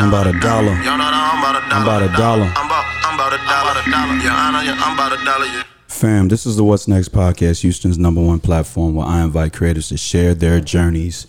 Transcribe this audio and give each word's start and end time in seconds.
I'm 0.00 0.08
about 0.08 0.26
a 0.26 0.32
dollar. 0.40 0.72
Y'all 0.82 0.96
know 0.96 1.04
that 1.04 1.12
I'm 1.12 1.42
about 1.42 1.56
a 1.56 1.74
I'm 1.74 1.84
dollar. 1.84 2.04
about 2.06 2.14
a 2.14 2.16
dollar. 2.16 2.52
I'm 2.56 2.66
about, 2.66 2.84
I'm 3.04 3.14
about 3.14 3.32
a 3.32 3.90
dollar. 3.90 4.22
Your 4.22 4.32
Honor, 4.32 4.62
yeah, 4.62 4.76
I'm 4.82 4.94
about 4.94 5.12
a 5.20 5.24
dollar. 5.24 5.64
Fam, 5.88 6.28
this 6.28 6.46
is 6.46 6.56
the 6.56 6.64
What's 6.64 6.88
Next 6.88 7.10
podcast, 7.12 7.60
Houston's 7.60 7.98
number 7.98 8.22
one 8.22 8.40
platform 8.40 8.94
where 8.94 9.06
I 9.06 9.22
invite 9.22 9.52
creators 9.52 9.88
to 9.90 9.98
share 9.98 10.34
their 10.34 10.60
journeys 10.60 11.26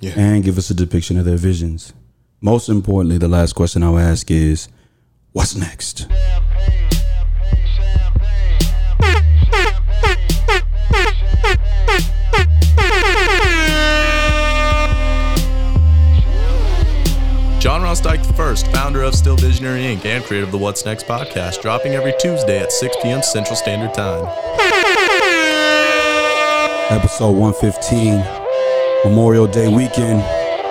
Yeah. 0.00 0.12
and 0.16 0.44
give 0.44 0.56
us 0.58 0.70
a 0.70 0.74
depiction 0.74 1.18
of 1.18 1.24
their 1.24 1.36
visions. 1.36 1.92
Most 2.40 2.68
importantly, 2.68 3.18
the 3.18 3.28
last 3.28 3.54
question 3.54 3.82
I'll 3.82 3.98
ask 3.98 4.30
is, 4.30 4.68
what's 5.32 5.56
next? 5.56 6.06
John 17.92 17.98
Rostock 18.14 18.36
first, 18.36 18.66
founder 18.68 19.02
of 19.02 19.14
Still 19.14 19.36
Visionary 19.36 19.82
Inc. 19.82 20.06
and 20.06 20.24
creator 20.24 20.46
of 20.46 20.50
the 20.50 20.56
What's 20.56 20.82
Next 20.86 21.04
podcast, 21.06 21.60
dropping 21.60 21.92
every 21.92 22.14
Tuesday 22.18 22.58
at 22.58 22.72
6 22.72 22.96
p.m. 23.02 23.22
Central 23.22 23.54
Standard 23.54 23.92
Time. 23.92 24.24
Episode 26.90 27.32
115, 27.32 28.14
Memorial 29.04 29.46
Day 29.46 29.68
weekend. 29.68 30.20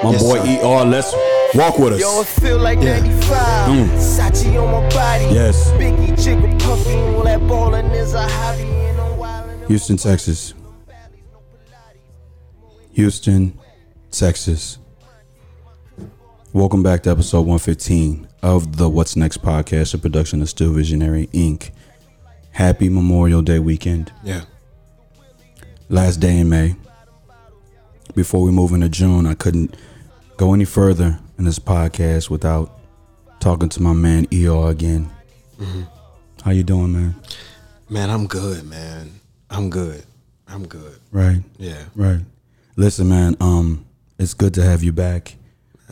My 0.04 0.14
Yes, 0.14 0.24
boy 0.24 0.38
sir. 0.44 0.66
ER, 0.66 0.84
let's 0.84 1.14
walk 1.54 1.78
with 1.78 1.94
us. 1.94 2.02
Yo, 2.02 2.22
it 2.22 2.26
feel 2.28 2.58
like 2.58 2.80
95. 2.80 3.22
Mm. 3.70 3.88
Sachi 4.00 4.60
on 4.60 4.72
my 4.72 4.90
body. 4.90 5.26
Yes. 5.26 5.70
Biggie, 5.74 6.14
Jigga, 6.14 6.60
Puffy, 6.60 6.96
all 6.96 7.24
that 7.24 7.40
ballin' 7.48 7.86
is 7.92 8.16
a 8.16 8.28
hobby. 8.28 8.64
And 8.64 9.00
I'm 9.00 9.20
wildin'. 9.20 9.68
Houston, 9.68 9.98
Texas. 9.98 10.56
Houston, 12.94 13.60
Texas. 14.10 14.80
Welcome 16.54 16.84
back 16.84 17.04
to 17.04 17.10
episode 17.12 17.42
115 17.48 18.28
of 18.44 18.76
the 18.76 18.90
What's 18.90 19.16
Next 19.16 19.42
podcast, 19.42 19.94
a 19.94 19.98
production 19.98 20.42
of 20.42 20.50
Still 20.50 20.74
Visionary 20.74 21.28
Inc. 21.28 21.72
Happy 22.52 22.90
Memorial 22.90 23.42
Day 23.42 23.60
weekend. 23.60 24.12
Yeah. 24.22 24.42
Last 25.88 26.18
day 26.18 26.40
in 26.40 26.50
May. 26.50 26.76
Before 28.16 28.44
we 28.44 28.52
move 28.52 28.74
into 28.74 28.90
June, 28.90 29.26
I 29.26 29.34
couldn't 29.34 29.78
go 30.36 30.54
any 30.54 30.66
further 30.66 31.20
in 31.38 31.46
this 31.46 31.58
podcast 31.58 32.30
without 32.30 32.82
talking 33.40 33.70
to 33.70 33.82
my 33.82 33.94
man 33.94 34.28
ER 34.34 34.70
again. 34.72 35.10
How 36.44 36.52
you 36.52 36.64
doing, 36.64 36.92
man? 36.92 37.16
Man, 37.90 38.10
I'm 38.10 38.28
good, 38.28 38.66
man. 38.66 39.22
I'm 39.50 39.70
good. 39.70 40.04
I'm 40.50 40.68
good. 40.68 41.00
Right. 41.14 41.44
Yeah. 41.58 41.86
Right. 41.96 42.20
Listen, 42.76 43.08
man, 43.08 43.38
um, 43.40 43.86
it's 44.20 44.34
good 44.34 44.54
to 44.56 44.64
have 44.64 44.84
you 44.84 44.92
back 44.92 45.36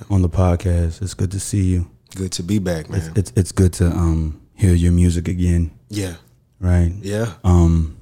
on 0.09 0.21
the 0.21 0.29
podcast. 0.29 1.01
It's 1.01 1.13
good 1.13 1.31
to 1.31 1.39
see 1.39 1.63
you. 1.63 1.89
Good 2.15 2.31
to 2.33 2.43
be 2.43 2.59
back, 2.59 2.89
man. 2.89 3.13
It's 3.15 3.31
it's 3.35 3.51
good 3.51 3.73
to 3.73 3.87
um 3.87 4.41
hear 4.55 4.73
your 4.73 4.91
music 4.91 5.27
again, 5.27 5.71
yeah. 5.89 6.15
right? 6.59 6.91
Yeah. 7.01 7.33
Um 7.43 7.97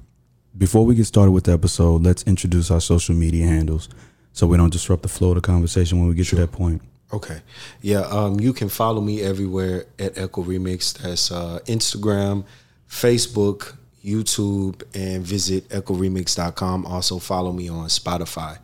before 0.56 0.84
we 0.84 0.94
get 0.94 1.06
started 1.06 1.30
with 1.30 1.44
the 1.44 1.52
episode, 1.52 2.02
let's 2.02 2.24
introduce 2.24 2.70
our 2.70 2.80
social 2.80 3.14
media 3.14 3.46
handles 3.46 3.88
so 4.32 4.46
we 4.46 4.56
don't 4.56 4.72
disrupt 4.72 5.02
the 5.02 5.08
flow 5.08 5.30
of 5.30 5.34
the 5.36 5.40
conversation 5.40 5.98
when 5.98 6.08
we 6.08 6.14
get 6.14 6.26
to 6.28 6.36
that 6.36 6.52
point. 6.52 6.82
Okay. 7.12 7.40
Yeah. 7.80 8.00
Um, 8.00 8.38
you 8.40 8.52
can 8.52 8.68
follow 8.68 9.00
me 9.00 9.22
everywhere 9.22 9.86
at 9.98 10.18
Echo 10.18 10.42
Remix. 10.42 10.98
That's 10.98 11.32
uh, 11.32 11.60
Instagram, 11.66 12.44
Facebook, 12.88 13.76
YouTube, 14.04 14.82
and 14.94 15.24
visit 15.24 15.68
echoremix.com. 15.70 16.86
Also 16.86 17.18
follow 17.18 17.52
me 17.52 17.68
on 17.68 17.86
Spotify. 17.86 18.58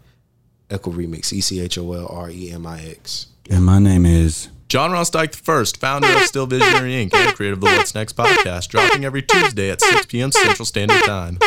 Echo 0.71 0.91
Remix, 0.91 1.33
E 1.33 1.41
C 1.41 1.61
H 1.61 1.79
O 1.79 1.93
L 1.93 2.07
R 2.11 2.31
E 2.31 2.51
M 2.51 2.67
I 2.67 2.81
X. 2.81 3.27
And 3.51 3.65
my 3.65 3.79
name 3.79 4.07
is 4.07 4.49
John 4.69 4.91
Rostock 4.93 5.35
first, 5.35 5.77
founder 5.79 6.09
of 6.09 6.23
Still 6.23 6.47
Visionary 6.47 6.93
Inc. 6.93 7.15
and 7.15 7.37
creator 7.37 7.53
of 7.55 7.61
the 7.61 7.67
What's 7.67 7.95
Next 7.95 8.17
podcast, 8.17 8.69
dropping 8.69 9.05
every 9.05 9.23
Tuesday 9.23 9.71
at 9.71 9.81
6 9.81 10.07
p.m. 10.07 10.33
Central 10.33 10.65
Standard 10.67 11.03
Time. 11.05 11.39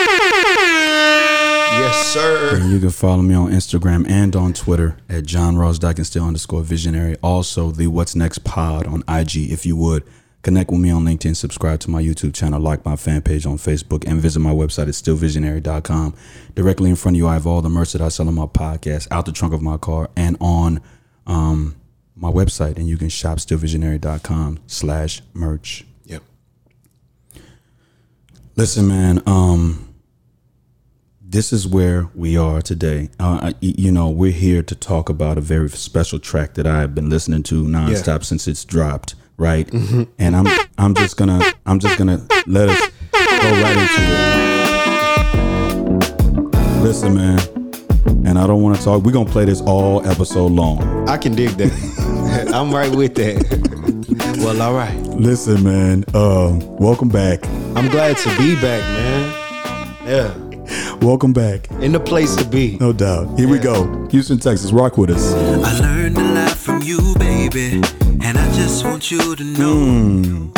Yes, 1.69 2.08
sir. 2.14 2.55
and 2.55 2.71
you 2.71 2.80
can 2.80 2.89
follow 2.89 3.21
me 3.21 3.36
on 3.36 3.52
Instagram 3.52 4.09
and 4.09 4.36
on 4.36 4.53
Twitter 4.53 4.97
at 5.09 5.25
John 5.25 5.55
Rosdock 5.55 5.97
and 5.97 6.08
still 6.08 6.25
underscore 6.25 6.61
visionary. 6.61 7.15
Also 7.21 7.71
the 7.71 7.87
What's 7.87 8.15
Next 8.15 8.43
Pod 8.43 8.87
on 8.87 9.03
IG 9.08 9.52
if 9.52 9.65
you 9.65 9.75
would. 9.75 10.03
Connect 10.47 10.71
with 10.71 10.80
me 10.80 10.89
on 10.91 11.03
LinkedIn, 11.03 11.35
subscribe 11.35 11.81
to 11.81 11.89
my 11.89 12.02
YouTube 12.02 12.33
channel, 12.33 12.58
like 12.61 12.85
my 12.85 12.95
fan 12.95 13.21
page 13.21 13.45
on 13.45 13.58
Facebook, 13.58 14.08
and 14.08 14.21
visit 14.21 14.39
my 14.39 14.53
website 14.53 14.83
at 14.83 14.93
stillvisionary.com. 14.93 16.15
Directly 16.55 16.89
in 16.89 16.95
front 16.95 17.17
of 17.17 17.19
you, 17.19 17.27
I 17.27 17.33
have 17.33 17.45
all 17.45 17.61
the 17.61 17.67
merch 17.67 17.91
that 17.91 18.02
I 18.02 18.08
sell 18.08 18.30
on 18.30 18.35
my 18.35 18.45
podcast, 18.45 19.09
out 19.11 19.25
the 19.25 19.33
trunk 19.33 19.53
of 19.53 19.61
my 19.61 19.75
car, 19.75 20.09
and 20.15 20.37
on 20.39 20.80
um, 21.25 21.75
my 22.15 22.31
website. 22.31 22.77
And 22.77 22.87
you 22.87 22.95
can 22.95 23.09
shop 23.09 23.39
stillvisionary.com 23.39 24.59
slash 24.67 25.21
merch. 25.33 25.83
Yep. 26.05 26.23
Listen, 28.55 28.87
man. 28.87 29.21
Um, 29.25 29.93
this 31.21 31.52
is 31.52 31.67
where 31.67 32.07
we 32.15 32.37
are 32.37 32.61
today. 32.61 33.09
Uh, 33.19 33.52
you 33.59 33.91
know, 33.91 34.09
we're 34.09 34.31
here 34.31 34.63
to 34.63 34.75
talk 34.75 35.09
about 35.09 35.37
a 35.37 35.41
very 35.41 35.67
special 35.71 36.19
track 36.19 36.53
that 36.53 36.65
I've 36.65 36.95
been 36.95 37.09
listening 37.09 37.43
to 37.43 37.65
nonstop 37.65 38.23
since 38.23 38.47
it's 38.47 38.63
dropped, 38.63 39.15
right? 39.37 39.71
And 39.71 40.36
I'm, 40.36 40.48
I'm 40.77 40.93
just 40.95 41.15
gonna, 41.17 41.42
I'm 41.65 41.80
just 41.80 41.98
gonna 41.98 42.25
let 42.45 42.70
us 42.70 42.80
go 43.11 43.52
right 43.61 43.77
into 43.77 44.02
it. 44.02 44.08
Listen, 46.83 47.15
man. 47.15 47.39
And 48.25 48.37
I 48.37 48.48
don't 48.48 48.61
want 48.61 48.77
to 48.77 48.83
talk. 48.83 49.03
We're 49.03 49.11
gonna 49.11 49.30
play 49.30 49.45
this 49.45 49.61
all 49.61 50.05
episode 50.05 50.52
long. 50.52 51.08
I 51.08 51.17
can 51.17 51.36
dig 51.36 51.52
that. 51.52 52.49
I'm 52.53 52.73
right 52.73 52.93
with 52.93 53.15
that. 53.15 54.37
well, 54.39 54.61
all 54.61 54.73
right. 54.73 54.95
Listen, 55.08 55.64
man. 55.64 56.04
Um, 56.14 56.59
welcome 56.77 57.09
back. 57.09 57.45
I'm 57.75 57.89
glad 57.89 58.17
to 58.17 58.37
be 58.37 58.55
back, 58.55 58.81
man. 58.81 59.33
Yeah. 60.05 60.33
Welcome 61.02 61.31
back. 61.31 61.69
In 61.71 61.92
the 61.92 61.99
place 61.99 62.36
to 62.36 62.45
be. 62.45 62.77
No 62.80 62.92
doubt. 62.92 63.37
Here 63.39 63.48
we 63.48 63.59
go. 63.59 64.08
Houston, 64.08 64.39
Texas. 64.39 64.71
Rock 64.71 64.98
with 64.98 65.09
us. 65.09 65.33
I 65.33 65.80
learned 65.80 66.17
a 66.17 66.33
lot 66.33 66.52
from 66.52 66.81
you, 66.81 66.99
baby, 67.17 67.75
and 67.75 67.86
I 67.86 67.96
just 68.57 68.83
want 68.85 69.11
you 69.11 69.35
to 69.35 69.43
know. 69.43 70.51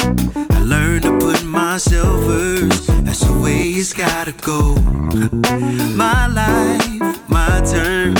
I 0.51 0.61
learned 0.63 1.03
to 1.03 1.17
put 1.19 1.43
myself 1.43 2.23
first. 2.25 2.87
That's 3.05 3.19
the 3.25 3.33
way 3.43 3.59
it's 3.79 3.93
gotta 3.93 4.31
go. 4.31 4.75
My 5.95 6.27
life, 6.27 7.29
my 7.29 7.61
turn, 7.69 8.13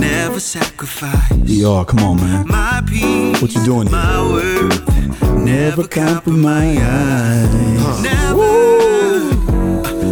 never 0.00 0.40
sacrifice. 0.40 1.32
ER, 1.32 1.84
come 1.84 2.00
on, 2.00 2.16
man. 2.18 2.46
My 2.48 2.82
peace, 2.86 3.40
What 3.40 3.54
you 3.54 3.64
doing 3.64 3.86
here? 3.88 3.96
my 3.96 4.22
worth, 4.30 5.34
never 5.38 5.86
compromise. 5.88 6.78
Never 8.02 9.30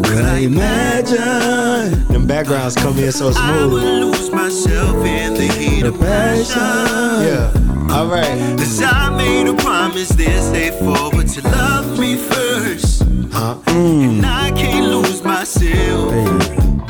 could 0.02 0.24
I 0.24 0.38
imagine 0.38 2.06
Them 2.08 2.26
backgrounds 2.26 2.74
come 2.76 2.98
in 2.98 3.12
so 3.12 3.30
I 3.36 3.66
would 3.66 3.82
smooth. 3.82 4.14
lose 4.14 4.30
myself 4.30 4.96
in 5.04 5.34
the 5.34 5.46
heat 5.58 5.84
of 5.84 5.98
passion. 5.98 7.26
Yeah. 7.26 7.52
All 7.90 8.06
right. 8.08 8.58
Cause 8.58 8.82
I 8.82 9.10
made 9.16 9.46
a 9.48 9.54
promise 9.54 10.08
this 10.10 10.50
day 10.50 10.70
forward 10.78 11.28
to 11.28 11.40
love 11.42 11.98
me 11.98 12.16
first. 12.16 13.02
Huh? 13.32 13.58
And 13.68 14.24
I 14.26 14.50
can't 14.52 14.86
lose 14.86 15.22
myself 15.22 16.12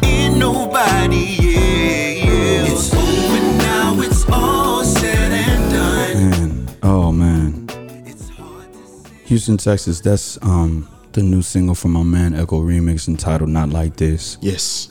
in 0.02 0.38
nobody, 0.38 1.16
yeah, 1.40 2.10
yeah. 2.26 2.72
It's 2.72 2.92
over 2.94 3.40
now, 3.58 4.00
it's 4.00 4.24
all 4.30 4.84
said 4.84 5.32
and 5.32 5.72
done. 5.72 6.30
Man, 6.30 6.68
oh 6.82 7.12
man, 7.12 7.66
It's 8.06 8.28
hard 8.30 8.72
to 8.72 8.86
say. 8.86 9.10
Houston, 9.26 9.56
Texas. 9.58 10.00
That's 10.00 10.38
um 10.42 10.88
the 11.12 11.22
new 11.22 11.42
single 11.42 11.74
from 11.74 11.92
my 11.92 12.02
man 12.02 12.34
Echo 12.34 12.60
Remix 12.62 13.08
entitled 13.08 13.50
"Not 13.50 13.70
Like 13.70 13.96
This." 13.96 14.38
Yes. 14.40 14.88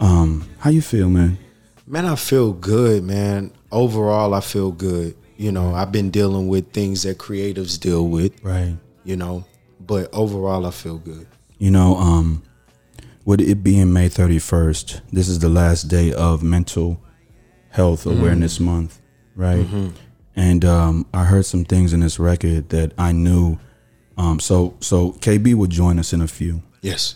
Um, 0.00 0.48
how 0.58 0.70
you 0.70 0.80
feel, 0.82 1.08
man? 1.10 1.38
Man, 1.86 2.06
I 2.06 2.14
feel 2.16 2.52
good, 2.54 3.02
man. 3.04 3.52
Overall, 3.70 4.32
I 4.34 4.40
feel 4.40 4.72
good. 4.72 5.14
You 5.40 5.50
know, 5.50 5.74
I've 5.74 5.90
been 5.90 6.10
dealing 6.10 6.48
with 6.48 6.70
things 6.72 7.04
that 7.04 7.16
creatives 7.16 7.80
deal 7.80 8.06
with, 8.08 8.44
Right. 8.44 8.76
you 9.04 9.16
know, 9.16 9.46
but 9.80 10.10
overall, 10.12 10.66
I 10.66 10.70
feel 10.70 10.98
good. 10.98 11.26
You 11.56 11.70
know, 11.70 11.96
um, 11.96 12.42
with 13.24 13.40
it 13.40 13.62
being 13.62 13.90
May 13.90 14.10
thirty 14.10 14.38
first, 14.38 15.00
this 15.10 15.28
is 15.30 15.38
the 15.38 15.48
last 15.48 15.84
day 15.84 16.12
of 16.12 16.42
Mental 16.42 17.00
Health 17.70 18.04
Awareness 18.04 18.60
Month, 18.60 19.00
right? 19.34 19.66
And 20.36 20.62
um, 20.66 21.06
I 21.14 21.24
heard 21.24 21.46
some 21.46 21.64
things 21.64 21.94
in 21.94 22.00
this 22.00 22.18
record 22.18 22.68
that 22.68 22.92
I 22.98 23.12
knew. 23.12 23.58
Um, 24.18 24.40
so 24.40 24.76
so 24.80 25.12
KB 25.12 25.54
will 25.54 25.68
join 25.68 25.98
us 25.98 26.12
in 26.12 26.20
a 26.20 26.28
few. 26.28 26.62
Yes. 26.82 27.14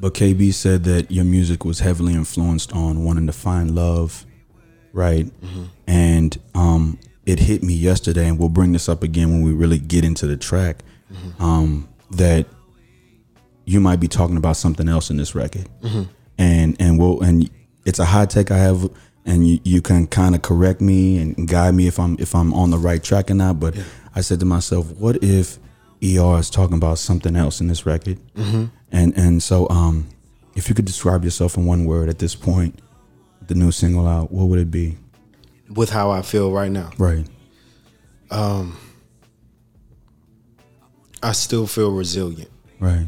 But 0.00 0.14
KB 0.14 0.54
said 0.54 0.84
that 0.84 1.10
your 1.10 1.24
music 1.26 1.62
was 1.66 1.80
heavily 1.80 2.14
influenced 2.14 2.72
on 2.72 3.04
wanting 3.04 3.26
to 3.26 3.32
find 3.34 3.74
love, 3.74 4.24
right? 4.94 5.30
And 5.86 6.38
um, 6.54 6.98
it 7.26 7.38
hit 7.38 7.62
me 7.62 7.74
yesterday, 7.74 8.28
and 8.28 8.38
we'll 8.38 8.48
bring 8.48 8.72
this 8.72 8.88
up 8.88 9.02
again 9.02 9.30
when 9.30 9.42
we 9.42 9.52
really 9.52 9.78
get 9.78 10.04
into 10.04 10.26
the 10.26 10.36
track. 10.36 10.84
Um, 11.38 11.88
that 12.10 12.46
you 13.64 13.80
might 13.80 14.00
be 14.00 14.08
talking 14.08 14.36
about 14.36 14.56
something 14.56 14.88
else 14.88 15.10
in 15.10 15.16
this 15.16 15.34
record, 15.34 15.68
and 16.38 16.76
and 16.80 16.98
we'll 16.98 17.20
and 17.22 17.48
it's 17.84 17.98
a 17.98 18.04
high 18.04 18.26
take 18.26 18.50
I 18.50 18.58
have 18.58 18.90
and 19.26 19.48
you, 19.48 19.58
you 19.64 19.82
can 19.82 20.06
kind 20.06 20.34
of 20.34 20.42
correct 20.42 20.80
me 20.80 21.18
and 21.18 21.48
guide 21.48 21.74
me 21.74 21.86
if 21.86 21.98
I'm 21.98 22.16
if 22.18 22.34
I'm 22.34 22.52
on 22.52 22.70
the 22.70 22.78
right 22.78 23.02
track 23.02 23.30
or 23.30 23.34
not. 23.34 23.58
But 23.60 23.76
I 24.14 24.20
said 24.20 24.40
to 24.40 24.46
myself, 24.46 24.90
what 24.92 25.22
if 25.22 25.58
ER 26.02 26.38
is 26.38 26.50
talking 26.50 26.76
about 26.76 26.98
something 26.98 27.36
else 27.36 27.60
in 27.60 27.68
this 27.68 27.86
record? 27.86 28.18
Mm-hmm. 28.34 28.64
And 28.92 29.16
and 29.16 29.42
so 29.42 29.68
um, 29.70 30.06
if 30.54 30.68
you 30.68 30.74
could 30.74 30.84
describe 30.84 31.24
yourself 31.24 31.56
in 31.56 31.64
one 31.64 31.84
word 31.84 32.08
at 32.08 32.18
this 32.18 32.34
point, 32.34 32.80
the 33.46 33.54
new 33.54 33.72
single 33.72 34.06
out, 34.06 34.30
what 34.30 34.44
would 34.46 34.58
it 34.58 34.70
be? 34.70 34.96
With 35.74 35.90
how 35.90 36.10
I 36.10 36.22
feel 36.22 36.52
right 36.52 36.70
now, 36.70 36.90
Right. 36.98 37.26
Um, 38.30 38.76
I 41.22 41.32
still 41.32 41.66
feel 41.66 41.90
resilient. 41.92 42.50
Right. 42.80 43.06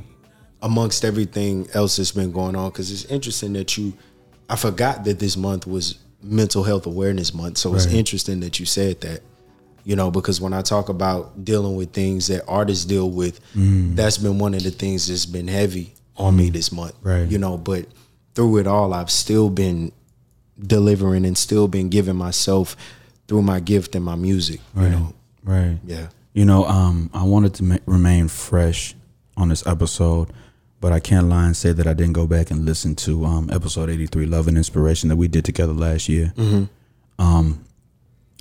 amongst 0.62 1.04
everything 1.04 1.68
else 1.74 1.96
that's 1.96 2.12
been 2.12 2.32
going 2.32 2.56
on 2.56 2.70
because 2.70 2.90
it's 2.90 3.04
interesting 3.10 3.52
that 3.52 3.76
you 3.76 3.92
i 4.48 4.56
forgot 4.56 5.04
that 5.04 5.18
this 5.18 5.36
month 5.36 5.66
was 5.66 5.98
mental 6.22 6.62
health 6.64 6.86
awareness 6.86 7.34
month 7.34 7.58
so 7.58 7.74
it's 7.74 7.84
interesting 7.86 8.40
that 8.40 8.58
you 8.58 8.64
said 8.64 8.98
that 9.02 9.20
you 9.84 9.94
know 9.94 10.10
because 10.10 10.40
when 10.40 10.54
i 10.54 10.62
talk 10.62 10.88
about 10.88 11.44
dealing 11.44 11.76
with 11.76 11.92
things 11.92 12.28
that 12.28 12.42
artists 12.48 12.86
deal 12.86 13.10
with 13.10 13.38
that's 13.94 14.16
been 14.16 14.38
one 14.38 14.54
of 14.54 14.62
the 14.62 14.70
things 14.70 15.08
that's 15.08 15.26
been 15.26 15.48
heavy 15.48 15.92
on 16.16 16.34
me 16.34 16.48
this 16.48 16.72
month 16.72 16.94
Right. 17.02 17.28
you 17.28 17.36
know 17.38 17.58
but 17.58 17.84
through 18.34 18.56
it 18.58 18.66
all 18.66 18.94
i've 18.94 19.10
still 19.10 19.50
been 19.50 19.92
delivering 20.58 21.24
and 21.26 21.36
still 21.36 21.68
been 21.68 21.88
giving 21.88 22.16
myself 22.16 22.76
through 23.28 23.42
my 23.42 23.60
gift 23.60 23.94
and 23.94 24.04
my 24.04 24.14
music 24.14 24.60
you 24.74 24.82
Right. 24.82 24.90
know 24.92 25.14
Right. 25.44 25.78
yeah 25.86 26.08
You 26.34 26.44
know, 26.44 26.64
um, 26.66 27.08
I 27.14 27.22
wanted 27.24 27.54
to 27.54 27.64
ma- 27.64 27.78
remain 27.86 28.28
fresh 28.28 28.94
on 29.38 29.48
this 29.48 29.66
episode, 29.66 30.28
but 30.82 30.92
I 30.92 31.00
can't 31.00 31.28
lie 31.28 31.46
and 31.46 31.56
say 31.56 31.72
that 31.72 31.86
I 31.86 31.94
didn't 31.94 32.12
go 32.12 32.26
back 32.26 32.50
and 32.50 32.64
listen 32.66 32.94
to 33.06 33.24
um, 33.24 33.48
episode 33.50 33.88
83, 33.88 34.26
Love 34.26 34.46
and 34.48 34.56
Inspiration, 34.58 35.08
that 35.08 35.16
we 35.16 35.28
did 35.28 35.44
together 35.46 35.72
last 35.72 36.08
year. 36.10 36.34
Um, 37.18 37.64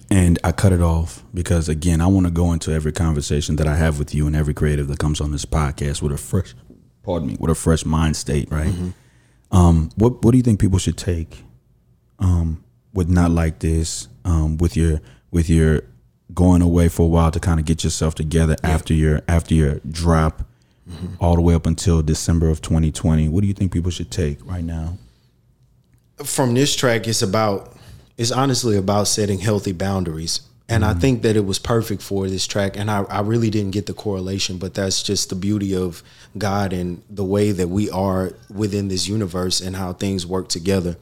and 0.09 0.37
I 0.43 0.51
cut 0.51 0.73
it 0.73 0.81
off 0.81 1.23
because, 1.33 1.69
again, 1.69 2.01
I 2.01 2.07
want 2.07 2.25
to 2.27 2.31
go 2.31 2.51
into 2.53 2.71
every 2.71 2.91
conversation 2.91 3.55
that 3.57 3.67
I 3.67 3.75
have 3.75 3.97
with 3.97 4.13
you 4.13 4.27
and 4.27 4.35
every 4.35 4.53
creative 4.53 4.87
that 4.89 4.99
comes 4.99 5.21
on 5.21 5.31
this 5.31 5.45
podcast 5.45 6.01
with 6.01 6.11
a 6.11 6.17
fresh, 6.17 6.53
pardon 7.03 7.29
me, 7.29 7.37
with 7.39 7.49
a 7.51 7.55
fresh 7.55 7.85
mind 7.85 8.15
state, 8.17 8.51
right? 8.51 8.73
Um, 9.51 9.89
what 9.95 10.23
What 10.23 10.31
do 10.31 10.37
you 10.37 10.43
think 10.43 10.59
people 10.59 10.79
should 10.79 10.97
take 10.97 11.43
um, 12.19 12.63
with 12.93 13.09
not 13.09 13.31
like 13.31 13.59
this, 13.59 14.07
um, 14.23 14.57
with 14.57 14.75
your 14.77 15.01
with 15.31 15.49
your 15.49 15.81
going 16.33 16.61
away 16.61 16.87
for 16.87 17.03
a 17.03 17.07
while 17.07 17.31
to 17.31 17.39
kind 17.39 17.59
of 17.59 17.65
get 17.65 17.83
yourself 17.83 18.15
together 18.15 18.55
after 18.63 18.93
your 18.93 19.21
after 19.27 19.53
your 19.53 19.79
drop, 19.89 20.43
all 21.19 21.35
the 21.35 21.41
way 21.41 21.53
up 21.53 21.65
until 21.65 22.01
December 22.01 22.49
of 22.49 22.61
2020. 22.61 23.29
What 23.29 23.41
do 23.41 23.47
you 23.47 23.53
think 23.53 23.71
people 23.71 23.91
should 23.91 24.11
take 24.11 24.39
right 24.45 24.63
now? 24.63 24.97
from 26.23 26.53
this 26.53 26.75
track 26.75 27.07
it's 27.07 27.21
about 27.21 27.73
it's 28.17 28.31
honestly 28.31 28.77
about 28.77 29.07
setting 29.07 29.39
healthy 29.39 29.73
boundaries. 29.73 30.41
And 30.67 30.83
i 30.83 30.95
think 30.95 31.21
that 31.21 31.35
it 31.35 31.45
was 31.45 31.59
perfect 31.59 32.01
for 32.01 32.27
this 32.27 32.47
track 32.47 32.75
and 32.75 32.89
I, 32.89 33.03
I 33.03 33.19
really 33.19 33.51
didn't 33.51 33.69
get 33.69 33.85
the 33.85 33.93
correlation 33.93 34.57
but 34.57 34.73
that's 34.73 35.03
just 35.03 35.29
the 35.29 35.35
beauty 35.35 35.75
of 35.75 36.01
god 36.39 36.73
and 36.73 37.03
the 37.07 37.23
way 37.23 37.51
that 37.51 37.67
we 37.67 37.87
are 37.91 38.33
within 38.49 38.87
this 38.87 39.07
universe 39.07 39.61
and 39.61 39.75
how 39.75 39.93
things 39.93 40.25
work 40.25 40.49
together 40.49 40.97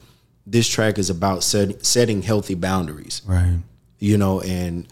this 0.46 0.68
track 0.68 0.98
is 0.98 1.10
about 1.10 1.42
set, 1.42 1.84
setting 1.84 2.22
healthy 2.22 2.54
boundaries. 2.54 3.22
Right. 3.26 3.58
you 3.98 4.18
know 4.18 4.40
and 4.40 4.86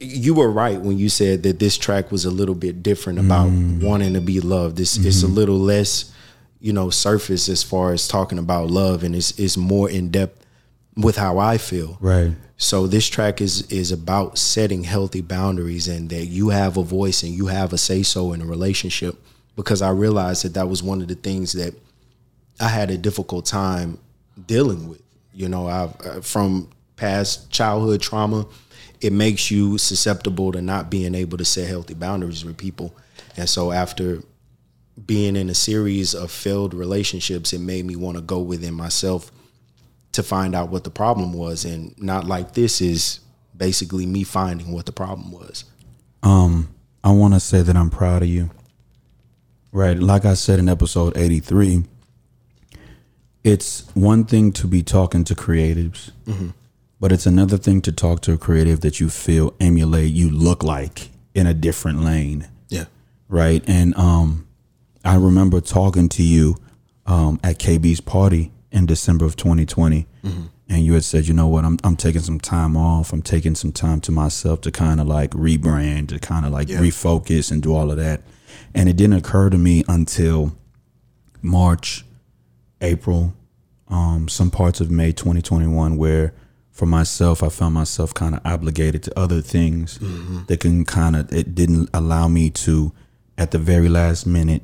you 0.00 0.34
were 0.34 0.50
right 0.50 0.80
when 0.80 0.98
you 0.98 1.08
said 1.08 1.42
that 1.44 1.58
this 1.58 1.78
track 1.78 2.12
was 2.12 2.24
a 2.24 2.30
little 2.30 2.54
bit 2.54 2.82
different 2.82 3.18
about 3.18 3.48
mm. 3.48 3.82
wanting 3.82 4.14
to 4.14 4.20
be 4.20 4.40
loved. 4.40 4.76
This 4.76 4.96
it's 4.98 5.22
a 5.22 5.26
mm-hmm. 5.26 5.34
little 5.34 5.58
less 5.58 6.12
you 6.60 6.72
know 6.72 6.90
surface 6.90 7.48
as 7.48 7.62
far 7.62 7.92
as 7.92 8.08
talking 8.08 8.38
about 8.38 8.70
love 8.70 9.02
and 9.04 9.14
it's, 9.14 9.38
it's 9.38 9.56
more 9.56 9.90
in 9.90 10.10
depth 10.10 10.44
with 10.96 11.16
how 11.16 11.38
i 11.38 11.58
feel. 11.58 11.98
Right. 12.00 12.32
so 12.56 12.86
this 12.86 13.08
track 13.08 13.40
is 13.40 13.70
is 13.70 13.92
about 13.92 14.38
setting 14.38 14.84
healthy 14.84 15.20
boundaries 15.20 15.88
and 15.88 16.10
that 16.10 16.26
you 16.26 16.50
have 16.50 16.76
a 16.76 16.82
voice 16.82 17.22
and 17.22 17.32
you 17.32 17.46
have 17.46 17.72
a 17.72 17.78
say 17.78 18.02
so 18.02 18.32
in 18.32 18.40
a 18.40 18.46
relationship 18.46 19.16
because 19.56 19.82
I 19.82 19.90
realized 19.90 20.44
that 20.44 20.54
that 20.54 20.68
was 20.68 20.82
one 20.82 21.00
of 21.00 21.08
the 21.08 21.14
things 21.14 21.52
that 21.52 21.74
I 22.60 22.68
had 22.68 22.90
a 22.90 22.98
difficult 22.98 23.46
time 23.46 23.98
dealing 24.46 24.88
with. 24.88 25.02
You 25.32 25.48
know, 25.48 25.66
I've 25.66 26.00
uh, 26.06 26.20
from 26.20 26.70
past 26.96 27.50
childhood 27.50 28.00
trauma, 28.00 28.46
it 29.00 29.12
makes 29.12 29.50
you 29.50 29.78
susceptible 29.78 30.52
to 30.52 30.62
not 30.62 30.90
being 30.90 31.14
able 31.14 31.38
to 31.38 31.44
set 31.44 31.68
healthy 31.68 31.94
boundaries 31.94 32.44
with 32.44 32.56
people. 32.56 32.94
And 33.36 33.48
so 33.48 33.72
after 33.72 34.22
being 35.06 35.34
in 35.34 35.50
a 35.50 35.54
series 35.54 36.14
of 36.14 36.30
failed 36.30 36.72
relationships, 36.72 37.52
it 37.52 37.58
made 37.58 37.84
me 37.84 37.96
want 37.96 38.16
to 38.16 38.22
go 38.22 38.40
within 38.40 38.74
myself 38.74 39.32
to 40.12 40.22
find 40.22 40.54
out 40.54 40.68
what 40.68 40.84
the 40.84 40.90
problem 40.90 41.32
was 41.32 41.64
and 41.64 42.00
not 42.00 42.24
like 42.24 42.54
this 42.54 42.80
is 42.80 43.18
basically 43.56 44.06
me 44.06 44.22
finding 44.22 44.72
what 44.72 44.86
the 44.86 44.92
problem 44.92 45.32
was 45.32 45.64
Um, 46.22 46.68
I 47.02 47.10
want 47.10 47.34
to 47.34 47.40
say 47.40 47.62
that 47.62 47.76
I'm 47.76 47.90
proud 47.90 48.22
of 48.22 48.28
you. 48.28 48.50
Right, 49.72 49.98
like 49.98 50.24
I 50.24 50.34
said 50.34 50.60
in 50.60 50.68
episode 50.68 51.16
83, 51.16 51.84
it's 53.44 53.84
one 53.94 54.24
thing 54.24 54.50
to 54.52 54.66
be 54.66 54.82
talking 54.82 55.22
to 55.24 55.34
creatives, 55.34 56.10
but 57.00 57.12
it's 57.12 57.26
another 57.26 57.58
thing 57.58 57.82
to 57.82 57.92
talk 57.92 58.20
to 58.22 58.32
a 58.32 58.38
creative 58.38 58.80
that 58.80 58.98
you 59.00 59.08
feel 59.10 59.54
emulate, 59.60 60.10
you 60.12 60.30
look 60.30 60.62
like 60.62 61.10
in 61.34 61.46
a 61.46 61.54
different 61.54 62.00
lane. 62.02 62.48
yeah 62.68 62.84
right? 63.28 63.62
And 63.66 63.94
um, 63.96 64.46
I 65.04 65.16
remember 65.16 65.60
talking 65.60 66.08
to 66.10 66.22
you 66.22 66.56
um, 67.06 67.38
at 67.42 67.58
KB's 67.58 68.00
party 68.00 68.50
in 68.72 68.86
December 68.86 69.24
of 69.26 69.36
2020, 69.36 70.06
and 70.68 70.82
you 70.86 70.94
had 70.94 71.04
said, 71.04 71.26
you 71.28 71.34
know 71.34 71.46
what, 71.48 71.64
I'm 71.64 71.76
I'm 71.84 71.96
taking 71.96 72.22
some 72.22 72.40
time 72.40 72.74
off. 72.76 73.12
I'm 73.12 73.20
taking 73.22 73.54
some 73.54 73.70
time 73.72 74.00
to 74.02 74.12
myself 74.12 74.62
to 74.62 74.70
kind 74.70 74.98
of 75.00 75.06
like 75.06 75.30
rebrand, 75.32 76.08
to 76.08 76.18
kind 76.18 76.46
of 76.46 76.52
like 76.52 76.68
Yeah. 76.70 76.78
refocus 76.78 77.50
and 77.52 77.62
do 77.62 77.74
all 77.74 77.90
of 77.90 77.98
that. 77.98 78.22
And 78.74 78.88
it 78.88 78.96
didn't 78.96 79.16
occur 79.16 79.50
to 79.50 79.58
me 79.58 79.84
until 79.88 80.56
March, 81.42 82.04
April, 82.84 83.34
um, 83.88 84.28
some 84.28 84.50
parts 84.50 84.80
of 84.80 84.90
May 84.90 85.12
2021, 85.12 85.96
where 85.96 86.34
for 86.70 86.86
myself, 86.86 87.42
I 87.42 87.48
found 87.48 87.74
myself 87.74 88.12
kind 88.14 88.34
of 88.34 88.40
obligated 88.44 89.02
to 89.04 89.18
other 89.18 89.40
things 89.40 89.98
mm-hmm. 89.98 90.44
that 90.46 90.60
can 90.60 90.84
kind 90.84 91.16
of, 91.16 91.32
it 91.32 91.54
didn't 91.54 91.88
allow 91.94 92.28
me 92.28 92.50
to, 92.50 92.92
at 93.38 93.50
the 93.50 93.58
very 93.58 93.88
last 93.88 94.26
minute, 94.26 94.62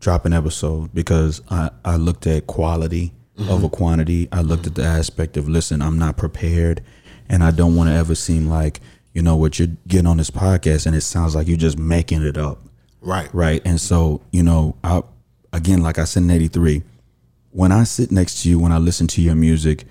drop 0.00 0.24
an 0.24 0.32
episode 0.32 0.94
because 0.94 1.42
I, 1.50 1.70
I 1.84 1.96
looked 1.96 2.26
at 2.26 2.46
quality 2.46 3.12
over 3.40 3.66
mm-hmm. 3.66 3.66
quantity. 3.68 4.28
I 4.32 4.42
looked 4.42 4.66
at 4.66 4.74
the 4.74 4.82
mm-hmm. 4.82 4.98
aspect 4.98 5.36
of, 5.36 5.48
listen, 5.48 5.82
I'm 5.82 5.98
not 5.98 6.16
prepared 6.16 6.82
and 7.28 7.42
I 7.42 7.50
don't 7.50 7.76
want 7.76 7.90
to 7.90 7.94
ever 7.94 8.14
seem 8.14 8.48
like, 8.48 8.80
you 9.12 9.22
know, 9.22 9.36
what 9.36 9.58
you're 9.58 9.68
getting 9.86 10.06
on 10.06 10.16
this 10.16 10.30
podcast 10.30 10.86
and 10.86 10.94
it 10.94 11.00
sounds 11.00 11.34
like 11.34 11.48
you're 11.48 11.56
just 11.56 11.78
making 11.78 12.22
it 12.22 12.36
up. 12.38 12.60
Right. 13.00 13.32
Right. 13.32 13.62
And 13.64 13.80
so 13.80 14.22
you 14.30 14.42
know 14.42 14.76
i 14.84 15.02
again 15.52 15.82
like 15.82 15.98
i 15.98 16.04
said 16.04 16.22
in 16.22 16.30
83 16.30 16.82
when 17.50 17.72
i 17.72 17.84
sit 17.84 18.10
next 18.10 18.42
to 18.42 18.48
you 18.48 18.58
when 18.58 18.72
i 18.72 18.78
listen 18.78 19.06
to 19.06 19.22
your 19.22 19.34
music 19.34 19.84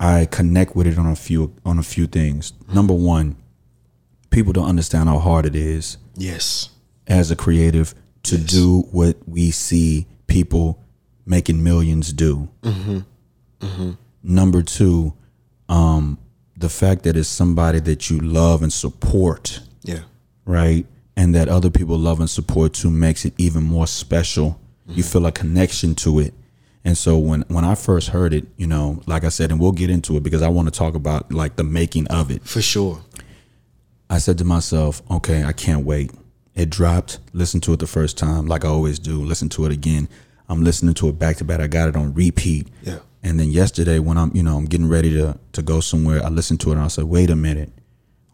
i 0.00 0.26
connect 0.26 0.76
with 0.76 0.86
it 0.86 0.98
on 0.98 1.06
a 1.06 1.16
few 1.16 1.54
on 1.64 1.78
a 1.78 1.82
few 1.82 2.06
things. 2.06 2.52
Number 2.72 2.94
one 2.94 3.36
people 4.30 4.52
don't 4.52 4.68
understand 4.68 5.08
how 5.08 5.18
hard 5.18 5.46
it 5.46 5.56
is 5.56 5.96
yes. 6.14 6.68
as 7.06 7.30
a 7.30 7.36
creative 7.36 7.94
to 8.24 8.36
do 8.36 8.80
what 8.90 9.16
we 9.26 9.50
see 9.50 10.06
people 10.26 10.84
making 11.24 11.62
millions 11.62 12.12
do. 12.12 12.48
Mm-hmm. 12.62 12.98
Mm-hmm. 13.60 13.90
Number 14.22 14.62
two 14.62 15.14
um 15.68 16.18
the 16.56 16.68
fact 16.68 17.02
that 17.04 17.16
it's 17.16 17.28
somebody 17.28 17.80
that 17.80 18.10
you 18.10 18.18
love 18.18 18.62
and 18.62 18.72
support 18.72 19.60
yeah. 19.82 20.00
right? 20.44 20.86
And 21.18 21.34
that 21.34 21.48
other 21.48 21.70
people 21.70 21.98
love 21.98 22.20
and 22.20 22.28
support 22.28 22.74
too 22.74 22.90
makes 22.90 23.24
it 23.24 23.32
even 23.38 23.62
more 23.62 23.86
special. 23.86 24.60
You 24.86 25.02
mm-hmm. 25.02 25.12
feel 25.12 25.26
a 25.26 25.32
connection 25.32 25.94
to 25.96 26.18
it. 26.20 26.34
And 26.86 26.96
so 26.96 27.18
when 27.18 27.42
when 27.48 27.64
I 27.64 27.74
first 27.74 28.10
heard 28.10 28.32
it, 28.32 28.46
you 28.56 28.68
know, 28.68 29.02
like 29.06 29.24
I 29.24 29.28
said, 29.28 29.50
and 29.50 29.58
we'll 29.58 29.72
get 29.72 29.90
into 29.90 30.16
it 30.16 30.22
because 30.22 30.40
I 30.40 30.48
want 30.48 30.68
to 30.68 30.70
talk 30.70 30.94
about 30.94 31.32
like 31.32 31.56
the 31.56 31.64
making 31.64 32.06
of 32.06 32.30
it. 32.30 32.44
for 32.44 32.62
sure 32.62 33.02
I 34.08 34.18
said 34.18 34.38
to 34.38 34.44
myself, 34.44 35.02
okay, 35.10 35.42
I 35.42 35.52
can't 35.52 35.84
wait. 35.84 36.12
It 36.54 36.70
dropped. 36.70 37.18
Listen 37.32 37.60
to 37.62 37.72
it 37.72 37.80
the 37.80 37.88
first 37.88 38.16
time, 38.16 38.46
like 38.46 38.64
I 38.64 38.68
always 38.68 39.00
do. 39.00 39.20
Listen 39.20 39.48
to 39.50 39.66
it 39.66 39.72
again. 39.72 40.08
I'm 40.48 40.62
listening 40.62 40.94
to 40.94 41.08
it 41.08 41.18
back 41.18 41.38
to 41.38 41.44
back. 41.44 41.58
I 41.58 41.66
got 41.66 41.88
it 41.88 41.96
on 41.96 42.14
repeat. 42.14 42.68
Yeah. 42.82 43.00
And 43.20 43.40
then 43.40 43.50
yesterday, 43.50 43.98
when 43.98 44.16
I'm, 44.16 44.30
you 44.32 44.44
know, 44.44 44.56
I'm 44.56 44.66
getting 44.66 44.88
ready 44.88 45.10
to 45.14 45.36
to 45.54 45.62
go 45.62 45.80
somewhere, 45.80 46.24
I 46.24 46.28
listened 46.28 46.60
to 46.60 46.70
it 46.70 46.74
and 46.74 46.82
I 46.82 46.86
said, 46.86 47.04
wait 47.04 47.30
a 47.30 47.36
minute. 47.36 47.72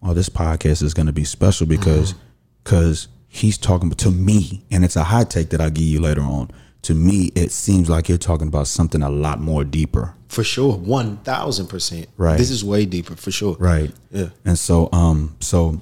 Oh, 0.03 0.13
this 0.13 0.29
podcast 0.29 0.83
is 0.83 0.93
going 0.93 1.07
to 1.07 1.13
be 1.13 1.25
special 1.25 1.67
because 1.67 2.13
uh-huh. 2.13 2.21
because 2.65 3.09
he's 3.29 3.57
talking 3.57 3.89
to 3.91 4.11
me, 4.11 4.63
and 4.71 4.85
it's 4.85 4.97
a 4.97 5.05
hot 5.05 5.31
take 5.31 5.49
that 5.51 5.61
I'll 5.63 5.71
give 5.71 5.85
you 5.85 6.03
later 6.03 6.21
on. 6.21 6.51
To 6.83 6.95
me, 6.95 7.31
it 7.35 7.53
seems 7.53 7.89
like 7.89 8.09
you're 8.09 8.19
talking 8.19 8.49
about 8.49 8.67
something 8.67 9.03
a 9.03 9.11
lot 9.11 9.41
more 9.41 9.65
deeper. 9.65 10.15
for 10.29 10.43
sure 10.45 10.75
1000% 10.79 12.07
Right. 12.17 12.39
this 12.39 12.51
is 12.51 12.65
way 12.65 12.87
deeper 12.87 13.15
for 13.17 13.31
sure 13.31 13.57
Right. 13.59 13.93
Yeah. 14.11 14.31
And 14.45 14.59
so 14.59 14.89
um 14.93 15.37
so 15.41 15.81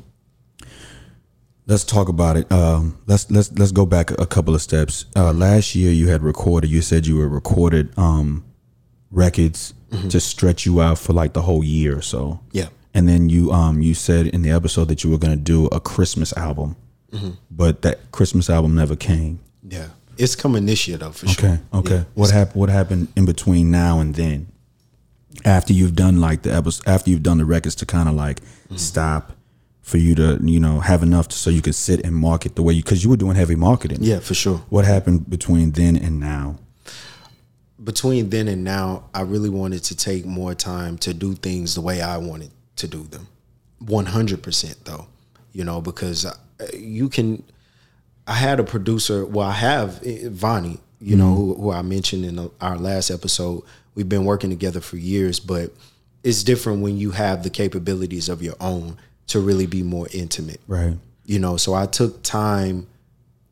let's 1.66 1.84
talk 1.84 2.08
about 2.08 2.36
it. 2.36 2.50
Um 2.52 2.98
let's 3.06 3.30
let's 3.30 3.52
let's 3.52 3.72
go 3.72 3.86
back 3.86 4.10
a 4.18 4.26
couple 4.26 4.54
of 4.54 4.62
steps. 4.62 5.06
Uh 5.16 5.32
last 5.32 5.74
year 5.74 5.92
you 5.92 6.08
had 6.08 6.22
recorded 6.22 6.70
you 6.70 6.82
said 6.82 7.06
you 7.06 7.16
were 7.16 7.28
recorded 7.28 7.96
um 7.98 8.44
records 9.10 9.74
to 10.08 10.20
stretch 10.20 10.66
you 10.66 10.80
out 10.80 10.98
for 10.98 11.12
like 11.12 11.32
the 11.32 11.42
whole 11.42 11.64
year 11.64 11.98
or 11.98 12.02
so. 12.02 12.40
Yeah. 12.52 12.68
And 12.94 13.08
then 13.08 13.28
you 13.28 13.50
um 13.52 13.82
you 13.82 13.94
said 13.94 14.26
in 14.28 14.42
the 14.42 14.50
episode 14.50 14.86
that 14.88 15.02
you 15.04 15.10
were 15.10 15.18
gonna 15.18 15.36
do 15.36 15.66
a 15.66 15.80
Christmas 15.80 16.32
album, 16.36 16.76
Mm-hmm. 17.12 17.30
but 17.50 17.82
that 17.82 18.12
Christmas 18.12 18.48
album 18.48 18.74
never 18.76 18.94
came. 18.94 19.40
Yeah. 19.68 19.88
It's 20.22 20.36
coming 20.36 20.66
this 20.66 20.86
year 20.86 20.98
though, 20.98 21.12
for 21.12 21.26
Okay, 21.26 21.34
sure. 21.72 21.80
okay. 21.80 21.94
Yeah. 21.96 22.04
What 22.14 22.30
happened? 22.30 22.56
What 22.60 22.68
happened 22.68 23.08
in 23.16 23.24
between 23.24 23.70
now 23.70 24.00
and 24.00 24.14
then? 24.14 24.46
After 25.44 25.72
you've 25.72 25.94
done 25.96 26.20
like 26.20 26.42
the 26.42 26.52
episode, 26.54 26.86
after 26.86 27.08
you've 27.10 27.22
done 27.22 27.38
the 27.38 27.44
records 27.44 27.74
to 27.76 27.86
kind 27.86 28.08
of 28.08 28.14
like 28.14 28.40
Mm-hmm. 28.40 28.76
stop 28.76 29.32
for 29.82 29.98
you 29.98 30.14
to 30.14 30.38
you 30.44 30.60
know 30.60 30.78
have 30.80 31.02
enough 31.02 31.26
to, 31.28 31.36
so 31.36 31.50
you 31.50 31.60
could 31.62 31.74
sit 31.74 32.04
and 32.06 32.14
market 32.14 32.54
the 32.54 32.62
way 32.62 32.72
you 32.74 32.82
because 32.82 33.02
you 33.02 33.10
were 33.10 33.16
doing 33.16 33.34
heavy 33.36 33.56
marketing. 33.56 33.98
Yeah, 34.00 34.20
for 34.20 34.34
sure. 34.34 34.58
What 34.68 34.84
happened 34.84 35.28
between 35.28 35.72
then 35.72 35.96
and 35.96 36.20
now? 36.20 36.58
between 37.82 38.28
then 38.28 38.46
and 38.46 38.62
now, 38.62 39.04
I 39.14 39.22
really 39.22 39.48
wanted 39.48 39.82
to 39.84 39.96
take 39.96 40.26
more 40.26 40.54
time 40.54 40.98
to 40.98 41.14
do 41.14 41.34
things 41.34 41.74
the 41.74 41.80
way 41.80 42.02
I 42.02 42.18
wanted 42.18 42.50
to 42.76 42.86
do 42.86 43.02
them. 43.04 43.26
100% 43.82 44.74
though, 44.84 45.06
you 45.52 45.64
know, 45.64 45.80
because 45.80 46.26
uh, 46.26 46.34
you 46.74 47.08
can, 47.08 47.42
I 48.30 48.34
had 48.34 48.60
a 48.60 48.64
producer, 48.64 49.26
well, 49.26 49.48
I 49.48 49.52
have 49.70 50.00
eh, 50.06 50.28
Vonnie, 50.30 50.78
you 51.00 51.16
know, 51.16 51.34
who, 51.34 51.54
who 51.54 51.70
I 51.72 51.82
mentioned 51.82 52.24
in 52.24 52.36
the- 52.36 52.50
our 52.60 52.78
last 52.78 53.10
episode. 53.10 53.62
We've 53.94 54.08
been 54.08 54.24
working 54.24 54.50
together 54.50 54.80
for 54.80 54.96
years, 54.96 55.40
but 55.40 55.72
it's 56.22 56.44
different 56.44 56.80
when 56.82 56.96
you 56.96 57.10
have 57.10 57.42
the 57.42 57.50
capabilities 57.50 58.28
of 58.28 58.40
your 58.42 58.54
own 58.60 58.96
to 59.28 59.40
really 59.40 59.66
be 59.66 59.82
more 59.82 60.06
intimate 60.12 60.60
Right. 60.66 60.96
you 61.24 61.38
know 61.38 61.56
so 61.56 61.72
i 61.72 61.86
took 61.86 62.22
time 62.24 62.86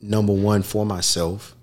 number 0.03 0.33
one 0.33 0.63
for 0.63 0.85
myself 0.85 1.55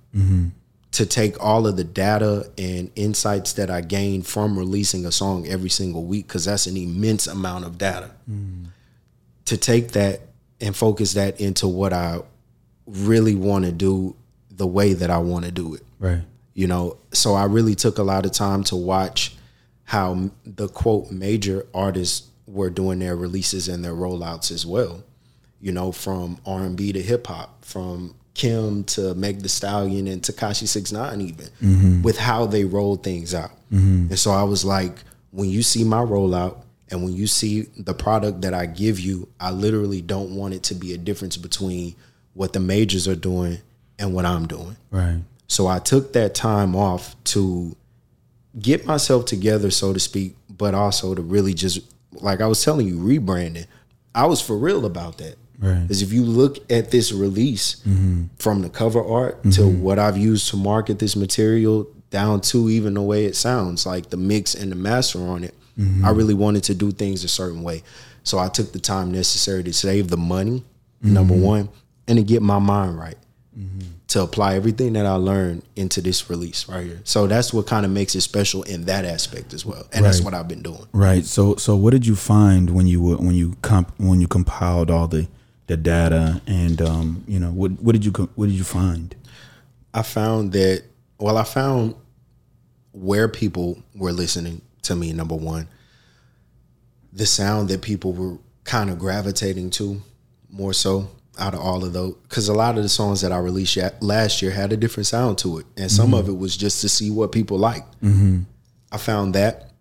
to 0.91 1.05
take 1.05 1.43
all 1.43 1.67
of 1.67 1.75
the 1.75 1.83
data 1.83 2.49
and 2.57 2.89
insights 2.95 3.53
that 3.53 3.69
i 3.69 3.81
gained 3.81 4.25
from 4.25 4.57
releasing 4.57 5.05
a 5.05 5.11
song 5.11 5.45
every 5.47 5.69
single 5.69 6.05
week 6.05 6.27
because 6.27 6.45
that's 6.45 6.65
an 6.67 6.77
immense 6.77 7.27
amount 7.27 7.65
of 7.65 7.77
data 7.77 8.09
to 9.45 9.57
take 9.57 9.91
that 9.91 10.21
and 10.61 10.73
focus 10.75 11.13
that 11.13 11.39
into 11.41 11.67
what 11.67 11.91
i 11.93 12.19
really 12.85 13.35
want 13.35 13.65
to 13.65 13.71
do 13.71 14.15
the 14.51 14.67
way 14.67 14.93
that 14.93 15.09
i 15.09 15.17
want 15.17 15.45
to 15.45 15.51
do 15.51 15.73
it. 15.73 15.81
Right. 15.99 16.21
you 16.53 16.67
know 16.67 16.97
so 17.11 17.33
i 17.33 17.45
really 17.45 17.75
took 17.75 17.97
a 17.97 18.03
lot 18.03 18.25
of 18.25 18.31
time 18.31 18.63
to 18.65 18.75
watch 18.75 19.35
how 19.85 20.29
the 20.45 20.67
quote 20.67 21.11
major 21.11 21.65
artists 21.73 22.27
were 22.47 22.69
doing 22.69 22.99
their 22.99 23.15
releases 23.15 23.67
and 23.67 23.83
their 23.83 23.93
rollouts 23.93 24.51
as 24.51 24.65
well. 24.65 25.03
You 25.61 25.71
know 25.71 25.91
from 25.91 26.39
r&b 26.45 26.91
to 26.93 27.01
hip-hop 27.01 27.63
from 27.63 28.15
kim 28.33 28.83
to 28.83 29.15
Meg 29.15 29.41
Thee 29.41 29.47
Stallion 29.47 30.07
and 30.07 30.21
Tekashi 30.21 30.67
Six 30.67 30.91
Nine, 30.91 31.21
even 31.21 31.45
mm-hmm. 31.61 32.01
with 32.01 32.17
how 32.17 32.45
they 32.45 32.65
rolled 32.65 33.01
things 33.01 33.33
out. 33.33 33.51
Mm-hmm. 33.71 34.07
And 34.09 34.19
so 34.19 34.31
i 34.31 34.43
was 34.43 34.65
like 34.65 34.97
when 35.31 35.49
you 35.49 35.63
see 35.63 35.83
my 35.83 36.03
rollout 36.03 36.57
and 36.91 37.03
when 37.03 37.13
you 37.13 37.27
see 37.27 37.61
the 37.77 37.93
product 37.93 38.41
that 38.41 38.53
i 38.53 38.65
give 38.65 38.99
you 38.99 39.27
i 39.39 39.49
literally 39.51 40.01
don't 40.01 40.35
want 40.35 40.53
it 40.53 40.63
to 40.63 40.75
be 40.75 40.93
a 40.93 40.97
difference 40.97 41.37
between 41.37 41.95
what 42.35 42.53
the 42.53 42.59
majors 42.59 43.07
are 43.07 43.15
doing 43.15 43.57
and 43.97 44.13
what 44.13 44.25
i'm 44.25 44.45
doing 44.47 44.77
Right. 44.91 45.21
so 45.47 45.67
I 45.67 45.79
took 45.79 46.13
that 46.13 46.35
time 46.35 46.75
off 46.75 47.15
to 47.25 47.75
get 48.59 48.85
myself 48.85 49.25
together, 49.25 49.71
so 49.71 49.93
to 49.93 49.99
speak, 49.99 50.35
but 50.49 50.73
also 50.73 51.15
to 51.15 51.21
really 51.21 51.53
just, 51.53 51.79
like 52.13 52.41
I 52.41 52.47
was 52.47 52.63
telling 52.63 52.87
you, 52.87 52.97
rebranding. 52.97 53.67
I 54.13 54.25
was 54.25 54.41
for 54.41 54.57
real 54.57 54.85
about 54.85 55.17
that. 55.17 55.35
Right. 55.59 55.81
Because 55.81 56.01
if 56.01 56.11
you 56.11 56.23
look 56.23 56.69
at 56.71 56.91
this 56.91 57.11
release 57.11 57.77
mm-hmm. 57.87 58.25
from 58.37 58.61
the 58.61 58.69
cover 58.69 59.03
art 59.03 59.41
to 59.43 59.49
mm-hmm. 59.49 59.81
what 59.81 59.99
I've 59.99 60.17
used 60.17 60.49
to 60.49 60.57
market 60.57 60.99
this 60.99 61.15
material 61.15 61.87
down 62.09 62.41
to 62.41 62.69
even 62.69 62.93
the 62.93 63.01
way 63.01 63.25
it 63.25 63.35
sounds, 63.35 63.85
like 63.85 64.09
the 64.09 64.17
mix 64.17 64.55
and 64.55 64.71
the 64.71 64.75
master 64.75 65.19
on 65.19 65.43
it, 65.43 65.53
mm-hmm. 65.77 66.05
I 66.05 66.11
really 66.11 66.33
wanted 66.33 66.63
to 66.65 66.75
do 66.75 66.91
things 66.91 67.23
a 67.23 67.27
certain 67.27 67.63
way. 67.63 67.83
So 68.23 68.39
I 68.39 68.47
took 68.47 68.71
the 68.71 68.79
time 68.79 69.11
necessary 69.11 69.63
to 69.63 69.73
save 69.73 70.09
the 70.09 70.17
money, 70.17 70.63
number 71.01 71.35
one, 71.35 71.69
and 72.07 72.17
to 72.17 72.23
get 72.23 72.41
my 72.41 72.59
mind 72.59 72.97
right 72.97 73.17
to 74.15 74.21
apply 74.21 74.55
everything 74.55 74.93
that 74.93 75.05
I 75.05 75.15
learned 75.15 75.63
into 75.75 76.01
this 76.01 76.29
release 76.29 76.69
right 76.69 76.85
here. 76.85 77.01
So 77.03 77.27
that's 77.27 77.53
what 77.53 77.67
kind 77.67 77.85
of 77.85 77.91
makes 77.91 78.15
it 78.15 78.21
special 78.21 78.63
in 78.63 78.85
that 78.85 79.03
aspect 79.03 79.53
as 79.53 79.65
well. 79.65 79.85
And 79.91 80.05
that's 80.05 80.21
what 80.21 80.33
I've 80.33 80.47
been 80.47 80.61
doing. 80.61 80.87
Right. 80.93 81.25
So 81.25 81.55
so 81.55 81.75
what 81.75 81.91
did 81.91 82.05
you 82.05 82.15
find 82.15 82.69
when 82.69 82.87
you 82.87 83.01
were 83.01 83.17
when 83.17 83.35
you 83.35 83.55
comp 83.61 83.91
when 83.99 84.21
you 84.21 84.27
compiled 84.27 84.91
all 84.91 85.07
the 85.07 85.27
the 85.67 85.75
data 85.75 86.41
and 86.47 86.81
um 86.81 87.23
you 87.27 87.39
know 87.39 87.49
what 87.49 87.71
what 87.81 87.93
did 87.93 88.05
you 88.05 88.11
what 88.35 88.45
did 88.45 88.55
you 88.55 88.63
find? 88.63 89.15
I 89.93 90.01
found 90.01 90.51
that 90.53 90.83
well, 91.17 91.37
I 91.37 91.43
found 91.43 91.95
where 92.91 93.27
people 93.27 93.81
were 93.95 94.13
listening 94.13 94.61
to 94.83 94.95
me, 94.95 95.11
number 95.13 95.35
one, 95.35 95.67
the 97.11 97.25
sound 97.25 97.69
that 97.69 97.81
people 97.81 98.13
were 98.13 98.37
kind 98.63 98.89
of 98.89 98.99
gravitating 98.99 99.71
to 99.71 100.01
more 100.49 100.73
so 100.73 101.09
out 101.37 101.53
of 101.53 101.59
all 101.59 101.83
of 101.83 101.93
those. 101.93 102.15
Because 102.23 102.49
a 102.49 102.53
lot 102.53 102.77
of 102.77 102.83
the 102.83 102.89
songs 102.89 103.21
that 103.21 103.31
I 103.31 103.37
released 103.37 103.77
last 104.01 104.41
year 104.41 104.51
had 104.51 104.71
a 104.73 104.77
different 104.77 105.07
sound 105.07 105.37
to 105.39 105.59
it. 105.59 105.65
And 105.77 105.91
some 105.91 106.13
of 106.13 106.29
it 106.29 106.37
was 106.37 106.55
just 106.55 106.81
to 106.81 106.89
see 106.89 107.11
what 107.11 107.31
people 107.31 107.57
liked. 107.57 107.95
I 108.91 108.97
found 108.97 109.35
that 109.35 109.71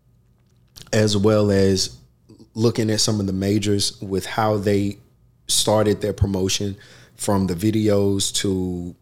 as 0.92 1.16
well 1.16 1.50
as 1.50 1.96
looking 2.54 2.90
at 2.90 3.00
some 3.00 3.20
of 3.20 3.26
the 3.26 3.32
majors 3.32 4.00
with 4.00 4.26
how 4.26 4.56
they 4.56 4.99
started 5.49 6.00
their 6.00 6.12
promotion 6.12 6.76
from 7.16 7.46
the 7.46 7.54
videos 7.54 8.32
to 8.37 8.94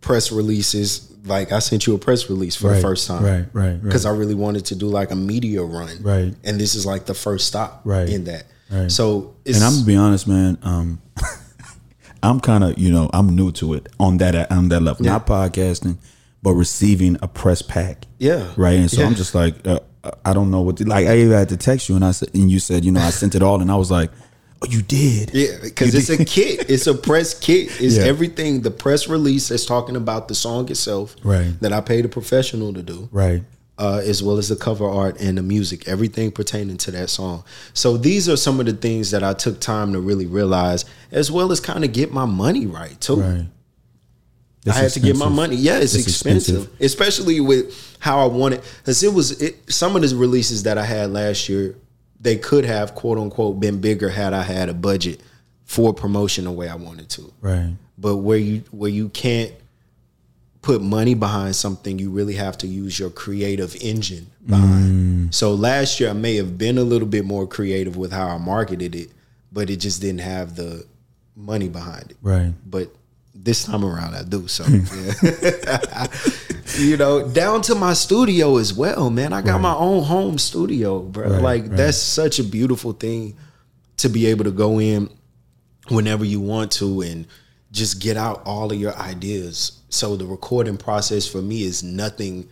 press 0.00 0.30
releases. 0.30 1.10
Like 1.26 1.52
I 1.52 1.60
sent 1.60 1.86
you 1.86 1.94
a 1.94 1.98
press 1.98 2.28
release 2.28 2.54
for 2.56 2.68
the 2.68 2.80
first 2.80 3.06
time, 3.06 3.24
right, 3.24 3.46
right, 3.52 3.70
right. 3.70 3.82
Because 3.82 4.04
I 4.04 4.10
really 4.10 4.34
wanted 4.34 4.66
to 4.66 4.74
do 4.74 4.86
like 4.86 5.10
a 5.10 5.16
media 5.16 5.62
run, 5.62 6.02
Right. 6.02 6.34
And 6.44 6.60
this 6.60 6.74
is 6.74 6.84
like 6.84 7.06
the 7.06 7.14
first 7.14 7.46
stop, 7.46 7.80
Right, 7.84 8.08
In 8.08 8.24
that, 8.24 8.44
right. 8.70 8.90
So, 8.90 9.34
it's, 9.44 9.56
And 9.56 9.64
I'm 9.64 9.72
gonna 9.74 9.86
be 9.86 9.96
honest, 9.96 10.28
man. 10.28 10.58
Um, 10.62 11.00
I'm 12.24 12.40
kind 12.40 12.64
of 12.64 12.78
you 12.78 12.90
know 12.90 13.08
I'm 13.12 13.34
new 13.36 13.52
to 13.52 13.74
it 13.74 13.88
on 14.00 14.16
that 14.18 14.50
on 14.50 14.68
that 14.70 14.80
level, 14.80 15.04
Yeah. 15.04 15.12
not 15.12 15.26
podcasting, 15.26 15.98
but 16.42 16.52
receiving 16.54 17.16
a 17.22 17.28
press 17.28 17.62
pack. 17.62 18.06
Yeah. 18.18 18.52
Right. 18.56 18.78
And 18.78 18.90
so 18.90 19.00
Yeah. 19.00 19.06
I'm 19.08 19.14
just 19.14 19.34
like 19.34 19.66
uh, 19.66 19.80
I 20.24 20.32
don't 20.34 20.50
know 20.50 20.60
what 20.62 20.76
to, 20.78 20.84
like 20.84 21.06
I 21.06 21.18
even 21.18 21.32
had 21.32 21.48
to 21.50 21.56
text 21.56 21.88
you 21.88 21.96
and 21.96 22.04
I 22.04 22.10
said 22.12 22.30
and 22.34 22.50
you 22.50 22.58
said 22.58 22.84
you 22.84 22.92
know 22.92 23.00
I 23.00 23.10
sent 23.10 23.34
it 23.34 23.42
all 23.42 23.60
and 23.60 23.70
I 23.70 23.76
was 23.76 23.90
like 23.90 24.10
oh 24.62 24.66
you 24.70 24.82
did 24.82 25.30
Yeah, 25.34 25.56
because 25.62 25.94
it's 25.94 26.10
a 26.10 26.24
kit. 26.24 26.70
It's 26.70 26.86
a 26.86 26.94
press 26.94 27.34
kit. 27.38 27.68
It's 27.80 27.96
Yeah. 27.96 28.04
everything. 28.04 28.62
The 28.62 28.70
press 28.70 29.08
release 29.08 29.48
that's 29.48 29.66
talking 29.66 29.96
about 29.96 30.28
the 30.28 30.34
song 30.34 30.70
itself, 30.70 31.16
Right. 31.24 31.58
That 31.60 31.72
I 31.72 31.80
paid 31.80 32.04
a 32.04 32.08
professional 32.08 32.72
to 32.74 32.82
do, 32.82 33.08
right 33.12 33.42
uh, 33.78 34.00
as 34.04 34.22
well 34.22 34.38
as 34.38 34.48
the 34.48 34.56
cover 34.56 34.88
art 34.88 35.20
and 35.20 35.36
the 35.36 35.42
music, 35.42 35.88
everything 35.88 36.30
pertaining 36.30 36.76
to 36.78 36.90
that 36.92 37.10
song. 37.10 37.44
So 37.72 37.96
these 37.96 38.28
are 38.28 38.36
some 38.36 38.60
of 38.60 38.66
the 38.66 38.72
things 38.72 39.10
that 39.10 39.24
I 39.24 39.32
took 39.32 39.60
time 39.60 39.92
to 39.94 40.00
really 40.00 40.26
realize, 40.26 40.84
as 41.10 41.30
well 41.32 41.50
as 41.50 41.60
kind 41.60 41.84
of 41.84 41.92
get 41.92 42.12
my 42.12 42.24
money 42.24 42.66
right 42.66 43.00
too. 43.00 43.16
right. 43.20 43.46
I 44.66 44.72
had 44.72 44.92
to 44.92 45.00
get 45.00 45.16
my 45.16 45.28
money. 45.28 45.56
Yeah, 45.56 45.78
it's, 45.78 45.94
It's 45.94 46.06
expensive. 46.06 46.54
expensive. 46.62 46.80
especially 46.80 47.40
with 47.40 47.96
how 47.98 48.20
I 48.20 48.26
wanted. 48.26 48.62
Because 48.78 49.02
it 49.02 49.12
was 49.12 49.42
it, 49.42 49.70
some 49.70 49.94
of 49.94 50.02
the 50.08 50.16
releases 50.16 50.62
that 50.62 50.78
I 50.78 50.84
had 50.84 51.10
last 51.10 51.50
year, 51.50 51.76
they 52.18 52.36
could 52.36 52.64
have 52.64 52.94
quote 52.94 53.18
unquote 53.18 53.60
been 53.60 53.80
bigger 53.82 54.08
had 54.08 54.32
I 54.32 54.42
had 54.42 54.70
a 54.70 54.74
budget 54.74 55.20
for 55.64 55.92
promotion 55.92 56.44
the 56.44 56.52
way 56.52 56.68
I 56.68 56.76
wanted 56.76 57.10
to. 57.10 57.30
Right. 57.42 57.74
But 57.98 58.16
where 58.18 58.38
you 58.38 58.62
where 58.70 58.90
you 58.90 59.10
can't 59.10 59.52
put 60.64 60.80
money 60.80 61.12
behind 61.12 61.54
something, 61.54 61.98
you 61.98 62.10
really 62.10 62.34
have 62.34 62.56
to 62.56 62.66
use 62.66 62.98
your 62.98 63.10
creative 63.10 63.76
engine 63.82 64.26
behind. 64.46 65.28
Mm. 65.28 65.34
So 65.34 65.52
last 65.52 66.00
year 66.00 66.08
I 66.08 66.14
may 66.14 66.36
have 66.36 66.56
been 66.56 66.78
a 66.78 66.82
little 66.82 67.06
bit 67.06 67.26
more 67.26 67.46
creative 67.46 67.98
with 67.98 68.12
how 68.12 68.28
I 68.28 68.38
marketed 68.38 68.94
it, 68.94 69.10
but 69.52 69.68
it 69.68 69.76
just 69.76 70.00
didn't 70.00 70.22
have 70.22 70.56
the 70.56 70.86
money 71.36 71.68
behind 71.68 72.12
it 72.12 72.16
Right. 72.22 72.54
but 72.64 72.94
this 73.34 73.64
time 73.64 73.84
around 73.84 74.14
I 74.14 74.22
do. 74.22 74.48
So, 74.48 74.64
you 76.78 76.96
know, 76.96 77.28
down 77.28 77.60
to 77.62 77.74
my 77.74 77.92
studio 77.92 78.56
as 78.56 78.72
well, 78.72 79.10
man. 79.10 79.34
I 79.34 79.42
got 79.42 79.60
my 79.60 79.74
own 79.74 80.04
home 80.04 80.38
studio, 80.38 81.00
bro. 81.00 81.28
Right, 81.28 81.42
like 81.42 81.62
right. 81.62 81.72
that's 81.72 81.98
such 81.98 82.38
a 82.38 82.44
beautiful 82.44 82.92
thing 82.92 83.36
to 83.98 84.08
be 84.08 84.26
able 84.26 84.44
to 84.44 84.50
go 84.50 84.80
in 84.80 85.10
whenever 85.88 86.24
you 86.24 86.40
want 86.40 86.72
to 86.72 87.02
and 87.02 87.26
just 87.70 88.00
get 88.00 88.16
out 88.16 88.42
all 88.46 88.72
of 88.72 88.78
your 88.78 88.94
ideas. 88.94 89.80
So 89.94 90.16
the 90.16 90.26
recording 90.26 90.76
process 90.76 91.26
for 91.26 91.40
me 91.40 91.62
is 91.62 91.84
nothing 91.84 92.48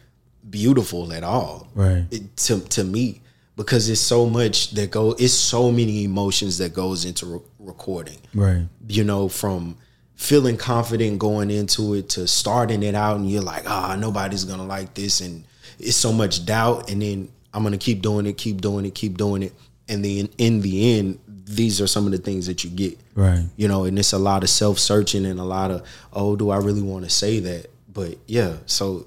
beautiful 0.49 1.13
at 1.13 1.25
all. 1.25 1.69
Right. 1.75 2.05
It, 2.11 2.37
to 2.37 2.61
to 2.61 2.85
me 2.85 3.21
because 3.57 3.89
it's 3.89 4.01
so 4.01 4.27
much 4.27 4.71
that 4.73 4.91
go 4.93 5.13
it's 5.19 5.33
so 5.35 5.71
many 5.73 6.05
emotions 6.05 6.59
that 6.59 6.73
goes 6.73 7.05
into 7.05 7.27
re- 7.27 7.41
recording 7.59 8.19
Right. 8.35 8.67
you 8.89 9.05
know, 9.05 9.29
from 9.29 9.77
feeling 10.15 10.57
confident 10.57 11.19
going 11.19 11.51
into 11.51 11.95
it 11.95 12.09
to 12.11 12.29
starting 12.29 12.83
it 12.85 12.95
out 12.95 13.17
and 13.17 13.29
you're 13.29 13.43
like, 13.43 13.69
ah, 13.69 13.97
nobody's 13.99 14.45
gonna 14.45 14.65
like 14.65 14.95
this 14.95 15.21
and 15.21 15.45
it's 15.81 15.97
so 15.97 16.13
much 16.13 16.47
doubt 16.47 16.91
and 16.91 17.03
then 17.03 17.29
I'm 17.53 17.65
gonna 17.65 17.77
keep 17.77 18.03
doing 18.03 18.27
it, 18.27 18.39
keep 18.39 18.61
doing 18.61 18.87
it, 18.87 18.95
keep 18.95 19.19
doing 19.19 19.43
it. 19.43 19.53
And 19.89 20.05
then 20.05 20.29
in 20.39 20.61
the 20.61 20.97
end, 20.99 21.19
these 21.45 21.81
are 21.81 21.87
some 21.87 22.07
of 22.07 22.13
the 22.13 22.19
things 22.19 22.47
that 22.47 22.65
you 22.65 22.71
get. 22.71 22.99
Right. 23.15 23.45
You 23.57 23.69
know, 23.69 23.85
and 23.85 23.99
it's 23.99 24.13
a 24.13 24.19
lot 24.19 24.43
of 24.43 24.51
self 24.51 24.79
searching 24.79 25.27
and 25.27 25.41
a 25.41 25.45
lot 25.45 25.71
of, 25.71 25.87
oh, 26.13 26.37
do 26.37 26.51
I 26.51 26.59
really 26.59 26.83
want 26.83 27.05
to 27.05 27.11
say 27.11 27.41
that? 27.41 27.71
But 27.93 28.19
yeah, 28.27 28.57
so 28.67 29.07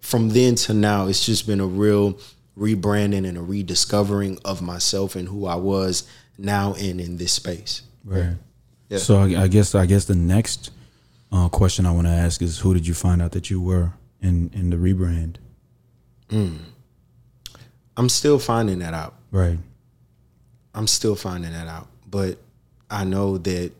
from 0.00 0.30
then 0.30 0.54
to 0.56 0.74
now, 0.74 1.06
it's 1.06 1.24
just 1.24 1.46
been 1.46 1.60
a 1.60 1.66
real 1.66 2.18
rebranding 2.58 3.26
and 3.26 3.38
a 3.38 3.42
rediscovering 3.42 4.38
of 4.44 4.60
myself 4.62 5.16
and 5.16 5.28
who 5.28 5.46
I 5.46 5.54
was 5.54 6.06
now 6.38 6.74
and 6.74 7.00
in 7.00 7.16
this 7.16 7.32
space. 7.32 7.82
Right. 8.04 8.34
Yeah. 8.88 8.98
So 8.98 9.18
I, 9.18 9.42
I 9.42 9.48
guess 9.48 9.74
I 9.74 9.86
guess 9.86 10.04
the 10.04 10.14
next 10.14 10.70
uh, 11.32 11.48
question 11.48 11.86
I 11.86 11.92
want 11.92 12.06
to 12.06 12.12
ask 12.12 12.42
is, 12.42 12.58
who 12.58 12.74
did 12.74 12.86
you 12.86 12.94
find 12.94 13.22
out 13.22 13.32
that 13.32 13.48
you 13.48 13.60
were 13.60 13.92
in 14.20 14.50
in 14.52 14.70
the 14.70 14.76
rebrand? 14.76 15.36
I'm 17.96 18.08
still 18.08 18.38
finding 18.38 18.78
that 18.80 18.94
out. 18.94 19.14
Right. 19.30 19.58
I'm 20.74 20.86
still 20.86 21.16
finding 21.16 21.52
that 21.52 21.68
out. 21.68 21.88
But 22.08 22.38
I 22.90 23.04
know 23.04 23.38
that, 23.38 23.72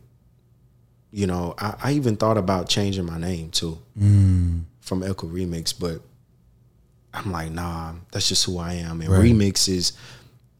you 1.10 1.26
know, 1.26 1.54
I, 1.58 1.74
I 1.82 1.92
even 1.92 2.16
thought 2.16 2.38
about 2.38 2.68
changing 2.68 3.04
my 3.04 3.18
name 3.18 3.50
too 3.50 3.78
mm. 3.98 4.62
from 4.80 5.02
Echo 5.02 5.26
Remix, 5.26 5.74
but 5.78 6.00
I'm 7.14 7.30
like, 7.30 7.50
nah, 7.50 7.92
that's 8.10 8.28
just 8.28 8.44
who 8.46 8.58
I 8.58 8.74
am. 8.74 9.00
And 9.00 9.10
Right. 9.10 9.22
Remix 9.22 9.68
is 9.68 9.92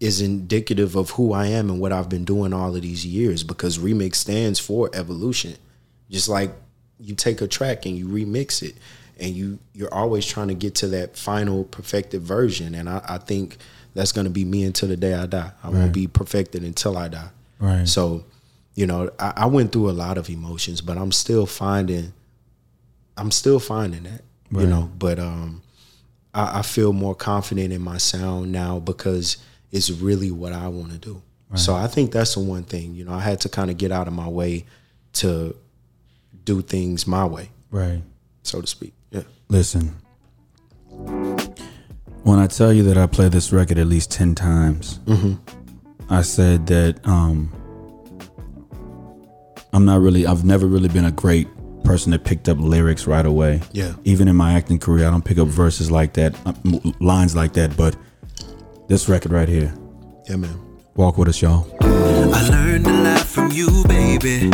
is 0.00 0.20
indicative 0.20 0.96
of 0.96 1.10
who 1.10 1.32
I 1.32 1.46
am 1.46 1.70
and 1.70 1.78
what 1.78 1.92
I've 1.92 2.08
been 2.08 2.24
doing 2.24 2.52
all 2.52 2.74
of 2.74 2.82
these 2.82 3.06
years 3.06 3.44
because 3.44 3.78
Remix 3.78 4.16
stands 4.16 4.58
for 4.58 4.90
evolution. 4.92 5.54
Just 6.10 6.28
like 6.28 6.50
you 6.98 7.14
take 7.14 7.40
a 7.40 7.46
track 7.46 7.86
and 7.86 7.96
you 7.96 8.08
remix 8.08 8.62
it 8.62 8.74
and 9.20 9.32
you 9.32 9.60
you're 9.74 9.94
always 9.94 10.26
trying 10.26 10.48
to 10.48 10.54
get 10.54 10.74
to 10.76 10.88
that 10.88 11.16
final 11.16 11.64
perfected 11.64 12.22
version. 12.22 12.74
And 12.74 12.88
I, 12.88 13.00
I 13.08 13.18
think 13.18 13.58
that's 13.94 14.12
gonna 14.12 14.30
be 14.30 14.44
me 14.44 14.64
until 14.64 14.88
the 14.88 14.96
day 14.96 15.14
I 15.14 15.26
die. 15.26 15.50
I 15.62 15.68
Right. 15.68 15.74
won't 15.80 15.92
be 15.92 16.06
perfected 16.06 16.62
until 16.64 16.96
I 16.96 17.08
die. 17.08 17.30
Right. 17.58 17.86
So, 17.88 18.24
you 18.74 18.86
know, 18.86 19.10
I, 19.18 19.32
I 19.36 19.46
went 19.46 19.72
through 19.72 19.90
a 19.90 19.92
lot 19.92 20.18
of 20.18 20.28
emotions, 20.30 20.80
but 20.80 20.96
I'm 20.98 21.12
still 21.12 21.46
finding 21.46 22.12
I'm 23.16 23.30
still 23.30 23.58
finding 23.60 24.04
that. 24.04 24.22
You 24.50 24.66
know, 24.66 24.90
but 24.98 25.18
um 25.18 25.62
I, 26.34 26.58
I 26.60 26.62
feel 26.62 26.92
more 26.92 27.14
confident 27.14 27.72
in 27.72 27.80
my 27.82 27.98
sound 27.98 28.52
now 28.52 28.78
because 28.80 29.36
it's 29.70 29.90
really 29.90 30.30
what 30.30 30.52
I 30.52 30.68
want 30.68 30.92
to 30.92 30.98
do. 30.98 31.22
So 31.54 31.74
I 31.74 31.86
think 31.86 32.12
that's 32.12 32.32
the 32.34 32.40
one 32.40 32.62
thing. 32.62 32.94
You 32.94 33.04
know, 33.04 33.12
I 33.12 33.20
had 33.20 33.40
to 33.42 33.48
kind 33.50 33.70
of 33.70 33.76
get 33.76 33.92
out 33.92 34.08
of 34.08 34.14
my 34.14 34.26
way 34.28 34.64
to 35.14 35.54
do 36.44 36.62
things 36.62 37.06
my 37.06 37.26
way, 37.26 37.50
Right. 37.70 38.02
so 38.42 38.62
to 38.62 38.66
speak. 38.66 38.94
Yeah. 39.10 39.22
Listen. 39.48 39.94
When 42.24 42.38
I 42.38 42.46
tell 42.46 42.72
you 42.72 42.82
that 42.84 42.96
I 42.96 43.06
play 43.06 43.28
this 43.28 43.52
record 43.52 43.78
at 43.78 43.86
least 43.86 44.10
ten 44.10 44.34
times, 44.34 45.00
I 46.08 46.22
said 46.22 46.66
that 46.68 47.04
um, 47.06 47.52
I'm 49.72 49.84
not 49.84 50.00
really. 50.00 50.26
I've 50.26 50.44
never 50.44 50.66
really 50.66 50.88
been 50.88 51.04
a 51.04 51.10
great 51.10 51.48
person 51.84 52.12
that 52.12 52.24
picked 52.24 52.48
up 52.48 52.58
lyrics 52.60 53.06
right 53.08 53.26
away. 53.26 53.60
Yeah. 53.72 53.94
Even 54.04 54.28
in 54.28 54.36
my 54.36 54.52
acting 54.52 54.78
career, 54.78 55.06
I 55.06 55.10
don't 55.10 55.24
pick 55.24 55.38
up 55.38 55.48
verses 55.48 55.90
like 55.90 56.12
that, 56.14 56.36
uh, 56.46 56.52
lines 57.00 57.34
like 57.34 57.54
that. 57.54 57.76
But 57.76 57.96
this 58.88 59.08
record 59.08 59.32
right 59.32 59.48
here, 59.48 59.74
Yeah, 60.28 60.36
man. 60.36 60.58
Walk 60.94 61.18
with 61.18 61.28
us, 61.28 61.42
y'all. 61.42 61.66
I 61.82 62.48
learned 62.48 62.86
a 62.86 62.92
lot 62.92 63.20
from 63.20 63.50
you, 63.50 63.68
baby. 63.88 64.50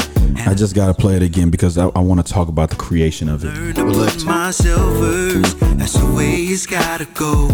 I 0.46 0.54
just 0.54 0.74
gotta 0.74 0.94
play 0.94 1.16
it 1.16 1.22
again 1.22 1.50
because 1.50 1.76
I, 1.76 1.86
I 1.88 1.98
want 2.00 2.24
to 2.24 2.32
talk 2.32 2.48
about 2.48 2.70
the 2.70 2.76
creation 2.76 3.28
of 3.28 3.44
it. 3.44 3.48
Learn 3.48 3.74
to 3.74 3.84
put 3.84 4.24
myself 4.24 4.80
first. 4.98 5.58
That's 5.78 5.94
the 5.94 6.06
way 6.14 6.34
it's 6.36 6.66
gotta 6.66 7.06
go. 7.14 7.48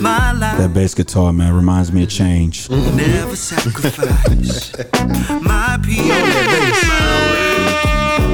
My 0.00 0.32
life 0.32 0.58
That 0.58 0.72
bass 0.74 0.94
guitar, 0.94 1.32
man, 1.32 1.54
reminds 1.54 1.92
me 1.92 2.02
of 2.02 2.10
change. 2.10 2.68
never 2.70 3.36
sacrifice. 3.36 4.72
my 5.42 5.78
peace. 5.82 6.08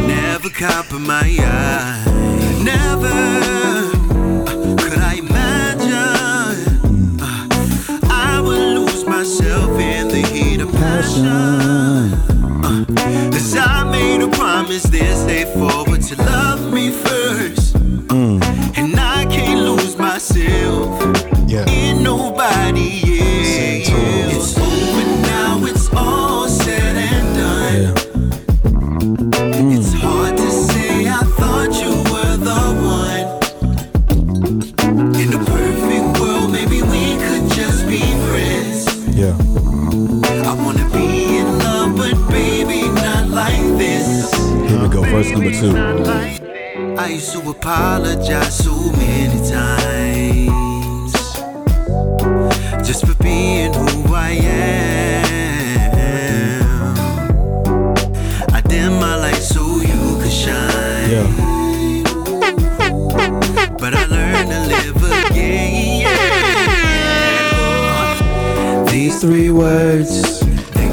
Never 0.07 0.50
compromise. 0.50 2.07
Never 2.64 3.36
I 47.47 47.49
used 47.49 47.61
to 47.63 47.69
apologize 47.69 48.59
so 48.59 48.75
many 48.93 49.39
times 49.49 51.13
just 52.85 53.06
for 53.06 53.15
being 53.23 53.73
who 53.73 54.13
I 54.15 54.30
am. 54.30 55.37
I 58.52 58.61
dim 58.63 58.95
my 58.95 59.15
light 59.17 59.35
so 59.37 59.63
you 59.80 60.19
could 60.21 60.32
shine, 60.32 61.11
Yeah. 61.11 61.26
but 63.78 63.95
I 63.95 64.06
learned 64.06 64.50
to 64.50 64.61
live 64.67 65.04
again. 65.30 66.06
These 68.87 69.21
three 69.21 69.50
words, 69.50 70.43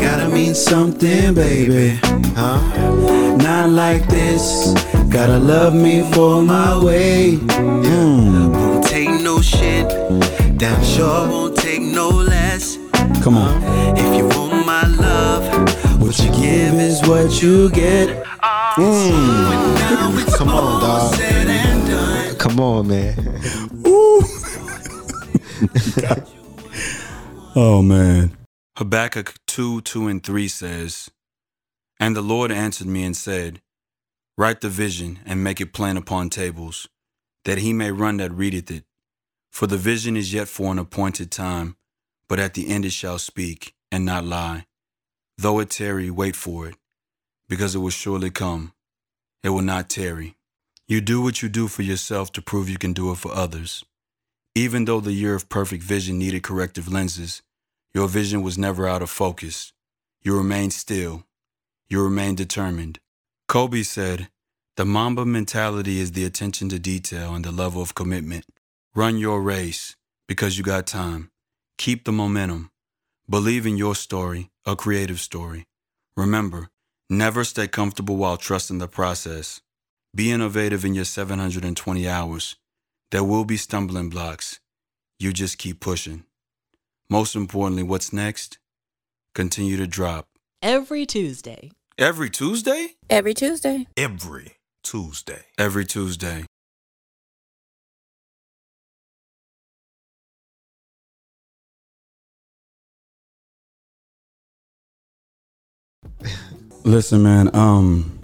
gotta 0.03 0.27
mean 0.29 0.53
something, 0.53 1.33
baby. 1.33 1.99
Huh? 2.35 2.59
Not 3.37 3.69
like 3.69 4.05
this. 4.07 4.73
Gotta 5.09 5.39
love 5.39 5.73
me 5.73 6.03
for 6.11 6.41
my 6.41 6.83
way. 6.83 7.37
Won't 7.37 8.83
take 8.83 9.09
no 9.21 9.41
shit. 9.41 9.87
Damn 10.57 10.83
sure 10.83 11.27
won't 11.29 11.55
take 11.57 11.81
no 11.81 12.09
less. 12.09 12.77
Come 13.23 13.37
on. 13.37 13.53
If 13.97 14.09
you 14.17 14.25
want 14.35 14.65
my 14.65 14.85
love, 15.07 15.43
what 16.01 16.19
you 16.19 16.31
give 16.31 16.75
is 16.89 17.01
what 17.07 17.41
you 17.41 17.69
get. 17.69 18.07
Mm. 18.75 20.37
Come 20.37 20.49
on, 20.49 20.81
dog. 20.81 21.15
Said 21.15 21.47
and 21.47 21.87
done. 21.87 22.35
Come 22.37 22.59
on, 22.59 22.87
man. 22.87 23.15
Oh 27.55 27.83
man. 27.83 28.31
Habakkuk 28.77 29.35
2 29.53 29.81
2 29.81 30.07
and 30.07 30.23
3 30.23 30.47
says, 30.47 31.11
And 31.99 32.15
the 32.15 32.23
Lord 32.23 32.51
answered 32.51 32.87
me 32.87 33.03
and 33.03 33.15
said, 33.15 33.61
Write 34.35 34.61
the 34.61 34.67
vision 34.67 35.19
and 35.27 35.43
make 35.43 35.61
it 35.61 35.73
plain 35.73 35.95
upon 35.95 36.31
tables, 36.31 36.87
that 37.45 37.59
he 37.59 37.71
may 37.71 37.91
run 37.91 38.17
that 38.17 38.31
readeth 38.31 38.71
it. 38.71 38.83
For 39.51 39.67
the 39.67 39.77
vision 39.77 40.17
is 40.17 40.33
yet 40.33 40.47
for 40.47 40.71
an 40.71 40.79
appointed 40.79 41.29
time, 41.29 41.77
but 42.27 42.39
at 42.39 42.55
the 42.55 42.67
end 42.67 42.83
it 42.83 42.93
shall 42.93 43.19
speak 43.19 43.75
and 43.91 44.03
not 44.03 44.25
lie. 44.25 44.65
Though 45.37 45.59
it 45.59 45.69
tarry, 45.69 46.09
wait 46.09 46.35
for 46.35 46.67
it, 46.67 46.75
because 47.47 47.75
it 47.75 47.79
will 47.79 47.91
surely 47.91 48.31
come. 48.31 48.73
It 49.43 49.49
will 49.49 49.61
not 49.61 49.87
tarry. 49.87 50.35
You 50.87 50.99
do 50.99 51.21
what 51.21 51.43
you 51.43 51.47
do 51.47 51.67
for 51.67 51.83
yourself 51.83 52.31
to 52.31 52.41
prove 52.41 52.69
you 52.69 52.79
can 52.79 52.93
do 52.93 53.11
it 53.11 53.19
for 53.19 53.31
others. 53.31 53.85
Even 54.55 54.85
though 54.85 54.99
the 54.99 55.13
year 55.13 55.35
of 55.35 55.47
perfect 55.47 55.83
vision 55.83 56.17
needed 56.17 56.41
corrective 56.41 56.91
lenses, 56.91 57.43
your 57.93 58.07
vision 58.07 58.41
was 58.41 58.57
never 58.57 58.87
out 58.87 59.03
of 59.03 59.09
focus. 59.09 59.71
You 60.23 60.35
remained 60.35 60.73
still. 60.73 61.25
You 61.87 62.03
remained 62.03 62.37
determined. 62.37 62.99
Kobe 63.47 63.83
said, 63.83 64.29
The 64.77 64.85
Mamba 64.85 65.25
mentality 65.25 65.99
is 65.99 66.13
the 66.13 66.25
attention 66.25 66.69
to 66.69 66.79
detail 66.79 67.35
and 67.35 67.45
the 67.45 67.51
level 67.51 67.81
of 67.81 67.93
commitment. 67.93 68.45
Run 68.95 69.17
your 69.17 69.41
race 69.41 69.95
because 70.27 70.57
you 70.57 70.63
got 70.63 70.87
time. 70.87 71.29
Keep 71.77 72.05
the 72.05 72.11
momentum. 72.11 72.71
Believe 73.29 73.67
in 73.67 73.77
your 73.77 73.95
story, 73.95 74.49
a 74.65 74.75
creative 74.75 75.19
story. 75.19 75.67
Remember, 76.17 76.69
never 77.09 77.43
stay 77.43 77.67
comfortable 77.67 78.17
while 78.17 78.37
trusting 78.37 78.79
the 78.79 78.87
process. 78.87 79.61
Be 80.15 80.31
innovative 80.31 80.83
in 80.83 80.95
your 80.95 81.05
720 81.05 82.07
hours. 82.07 82.55
There 83.11 83.23
will 83.23 83.45
be 83.45 83.57
stumbling 83.57 84.09
blocks. 84.09 84.59
You 85.19 85.31
just 85.31 85.57
keep 85.59 85.79
pushing. 85.79 86.23
Most 87.09 87.35
importantly, 87.35 87.83
what's 87.83 88.11
next? 88.13 88.57
Continue 89.35 89.77
to 89.77 89.87
drop. 89.87 90.27
every 90.61 91.05
Tuesday. 91.05 91.71
Every 91.97 92.29
Tuesday? 92.29 92.95
Every 93.09 93.33
Tuesday. 93.33 93.87
Every 93.97 94.57
Tuesday. 94.83 95.45
Every 95.57 95.85
Tuesday. 95.85 96.45
Listen, 106.83 107.23
man, 107.23 107.53
um 107.55 108.19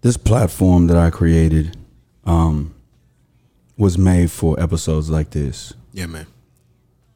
this 0.00 0.16
platform 0.16 0.86
that 0.86 0.96
I 0.96 1.10
created, 1.10 1.76
um 2.24 2.74
was 3.76 3.98
made 3.98 4.30
for 4.30 4.58
episodes 4.60 5.08
like 5.10 5.30
this, 5.30 5.72
Yeah, 5.92 6.06
man. 6.06 6.26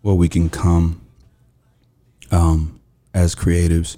where 0.00 0.14
we 0.14 0.28
can 0.28 0.48
come 0.50 1.00
um, 2.30 2.80
as 3.14 3.34
creatives 3.34 3.96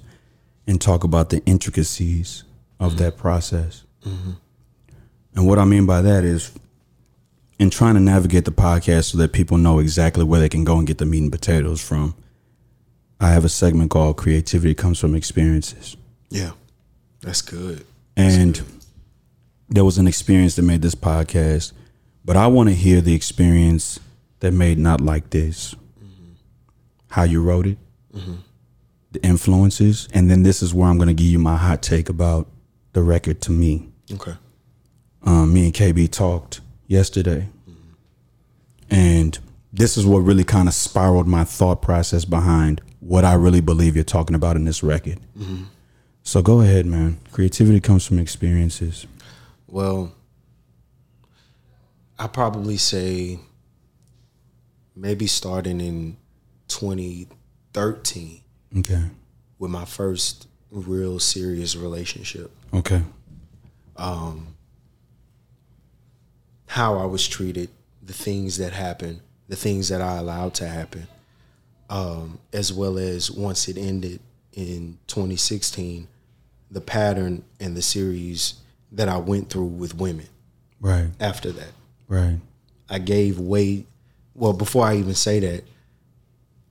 and 0.67 0.79
talk 0.79 1.03
about 1.03 1.29
the 1.29 1.41
intricacies 1.45 2.43
of 2.79 2.97
that 2.97 3.17
process. 3.17 3.83
And 4.03 5.47
what 5.47 5.57
I 5.59 5.65
mean 5.65 5.85
by 5.85 6.01
that 6.01 6.23
is, 6.23 6.51
in 7.57 7.69
trying 7.69 7.95
to 7.95 8.01
navigate 8.01 8.45
the 8.45 8.51
podcast 8.51 9.05
so 9.11 9.17
that 9.17 9.31
people 9.31 9.57
know 9.57 9.79
exactly 9.79 10.23
where 10.23 10.39
they 10.39 10.49
can 10.49 10.63
go 10.63 10.77
and 10.77 10.85
get 10.85 10.97
the 10.97 11.05
meat 11.05 11.23
and 11.23 11.31
potatoes 11.31 11.81
from, 11.81 12.13
I 13.19 13.29
have 13.29 13.45
a 13.45 13.49
segment 13.49 13.91
called 13.91 14.17
Creativity 14.17 14.75
Comes 14.75 14.99
from 14.99 15.15
Experiences. 15.15 15.95
Yeah, 16.29 16.51
that's 17.21 17.41
good. 17.41 17.85
And 18.17 18.61
there 19.69 19.85
was 19.85 19.97
an 19.97 20.05
experience 20.07 20.55
that 20.57 20.63
made 20.63 20.81
this 20.81 20.95
podcast, 20.95 21.71
but 22.25 22.35
I 22.35 22.47
want 22.47 22.69
to 22.69 22.75
hear 22.75 22.99
the 23.01 23.15
experience 23.15 23.99
that 24.39 24.51
made 24.51 24.77
Not 24.77 25.01
Like 25.01 25.29
This. 25.29 25.75
Mm-hmm. 25.99 26.33
How 27.09 27.23
you 27.23 27.41
wrote 27.41 27.67
it, 27.67 27.77
mm-hmm. 28.13 28.35
the 29.11 29.23
influences, 29.23 30.07
and 30.13 30.29
then 30.29 30.43
this 30.43 30.61
is 30.61 30.73
where 30.73 30.89
I'm 30.89 30.97
going 30.97 31.07
to 31.07 31.13
give 31.13 31.27
you 31.27 31.39
my 31.39 31.57
hot 31.57 31.81
take 31.81 32.09
about 32.09 32.47
the 32.93 33.01
record 33.03 33.41
to 33.41 33.51
me. 33.51 33.89
Okay. 34.11 34.35
Um, 35.23 35.53
me 35.53 35.65
and 35.65 35.73
KB 35.73 36.09
talked 36.11 36.61
yesterday, 36.87 37.49
mm-hmm. 37.69 38.93
and 38.93 39.39
this 39.73 39.97
is 39.97 40.05
what 40.05 40.19
really 40.19 40.43
kind 40.43 40.67
of 40.67 40.73
spiraled 40.73 41.27
my 41.27 41.43
thought 41.43 41.81
process 41.81 42.25
behind 42.25 42.81
what 42.99 43.25
I 43.25 43.33
really 43.33 43.61
believe 43.61 43.95
you're 43.95 44.03
talking 44.03 44.35
about 44.35 44.55
in 44.55 44.65
this 44.65 44.81
record. 44.81 45.19
So 46.23 46.41
go 46.41 46.61
ahead, 46.61 46.87
man. 46.87 47.19
Creativity 47.31 47.79
comes 47.79 48.03
from 48.03 48.17
experiences. 48.17 49.05
Well, 49.67 50.11
I 52.17 52.27
probably 52.27 52.77
say 52.77 53.39
maybe 54.95 55.27
starting 55.27 55.81
in 55.81 56.17
2013 56.67 58.41
Okay. 58.77 59.03
with 59.59 59.71
my 59.71 59.85
first 59.85 60.47
real 60.71 61.19
serious 61.19 61.75
relationship. 61.75 62.51
Okay. 62.73 63.01
Um, 63.95 64.47
How 66.67 66.97
I 66.97 67.05
was 67.05 67.25
treated, 67.27 67.69
the 68.03 68.11
things 68.13 68.57
that 68.57 68.73
happened, 68.73 69.21
the 69.47 69.55
things 69.55 69.87
that 69.89 70.01
I 70.01 70.17
allowed 70.17 70.55
to 70.55 70.67
happen, 70.67 71.07
um, 71.89 72.39
as 72.51 72.73
well 72.73 72.97
as 72.97 73.29
once 73.31 73.67
it 73.69 73.77
ended 73.77 74.19
in 74.53 74.97
2016, 75.07 76.07
the 76.71 76.81
pattern 76.81 77.43
and 77.59 77.77
the 77.77 77.81
series 77.81 78.55
that 78.91 79.07
I 79.07 79.17
went 79.17 79.49
through 79.49 79.65
with 79.67 79.95
women 79.95 80.27
Right. 80.81 81.09
after 81.19 81.51
that. 81.51 81.71
Right. 82.07 82.39
I 82.89 82.99
gave 82.99 83.39
way. 83.39 83.85
Well, 84.35 84.53
before 84.53 84.85
I 84.85 84.97
even 84.97 85.15
say 85.15 85.39
that, 85.39 85.63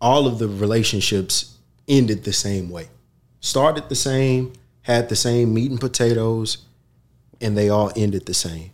all 0.01 0.27
of 0.27 0.39
the 0.39 0.49
relationships 0.49 1.57
ended 1.89 2.25
the 2.25 2.33
same 2.33 2.71
way. 2.71 2.89
Started 3.41 3.89
the 3.89 3.95
same, 3.95 4.53
had 4.83 5.09
the 5.09 5.17
same 5.17 5.55
meat 5.55 5.71
and 5.71 5.81
potatoes, 5.81 6.59
and 7.41 7.57
they 7.57 7.71
all 7.71 7.91
ended 7.97 8.27
the 8.27 8.35
same. 8.35 8.71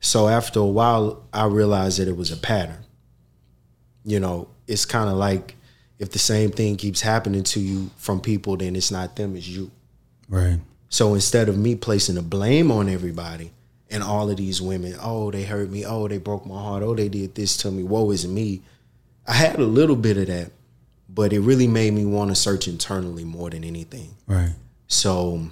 So 0.00 0.28
after 0.28 0.60
a 0.60 0.66
while, 0.66 1.26
I 1.32 1.46
realized 1.46 1.98
that 1.98 2.08
it 2.08 2.16
was 2.16 2.30
a 2.30 2.36
pattern. 2.36 2.84
You 4.04 4.20
know, 4.20 4.48
it's 4.66 4.84
kind 4.84 5.10
of 5.10 5.16
like 5.16 5.56
if 5.98 6.10
the 6.10 6.18
same 6.18 6.50
thing 6.50 6.76
keeps 6.76 7.00
happening 7.00 7.42
to 7.44 7.60
you 7.60 7.90
from 7.96 8.20
people, 8.20 8.56
then 8.56 8.76
it's 8.76 8.90
not 8.90 9.16
them, 9.16 9.36
it's 9.36 9.46
you. 9.46 9.70
Right. 10.28 10.58
So 10.88 11.14
instead 11.14 11.48
of 11.48 11.58
me 11.58 11.74
placing 11.76 12.14
the 12.14 12.22
blame 12.22 12.70
on 12.70 12.88
everybody 12.88 13.52
and 13.90 14.02
all 14.02 14.30
of 14.30 14.36
these 14.36 14.62
women, 14.62 14.94
oh, 15.02 15.30
they 15.30 15.42
hurt 15.42 15.70
me, 15.70 15.84
oh, 15.84 16.06
they 16.06 16.18
broke 16.18 16.46
my 16.46 16.60
heart, 16.60 16.82
oh, 16.82 16.94
they 16.94 17.08
did 17.08 17.34
this 17.34 17.56
to 17.58 17.70
me, 17.70 17.82
woe 17.82 18.10
is 18.10 18.26
me. 18.26 18.62
I 19.26 19.32
had 19.32 19.58
a 19.58 19.64
little 19.64 19.96
bit 19.96 20.16
of 20.16 20.28
that, 20.28 20.52
but 21.08 21.32
it 21.32 21.40
really 21.40 21.66
made 21.66 21.92
me 21.92 22.04
want 22.04 22.30
to 22.30 22.36
search 22.36 22.68
internally 22.68 23.24
more 23.24 23.50
than 23.50 23.64
anything. 23.64 24.14
Right. 24.26 24.54
So 24.86 25.48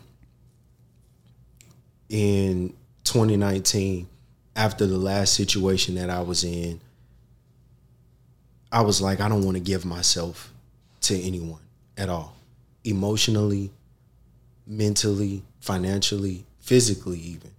in 2.09 2.75
2019, 3.05 4.09
after 4.57 4.87
the 4.87 4.99
last 4.99 5.35
situation 5.35 5.97
that 5.97 6.11
I 6.11 6.23
was 6.23 6.45
in, 6.45 6.81
I 8.71 8.83
was 8.83 9.01
like, 9.01 9.21
I 9.21 9.29
don't 9.29 9.45
want 9.45 9.57
to 9.57 9.63
give 9.63 9.85
myself 9.85 10.53
to 11.03 11.19
anyone 11.21 11.61
at 11.97 12.09
all. 12.09 12.37
Emotionally, 12.85 13.71
mentally, 14.67 15.43
financially, 15.61 16.45
physically, 16.61 17.19
even. 17.19 17.51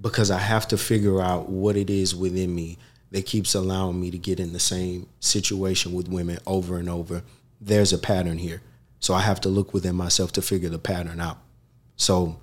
Because 0.00 0.30
I 0.30 0.38
have 0.38 0.68
to 0.68 0.78
figure 0.78 1.20
out 1.20 1.48
what 1.48 1.76
it 1.76 1.90
is 1.90 2.14
within 2.14 2.54
me 2.54 2.78
that 3.10 3.26
keeps 3.26 3.54
allowing 3.54 4.00
me 4.00 4.10
to 4.10 4.18
get 4.18 4.38
in 4.38 4.52
the 4.52 4.60
same 4.60 5.08
situation 5.20 5.92
with 5.92 6.08
women 6.08 6.38
over 6.46 6.78
and 6.78 6.88
over. 6.88 7.22
There's 7.60 7.92
a 7.92 7.98
pattern 7.98 8.38
here. 8.38 8.62
So 9.00 9.14
I 9.14 9.20
have 9.20 9.40
to 9.42 9.48
look 9.48 9.72
within 9.72 9.96
myself 9.96 10.32
to 10.32 10.42
figure 10.42 10.68
the 10.68 10.78
pattern 10.78 11.20
out. 11.20 11.38
So 11.96 12.40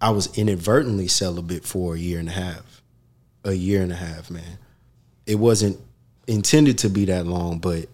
I 0.00 0.10
was 0.10 0.36
inadvertently 0.36 1.08
celibate 1.08 1.64
for 1.64 1.94
a 1.94 1.98
year 1.98 2.18
and 2.18 2.28
a 2.28 2.32
half. 2.32 2.82
A 3.44 3.52
year 3.52 3.82
and 3.82 3.92
a 3.92 3.96
half, 3.96 4.30
man. 4.30 4.58
It 5.26 5.36
wasn't 5.36 5.78
intended 6.26 6.78
to 6.78 6.88
be 6.88 7.06
that 7.06 7.26
long, 7.26 7.58
but 7.58 7.88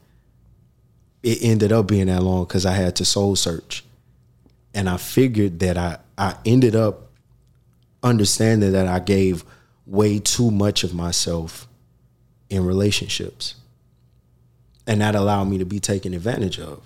it 1.23 1.39
ended 1.43 1.73
up 1.73 1.89
being 1.89 2.07
that 2.07 2.23
long 2.23 2.45
because 2.45 2.65
I 2.65 2.73
had 2.73 2.97
to 2.97 3.05
soul 3.05 3.37
search. 3.37 3.85
And 4.75 4.89
I 4.89 4.97
figured 4.97 5.61
that 5.61 5.77
I, 5.77 5.99
I 6.17 6.37
ended 6.45 6.77
up 6.77 7.06
understanding 8.07 8.73
that 8.73 8.87
I 8.87 8.99
gave 9.01 9.45
way 9.87 10.19
too 10.19 10.51
much 10.51 10.85
of 10.85 10.95
myself 10.95 11.69
in 12.49 12.65
relationships. 12.65 13.57
And 14.87 15.01
that 15.01 15.15
allowed 15.15 15.45
me 15.45 15.59
to 15.59 15.65
be 15.65 15.81
taken 15.81 16.15
advantage 16.15 16.59
of. 16.61 16.83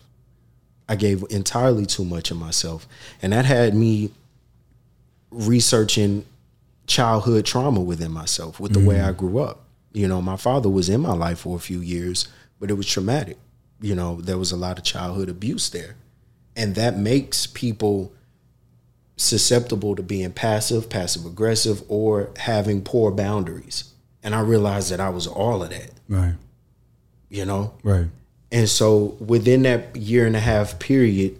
I 0.89 0.97
gave 0.97 1.25
entirely 1.31 1.87
too 1.87 2.05
much 2.05 2.31
of 2.31 2.39
myself. 2.39 2.89
And 3.23 3.33
that 3.33 3.45
had 3.45 3.75
me 3.75 4.11
researching 5.31 6.25
childhood 6.87 7.47
trauma 7.47 7.81
within 7.81 8.11
myself 8.11 8.59
with 8.59 8.73
the 8.73 8.81
way 8.81 8.97
mm-hmm. 8.97 9.09
I 9.09 9.13
grew 9.13 9.39
up. 9.39 9.61
You 9.93 10.09
know, 10.09 10.21
my 10.21 10.37
father 10.37 10.69
was 10.69 10.89
in 10.89 11.01
my 11.01 11.13
life 11.13 11.41
for 11.41 11.57
a 11.57 11.61
few 11.61 11.81
years, 11.81 12.27
but 12.59 12.71
it 12.71 12.75
was 12.75 12.87
traumatic. 12.87 13.39
You 13.81 13.95
know, 13.95 14.21
there 14.21 14.39
was 14.39 14.51
a 14.51 14.57
lot 14.57 14.79
of 14.79 14.85
childhood 14.85 15.29
abuse 15.29 15.71
there. 15.71 15.97
And 16.57 16.75
that 16.75 16.97
makes 16.97 17.47
people 17.47 18.13
susceptible 19.21 19.95
to 19.97 20.03
being 20.03 20.33
passive, 20.33 20.89
passive 20.89 21.27
aggressive, 21.27 21.83
or 21.89 22.31
having 22.39 22.83
poor 22.83 23.11
boundaries. 23.11 23.85
And 24.23 24.35
I 24.35 24.41
realized 24.41 24.91
that 24.91 25.01
I 25.01 25.09
was 25.11 25.27
all 25.27 25.63
of 25.63 25.71
that, 25.71 25.91
Right. 26.09 26.35
you 27.29 27.45
know? 27.45 27.75
Right. 27.83 28.07
And 28.53 28.69
so 28.69 29.17
within 29.21 29.63
that 29.63 29.95
year 29.97 30.27
and 30.27 30.35
a 30.35 30.41
half 30.41 30.79
period, 30.79 31.39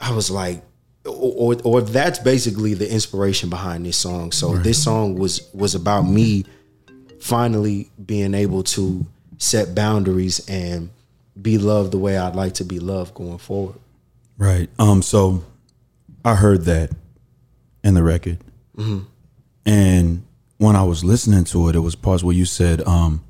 I 0.00 0.12
was 0.12 0.30
like, 0.30 0.62
or, 1.04 1.54
or, 1.54 1.56
or 1.64 1.80
that's 1.82 2.18
basically 2.18 2.74
the 2.74 2.90
inspiration 2.90 3.50
behind 3.50 3.84
this 3.86 3.96
song. 3.96 4.32
So 4.32 4.56
this 4.56 4.82
song 4.82 5.14
was 5.16 5.48
was 5.54 5.74
about 5.74 6.02
me 6.02 6.44
finally 7.20 7.90
being 8.04 8.34
able 8.34 8.62
to 8.62 9.06
set 9.38 9.74
boundaries 9.74 10.44
and 10.48 10.90
be 11.40 11.58
loved 11.58 11.92
the 11.92 11.98
way 11.98 12.16
I'd 12.16 12.34
like 12.34 12.54
to 12.54 12.64
be 12.64 12.78
loved 12.80 13.14
going 13.14 13.38
forward. 13.38 13.76
Right. 14.38 14.68
Um. 14.78 15.02
So, 15.02 15.44
I 16.26 16.34
heard 16.34 16.62
that 16.64 16.90
in 17.82 17.94
the 17.94 18.02
record, 18.02 18.38
and 19.64 20.24
when 20.58 20.76
I 20.76 20.82
was 20.82 21.04
listening 21.04 21.44
to 21.44 21.68
it, 21.68 21.76
it 21.76 21.80
was 21.80 21.94
parts 21.94 22.22
where 22.22 22.34
you 22.34 22.44
said, 22.44 22.82
um, 22.86 23.24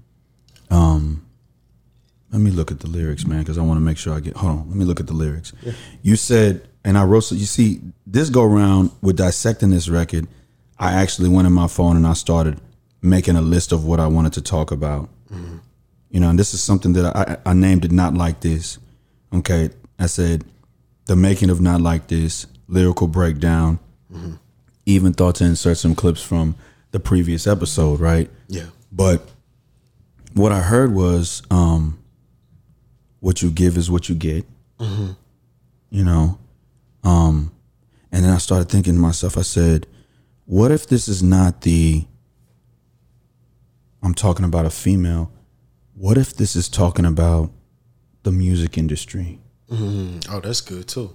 um. 0.71 1.23
Let 2.33 2.41
me 2.41 2.51
look 2.51 2.73
at 2.73 2.81
the 2.81 2.89
lyrics, 2.89 3.25
man, 3.25 3.39
because 3.39 3.57
I 3.57 3.63
want 3.63 3.79
to 3.79 3.83
make 3.83 3.97
sure 3.97 4.13
I 4.13 4.21
get. 4.21 4.37
Hold 4.37 4.53
on. 4.53 4.69
Let 4.69 4.77
me 4.77 4.85
look 4.85 4.99
at 4.99 5.07
the 5.07 5.15
lyrics. 5.15 5.53
You 6.03 6.17
said, 6.17 6.69
and 6.85 6.99
I 6.99 7.05
wrote. 7.05 7.21
So 7.21 7.35
you 7.37 7.47
see, 7.47 7.81
this 8.05 8.31
go 8.31 8.45
round 8.45 8.91
with 9.01 9.17
dissecting 9.17 9.71
this 9.71 9.89
record. 9.89 10.27
I 10.79 10.93
actually 10.95 11.29
went 11.29 11.47
in 11.47 11.53
my 11.53 11.69
phone 11.69 11.97
and 11.97 12.07
I 12.07 12.15
started 12.15 12.61
making 13.01 13.37
a 13.37 13.41
list 13.41 13.73
of 13.73 13.87
what 13.87 14.01
I 14.01 14.09
wanted 14.09 14.33
to 14.35 14.43
talk 14.43 14.71
about. 14.73 15.09
You 16.11 16.21
know, 16.21 16.29
and 16.29 16.39
this 16.39 16.53
is 16.53 16.63
something 16.63 16.93
that 16.95 17.17
I, 17.17 17.39
I 17.51 17.55
named 17.55 17.85
it 17.85 17.93
not 17.93 18.15
like 18.15 18.41
this. 18.41 18.79
Okay, 19.33 19.71
I 19.99 20.07
said 20.07 20.45
the 21.07 21.17
making 21.17 21.49
of 21.49 21.61
not 21.61 21.81
like 21.81 22.09
this 22.09 22.47
lyrical 22.69 23.07
breakdown. 23.07 23.79
Even 24.87 25.13
thought 25.13 25.35
to 25.37 25.45
insert 25.45 25.79
some 25.79 25.95
clips 25.95 26.23
from 26.23 26.55
the 26.93 27.01
previous 27.01 27.47
episode, 27.47 27.99
right? 28.01 28.31
Yeah. 28.49 28.67
But 28.93 29.29
what 30.33 30.53
I 30.53 30.61
heard 30.61 30.95
was, 30.95 31.43
um, 31.51 31.99
what 33.21 33.43
you 33.43 33.51
give 33.51 33.77
is 33.77 33.91
what 33.91 34.09
you 34.09 34.15
get. 34.15 34.47
You 34.79 36.05
know, 36.05 36.39
um, 37.05 37.53
and 38.13 38.25
then 38.25 38.33
I 38.33 38.39
started 38.39 38.69
thinking 38.69 38.95
to 38.95 39.01
myself. 39.01 39.39
I 39.39 39.43
said, 39.43 39.87
"What 40.45 40.71
if 40.71 40.87
this 40.87 41.09
is 41.09 41.23
not 41.23 41.63
the?" 41.63 42.05
I'm 44.03 44.13
talking 44.15 44.45
about 44.45 44.67
a 44.67 44.71
female. 44.71 45.31
What 45.95 46.19
if 46.19 46.37
this 46.37 46.55
is 46.55 46.69
talking 46.69 47.07
about 47.07 47.51
the 48.25 48.33
music 48.33 48.77
industry, 48.77 49.39
Oh, 49.71 50.41
that's 50.43 50.61
good 50.61 50.87
too. 50.89 51.15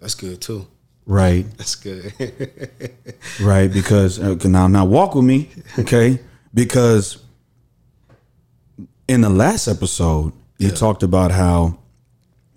That's 0.00 0.14
good 0.14 0.40
too. 0.40 0.66
Right? 1.06 1.46
That's 1.58 1.74
good. 1.74 2.12
right? 3.40 3.72
Because 3.72 4.18
uh, 4.20 4.36
now, 4.44 4.68
now 4.68 4.84
walk 4.84 5.14
with 5.14 5.24
me, 5.24 5.48
okay? 5.78 6.18
because 6.54 7.18
in 9.08 9.20
the 9.22 9.30
last 9.30 9.68
episode 9.68 10.32
you 10.58 10.68
Yeah. 10.68 10.74
talked 10.74 11.02
about 11.02 11.30
how 11.32 11.78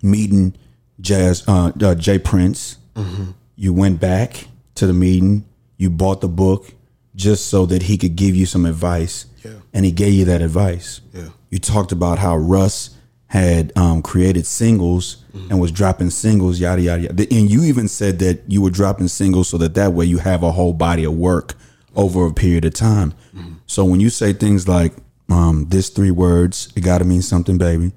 meeting 0.02 0.54
Jazz 1.00 1.42
uh, 1.48 1.72
uh, 1.82 1.94
J. 1.94 2.18
Prince. 2.18 2.76
Mm-hmm. 2.94 3.32
You 3.56 3.72
went 3.74 4.00
back 4.00 4.46
to 4.76 4.86
the 4.86 4.92
meeting. 4.92 5.44
You 5.76 5.90
bought 5.90 6.20
the 6.20 6.28
book 6.28 6.72
just 7.14 7.48
so 7.48 7.66
that 7.66 7.82
he 7.82 7.98
could 7.98 8.16
give 8.16 8.34
you 8.36 8.46
some 8.46 8.64
advice. 8.66 9.26
Yeah. 9.44 9.52
and 9.72 9.84
he 9.84 9.92
gave 9.92 10.12
you 10.14 10.24
that 10.24 10.42
advice. 10.42 11.00
Yeah. 11.12 11.28
You 11.50 11.58
talked 11.60 11.92
about 11.92 12.18
how 12.18 12.36
Russ 12.36 12.95
had 13.28 13.72
um, 13.76 14.02
created 14.02 14.46
singles 14.46 15.22
Mm-hmm. 15.36 15.50
and 15.50 15.60
was 15.60 15.70
dropping 15.70 16.08
singles, 16.08 16.58
yada 16.58 16.80
yada 16.80 17.02
yada. 17.02 17.26
And 17.30 17.50
you 17.50 17.62
even 17.64 17.88
said 17.88 18.20
that 18.20 18.40
you 18.48 18.62
were 18.62 18.70
dropping 18.70 19.08
singles 19.08 19.50
so 19.50 19.58
that 19.58 19.74
that 19.74 19.92
way 19.92 20.06
you 20.06 20.16
have 20.16 20.42
a 20.42 20.50
whole 20.50 20.72
body 20.72 21.04
of 21.04 21.12
work 21.12 21.56
over 21.94 22.24
a 22.26 22.32
period 22.32 22.64
of 22.64 22.72
time. 22.72 23.12
Mm-hmm. 23.36 23.52
So 23.66 23.84
when 23.84 24.00
you 24.00 24.08
say 24.08 24.32
things 24.32 24.66
like 24.66 24.94
um, 25.28 25.66
this 25.68 25.90
three 25.90 26.10
words, 26.10 26.72
it 26.74 26.80
got 26.80 26.98
to 26.98 27.04
mean 27.04 27.20
something, 27.20 27.58
baby. 27.58 27.92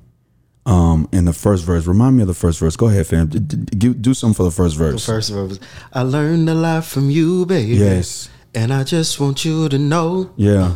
Um, 0.65 1.07
in 1.13 1.23
the 1.23 1.31
first 1.31 1.63
verse, 1.63 1.87
remind 1.87 2.17
me 2.17 2.23
of 2.23 2.27
the 2.27 2.33
first 2.33 2.59
verse. 2.59 2.75
Go 2.75 2.87
ahead, 2.89 3.07
fam. 3.07 3.27
D- 3.27 3.39
d- 3.39 3.93
do 3.93 4.13
something 4.13 4.35
for 4.35 4.43
the 4.43 4.51
first 4.51 4.75
verse. 4.75 5.05
The 5.05 5.11
First 5.13 5.31
verse, 5.31 5.59
I 5.93 6.01
learned 6.01 6.49
a 6.49 6.53
lot 6.55 6.83
from 6.83 7.09
you, 7.09 7.45
baby. 7.45 7.75
Yes. 7.75 8.29
And 8.53 8.73
I 8.73 8.83
just 8.83 9.17
want 9.17 9.45
you 9.45 9.69
to 9.69 9.77
know 9.77 10.31
Yeah, 10.35 10.75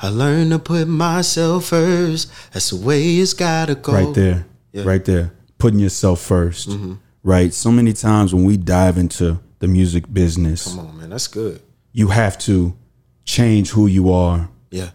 I 0.00 0.08
learned 0.08 0.50
to 0.52 0.58
put 0.58 0.88
myself 0.88 1.66
first. 1.66 2.30
That's 2.52 2.70
the 2.70 2.76
way 2.76 3.16
it's 3.16 3.32
gotta 3.34 3.74
go. 3.74 3.92
right 3.92 4.14
there, 4.14 4.46
Yeah. 4.72 4.84
right 4.84 5.04
there. 5.04 5.32
Putting 5.58 5.78
yourself 5.80 6.20
1st 6.20 6.68
Mm-hmm. 6.68 6.92
right? 7.22 7.52
So 7.54 7.70
many 7.70 7.92
times 7.92 8.34
when 8.34 8.44
we 8.44 8.56
dive 8.56 8.98
into 8.98 9.38
the 9.60 9.68
music 9.68 10.12
business, 10.12 10.66
Come 10.74 10.86
on, 10.86 10.98
man. 10.98 11.10
That's 11.10 11.26
good. 11.28 11.60
you 11.92 12.08
have 12.08 12.36
to 12.38 12.74
change 13.24 13.70
who 13.70 13.86
you 13.86 14.12
are 14.12 14.48
Yeah. 14.70 14.90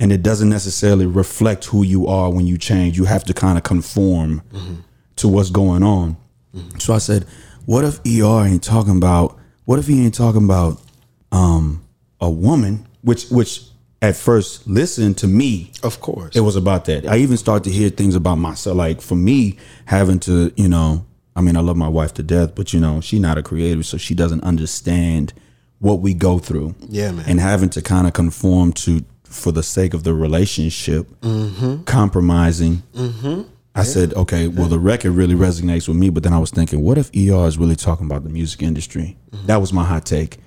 and 0.00 0.10
it 0.12 0.22
doesn't 0.22 0.48
necessarily 0.48 1.04
reflect 1.06 1.66
who 1.66 1.82
you 1.82 2.06
are 2.06 2.30
when 2.30 2.46
you 2.46 2.56
change 2.56 2.96
you 2.96 3.04
have 3.04 3.24
to 3.24 3.34
kind 3.34 3.58
of 3.58 3.64
conform 3.64 4.42
to 5.16 5.28
what's 5.28 5.50
going 5.50 5.82
on 5.82 6.16
so 6.78 6.94
i 6.94 6.98
said 6.98 7.26
what 7.66 7.84
if 7.84 7.98
er 8.06 8.46
ain't 8.46 8.62
talking 8.62 8.96
about 8.96 9.38
what 9.66 9.78
if 9.78 9.86
he 9.86 10.02
ain't 10.04 10.14
talking 10.14 10.44
about 10.44 10.80
um 11.32 11.82
a 12.20 12.30
woman 12.30 12.86
which 13.02 13.28
which 13.30 13.64
at 14.08 14.16
first 14.16 14.66
listened 14.66 15.16
to 15.18 15.26
me 15.26 15.70
Of 15.82 16.00
course. 16.00 16.34
it 16.36 16.40
was 16.40 16.56
about 16.56 16.84
that. 16.86 17.06
I 17.06 17.16
even 17.18 17.36
started 17.36 17.64
to 17.64 17.70
hear 17.70 17.90
things 17.90 18.14
about 18.14 18.36
myself. 18.36 18.76
Like 18.76 19.00
for 19.00 19.16
me, 19.16 19.56
having 19.86 20.18
to, 20.20 20.52
you 20.56 20.68
know, 20.68 21.04
I 21.34 21.40
mean, 21.42 21.56
I 21.56 21.60
love 21.60 21.76
my 21.76 21.88
wife 21.88 22.12
to 22.14 22.22
death, 22.22 22.54
but 22.54 22.72
you 22.72 22.80
know, 22.80 23.00
she's 23.00 23.20
not 23.20 23.36
a 23.38 23.42
creative, 23.42 23.84
so 23.86 23.96
she 23.98 24.14
doesn't 24.14 24.42
understand 24.42 25.32
what 25.80 26.00
we 26.00 26.14
go 26.14 26.38
through. 26.38 26.74
Yeah, 26.88 27.12
man. 27.12 27.24
And 27.28 27.38
having 27.40 27.68
to 27.70 27.82
kind 27.82 28.06
of 28.06 28.12
conform 28.14 28.72
to, 28.84 29.04
for 29.24 29.52
the 29.52 29.62
sake 29.62 29.92
of 29.92 30.02
the 30.04 30.14
relationship, 30.14 31.08
Mm-hmm. 31.20 31.82
compromising. 31.84 32.82
I 33.74 33.82
said, 33.82 34.14
okay, 34.14 34.48
well, 34.48 34.68
the 34.68 34.78
record 34.78 35.10
really 35.12 35.34
resonates 35.34 35.86
with 35.86 35.98
me, 35.98 36.08
but 36.08 36.22
then 36.22 36.32
I 36.32 36.38
was 36.38 36.50
thinking, 36.50 36.80
what 36.80 36.96
if 36.96 37.10
ER 37.14 37.46
is 37.46 37.58
really 37.58 37.76
talking 37.76 38.06
about 38.06 38.22
the 38.24 38.30
music 38.30 38.62
industry? 38.62 39.18
Mm-hmm. 39.32 39.46
That 39.48 39.60
was 39.60 39.70
my 39.74 39.84
hot 39.84 40.06
take. 40.06 40.38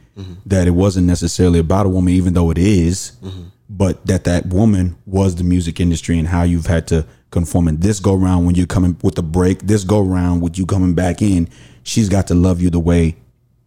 That 0.46 0.68
it 0.68 0.72
wasn't 0.72 1.08
necessarily 1.08 1.60
about 1.60 1.86
a 1.86 1.90
woman, 1.90 2.14
even 2.14 2.34
though 2.34 2.50
it 2.52 2.58
is, 2.58 3.14
Mm-hmm. 3.24 3.44
but 3.70 4.06
that 4.06 4.24
that 4.26 4.48
woman 4.48 4.98
was 5.06 5.36
the 5.36 5.44
music 5.44 5.80
industry 5.80 6.18
and 6.20 6.28
how 6.28 6.44
you've 6.44 6.66
had 6.68 6.88
to 6.88 7.06
conform. 7.32 7.68
And 7.70 7.82
this 7.82 8.00
go 8.00 8.14
round 8.16 8.46
when 8.46 8.56
you're 8.56 8.66
coming 8.68 8.98
with 9.02 9.16
the 9.16 9.24
break, 9.24 9.60
this 9.68 9.84
go 9.86 10.02
round 10.02 10.42
with 10.42 10.58
you 10.58 10.66
coming 10.66 10.94
back 10.94 11.22
in, 11.22 11.48
she's 11.84 12.10
got 12.10 12.28
to 12.28 12.36
love 12.36 12.62
you 12.62 12.70
the 12.70 12.80
way 12.80 13.16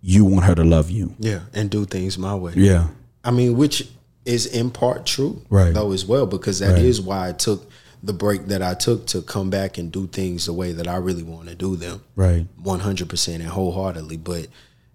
you 0.03 0.25
want 0.25 0.45
her 0.45 0.55
to 0.57 0.65
love 0.65 0.91
you. 0.91 1.15
yeah. 1.21 1.41
And 1.55 1.71
do 1.71 1.85
things 1.87 2.19
my 2.19 2.35
way. 2.35 2.53
Yeah. 2.57 2.89
I 3.25 3.31
mean, 3.31 3.57
which 3.57 3.89
is 4.25 4.47
in 4.47 4.71
part 4.71 5.07
true, 5.07 5.41
Right. 5.49 5.73
Though 5.73 5.93
as 5.93 6.05
well, 6.05 6.27
because 6.27 6.59
that 6.59 6.77
is 6.79 7.01
Right. 7.01 7.07
why 7.09 7.29
I 7.29 7.33
took 7.33 7.71
the 8.03 8.13
break 8.13 8.49
that 8.49 8.63
I 8.63 8.75
took 8.75 9.07
to 9.07 9.23
come 9.23 9.49
back 9.49 9.79
and 9.79 9.93
do 9.93 10.09
things 10.09 10.47
the 10.47 10.53
way 10.53 10.73
that 10.73 10.89
I 10.89 10.97
really 10.97 11.23
want 11.23 11.49
to 11.49 11.55
do 11.55 11.77
them, 11.77 12.03
Right. 12.17 12.47
one 12.63 12.81
hundred 12.81 13.09
percent 13.09 13.43
and 13.43 13.51
wholeheartedly. 13.51 14.17
But 14.17 14.49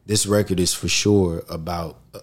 this 0.08 0.26
record 0.26 0.60
is 0.60 0.74
for 0.74 0.88
sure 0.88 1.44
about 1.50 1.98
uh, 2.16 2.20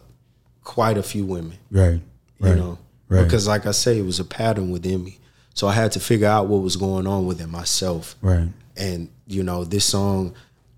quite 0.64 0.96
a 0.98 1.02
few 1.02 1.24
women, 1.26 1.58
Right. 1.70 1.92
you 1.94 2.00
Right. 2.40 2.56
know, 2.56 2.78
Right. 3.08 3.22
because 3.24 3.46
like 3.46 3.66
I 3.66 3.72
say, 3.72 3.98
it 3.98 4.04
was 4.06 4.18
a 4.18 4.24
pattern 4.24 4.70
within 4.70 5.04
me, 5.04 5.18
so 5.52 5.68
I 5.68 5.74
had 5.74 5.92
to 5.92 6.00
figure 6.00 6.26
out 6.26 6.48
what 6.48 6.62
was 6.62 6.76
going 6.76 7.06
on 7.06 7.26
within 7.26 7.50
myself, 7.50 8.16
Right. 8.22 8.48
and 8.76 9.08
you 9.26 9.42
know, 9.42 9.64
this 9.64 9.84
song 9.84 10.34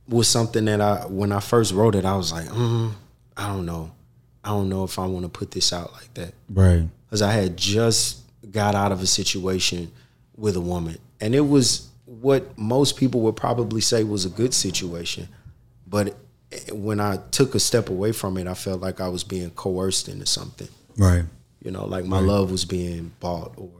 was 0.09 0.29
something 0.29 0.65
that 0.67 0.81
I 0.81 1.07
when 1.07 1.31
I 1.33 1.41
first 1.41 1.73
wrote 1.73 1.95
it, 1.95 2.05
I 2.05 2.17
was 2.17 2.33
like, 2.33 2.49
mm, 2.49 2.91
I 3.37 3.47
don't 3.49 3.67
know, 3.67 3.93
I 4.45 4.49
don't 4.51 4.69
know 4.69 4.83
if 4.85 4.99
I 4.99 5.07
want 5.07 5.25
to 5.25 5.29
put 5.29 5.53
this 5.53 5.73
out 5.73 5.93
like 5.93 6.13
that 6.15 6.35
Right. 6.53 6.89
because 7.07 7.23
I 7.23 7.33
had 7.33 7.57
just 7.57 8.19
got 8.51 8.75
out 8.75 8.91
of 8.93 9.01
a 9.01 9.07
situation 9.07 9.91
with 10.37 10.57
a 10.57 10.61
woman, 10.61 10.99
and 11.21 11.35
it 11.37 11.47
was 11.49 11.89
what 12.07 12.57
most 12.59 12.97
people 12.97 13.21
would 13.23 13.37
probably 13.37 13.81
say 13.81 14.03
was 14.05 14.25
a 14.25 14.29
good 14.29 14.53
situation, 14.55 15.29
but 15.89 16.17
when 16.73 17.01
I 17.01 17.19
took 17.31 17.55
a 17.55 17.61
step 17.61 17.89
away 17.89 18.13
from 18.13 18.37
it, 18.37 18.47
I 18.47 18.55
felt 18.55 18.81
like 18.81 19.01
I 19.01 19.09
was 19.09 19.25
being 19.25 19.51
coerced 19.51 20.09
into 20.09 20.27
something. 20.27 20.69
Right. 20.97 21.25
You 21.63 21.71
know, 21.71 21.85
like 21.87 22.05
my 22.05 22.21
love 22.21 22.51
was 22.51 22.65
being 22.65 23.13
bought, 23.19 23.55
or 23.57 23.71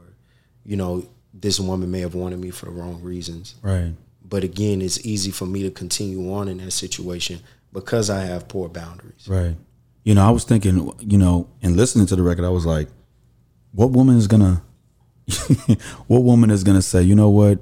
you 0.65 0.75
know, 0.75 1.07
this 1.33 1.59
woman 1.59 1.89
may 1.89 2.01
have 2.01 2.15
wanted 2.15 2.39
me 2.39 2.49
for 2.49 2.65
the 2.65 2.71
wrong 2.71 3.01
reasons. 3.01 3.55
Right. 3.61 3.93
But 4.23 4.43
again, 4.43 4.81
it's 4.81 5.05
easy 5.05 5.31
for 5.31 5.45
me 5.45 5.63
to 5.63 5.71
continue 5.71 6.33
on 6.33 6.49
in 6.49 6.57
that 6.57 6.71
situation 6.71 7.39
because 7.71 8.09
I 8.09 8.25
have 8.25 8.47
poor 8.47 8.67
boundaries. 8.67 9.27
Right. 9.27 9.55
You 10.03 10.15
know, 10.15 10.27
I 10.27 10.31
was 10.31 10.43
thinking, 10.43 10.91
you 10.99 11.17
know, 11.17 11.49
and 11.61 11.77
listening 11.77 12.07
to 12.07 12.15
the 12.15 12.23
record, 12.23 12.43
I 12.43 12.49
was 12.49 12.65
like, 12.65 12.89
what 13.71 13.91
woman 13.91 14.17
is 14.17 14.27
gonna 14.27 14.61
what 16.07 16.23
woman 16.23 16.49
is 16.49 16.63
gonna 16.63 16.81
say, 16.81 17.01
you 17.01 17.15
know 17.15 17.29
what? 17.29 17.59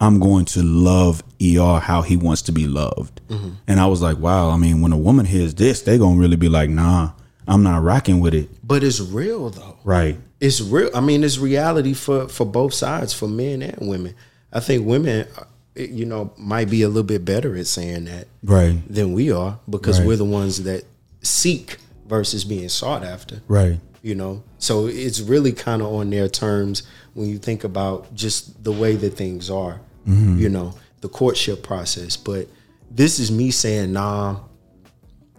I'm 0.00 0.18
going 0.18 0.46
to 0.46 0.62
love 0.62 1.22
ER 1.42 1.78
how 1.78 2.02
he 2.02 2.16
wants 2.16 2.42
to 2.42 2.52
be 2.52 2.66
loved. 2.66 3.20
And 3.68 3.78
I 3.78 3.86
was 3.86 4.00
like, 4.02 4.18
wow, 4.18 4.50
I 4.50 4.56
mean, 4.56 4.80
when 4.80 4.92
a 4.92 4.98
woman 4.98 5.26
hears 5.26 5.54
this, 5.54 5.82
they're 5.82 5.98
gonna 5.98 6.18
really 6.18 6.36
be 6.36 6.48
like, 6.48 6.70
nah, 6.70 7.12
I'm 7.46 7.62
not 7.62 7.82
rocking 7.82 8.18
with 8.20 8.34
it. 8.34 8.48
But 8.66 8.82
it's 8.82 9.00
real 9.00 9.50
though. 9.50 9.76
Right. 9.84 10.16
it's 10.40 10.60
real. 10.60 10.90
I 10.94 11.00
mean, 11.00 11.22
it's 11.22 11.38
reality 11.38 11.92
for 11.94 12.28
for 12.28 12.46
both 12.46 12.72
sides, 12.74 13.12
for 13.12 13.28
men 13.28 13.62
and 13.62 13.88
women. 13.88 14.14
I 14.52 14.60
think 14.60 14.86
women, 14.86 15.26
uh, 15.38 15.44
you 15.76 16.04
know, 16.06 16.32
might 16.36 16.68
be 16.70 16.82
a 16.82 16.88
little 16.88 17.02
bit 17.04 17.24
better 17.24 17.54
at 17.56 17.66
saying 17.66 18.06
that 18.06 18.26
Right. 18.42 18.76
than 18.92 19.12
we 19.12 19.30
are 19.30 19.58
because 19.68 19.98
Right. 19.98 20.06
we're 20.08 20.16
the 20.16 20.24
ones 20.24 20.62
that 20.64 20.84
seek 21.22 21.76
versus 22.08 22.44
being 22.44 22.68
sought 22.68 23.04
after. 23.04 23.42
Right. 23.48 23.78
You 24.02 24.14
know, 24.14 24.42
so 24.58 24.86
it's 24.86 25.20
really 25.20 25.52
kind 25.52 25.82
of 25.82 25.88
on 25.92 26.08
their 26.10 26.28
terms 26.28 26.82
when 27.14 27.28
you 27.28 27.38
think 27.38 27.62
about 27.64 28.14
just 28.14 28.64
the 28.64 28.72
way 28.72 28.96
that 28.96 29.14
things 29.16 29.50
are. 29.50 29.80
You 30.06 30.48
know, 30.48 30.74
the 31.00 31.08
courtship 31.08 31.62
process. 31.62 32.16
But 32.16 32.48
this 32.90 33.18
is 33.18 33.30
me 33.30 33.50
saying, 33.50 33.92
nah. 33.92 34.40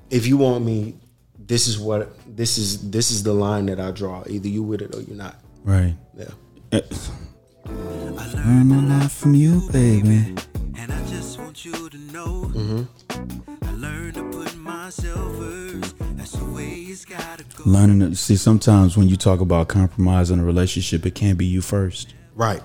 If 0.10 0.28
you 0.28 0.38
want 0.38 0.66
me, 0.66 0.96
this 1.38 1.68
is 1.68 1.80
what 1.80 2.18
this 2.28 2.58
is. 2.58 2.90
This 2.92 3.12
is 3.12 3.24
the 3.24 3.34
line 3.34 3.66
that 3.68 3.80
I 3.80 3.92
draw. 3.92 4.24
Either 4.28 4.48
you 4.48 4.64
with 4.64 4.82
it 4.82 4.96
or 4.96 5.02
you're 5.02 5.16
not. 5.16 5.36
Right. 5.64 5.96
Yeah. 6.18 6.32
I 6.74 8.34
learned 8.34 8.72
a 8.72 8.82
lot 8.94 9.12
from 9.12 9.36
you, 9.36 9.62
baby. 9.72 10.36
And 10.78 10.92
I 10.92 11.06
just 11.08 11.40
want 11.40 11.64
you 11.64 11.90
to 11.90 11.98
know 11.98 12.52
mm-hmm. 12.54 13.64
I 13.64 13.72
learned 13.74 14.16
to 14.16 14.24
put 14.32 14.56
myself 14.56 15.38
first. 15.38 15.96
That's 16.18 16.32
the 16.32 16.46
way 16.46 16.70
it's 16.70 17.06
gotta 17.06 17.44
go. 17.56 17.64
Learning 17.66 18.00
to 18.00 18.16
see 18.16 18.36
sometimes 18.36 18.98
when 18.98 19.08
you 19.08 19.16
talk 19.16 19.40
about 19.42 19.68
compromise 19.68 20.32
in 20.32 20.40
a 20.40 20.44
relationship, 20.44 21.06
it 21.06 21.16
can't 21.16 21.38
be 21.38 21.46
you 21.46 21.62
first. 21.62 22.16
Right. 22.36 22.62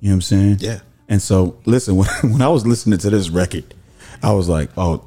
You 0.00 0.08
know 0.08 0.12
what 0.12 0.14
I'm 0.14 0.22
saying? 0.22 0.56
Yeah. 0.60 0.80
And 1.08 1.20
so, 1.20 1.58
listen, 1.64 1.96
when, 1.98 2.08
when 2.22 2.42
I 2.42 2.48
was 2.48 2.66
listening 2.66 2.98
to 3.00 3.10
this 3.10 3.28
record, 3.30 3.74
I 4.22 4.32
was 4.32 4.48
like, 4.48 4.70
oh, 4.76 5.04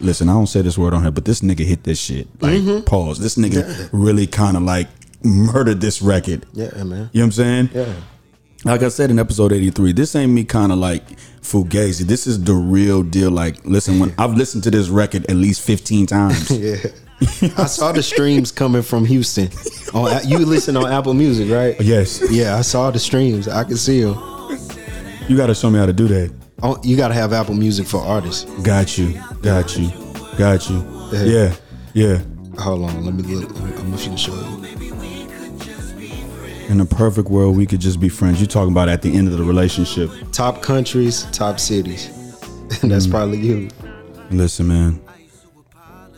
listen, 0.00 0.28
I 0.28 0.32
don't 0.32 0.46
say 0.48 0.62
this 0.62 0.76
word 0.76 0.92
on 0.94 1.02
here, 1.02 1.10
but 1.10 1.24
this 1.24 1.40
nigga 1.40 1.64
hit 1.64 1.84
this 1.84 2.00
shit. 2.00 2.26
Like, 2.42 2.54
Mm-hmm. 2.60 2.84
pause. 2.84 3.18
This 3.18 3.36
nigga 3.36 3.88
really 3.92 4.26
kind 4.26 4.56
of 4.56 4.62
like 4.64 4.88
murdered 5.22 5.80
this 5.80 6.02
record. 6.02 6.46
Yeah, 6.52 6.70
man. 6.82 7.10
You 7.12 7.20
know 7.20 7.22
what 7.22 7.22
I'm 7.22 7.32
saying? 7.32 7.70
Yeah. 7.72 7.92
Like 8.66 8.82
I 8.82 8.88
said 8.88 9.10
in 9.10 9.18
episode 9.18 9.52
83, 9.52 9.92
this 9.92 10.16
ain't 10.16 10.32
me 10.32 10.42
kind 10.44 10.72
of 10.72 10.78
like 10.78 11.06
fugazi. 11.42 12.00
This 12.06 12.26
is 12.26 12.42
the 12.42 12.54
real 12.54 13.02
deal. 13.02 13.30
Like, 13.30 13.62
listen, 13.66 13.98
when 14.00 14.14
I've 14.16 14.34
listened 14.34 14.64
to 14.64 14.70
this 14.70 14.88
record 14.88 15.26
at 15.26 15.36
least 15.36 15.60
15 15.62 16.06
times. 16.06 16.50
Yeah. 16.60 16.76
I 17.56 17.66
saw 17.66 17.92
the 17.92 18.02
streams 18.02 18.50
coming 18.50 18.82
from 18.82 19.04
Houston. 19.06 19.48
On 19.94 20.10
you 20.28 20.38
listen 20.40 20.76
on 20.76 20.90
Apple 20.92 21.14
Music, 21.14 21.48
right? 21.50 21.80
yes. 21.80 22.22
Yeah, 22.30 22.56
I 22.56 22.60
saw 22.62 22.90
the 22.90 22.98
streams. 22.98 23.46
I 23.48 23.64
can 23.64 23.76
see 23.76 24.00
them. 24.02 24.14
You 25.28 25.36
got 25.36 25.46
to 25.46 25.54
show 25.54 25.70
me 25.70 25.78
how 25.78 25.86
to 25.86 25.92
do 25.92 26.06
that. 26.08 26.34
Oh, 26.62 26.78
you 26.82 26.96
got 26.96 27.08
to 27.08 27.14
have 27.14 27.32
Apple 27.32 27.54
Music 27.54 27.86
for 27.86 28.00
artists. 28.00 28.44
Got 28.62 28.98
you. 28.98 29.20
Got 29.42 29.76
you. 29.76 29.90
Got 30.36 30.68
you. 30.68 30.84
Yeah. 31.12 31.54
Yeah. 31.94 32.20
Hold 32.58 32.84
on, 32.90 33.04
let 33.04 33.14
me 33.14 33.22
look. 33.22 33.50
I'm 33.56 33.90
gonna 33.90 34.16
show 34.16 34.34
you. 34.34 34.64
In 36.68 36.80
a 36.80 36.86
perfect 36.86 37.28
world, 37.28 37.56
we 37.56 37.66
could 37.66 37.80
just 37.80 38.00
be 38.00 38.08
friends. 38.08 38.40
You're 38.40 38.48
talking 38.48 38.72
about 38.72 38.88
at 38.88 39.02
the 39.02 39.14
end 39.14 39.28
of 39.28 39.36
the 39.36 39.44
relationship. 39.44 40.10
Top 40.32 40.62
countries, 40.62 41.24
top 41.32 41.60
cities. 41.60 42.08
And 42.82 42.90
that's 42.90 43.06
mm. 43.06 43.10
probably 43.10 43.38
you. 43.38 43.70
Listen, 44.30 44.68
man. 44.68 45.00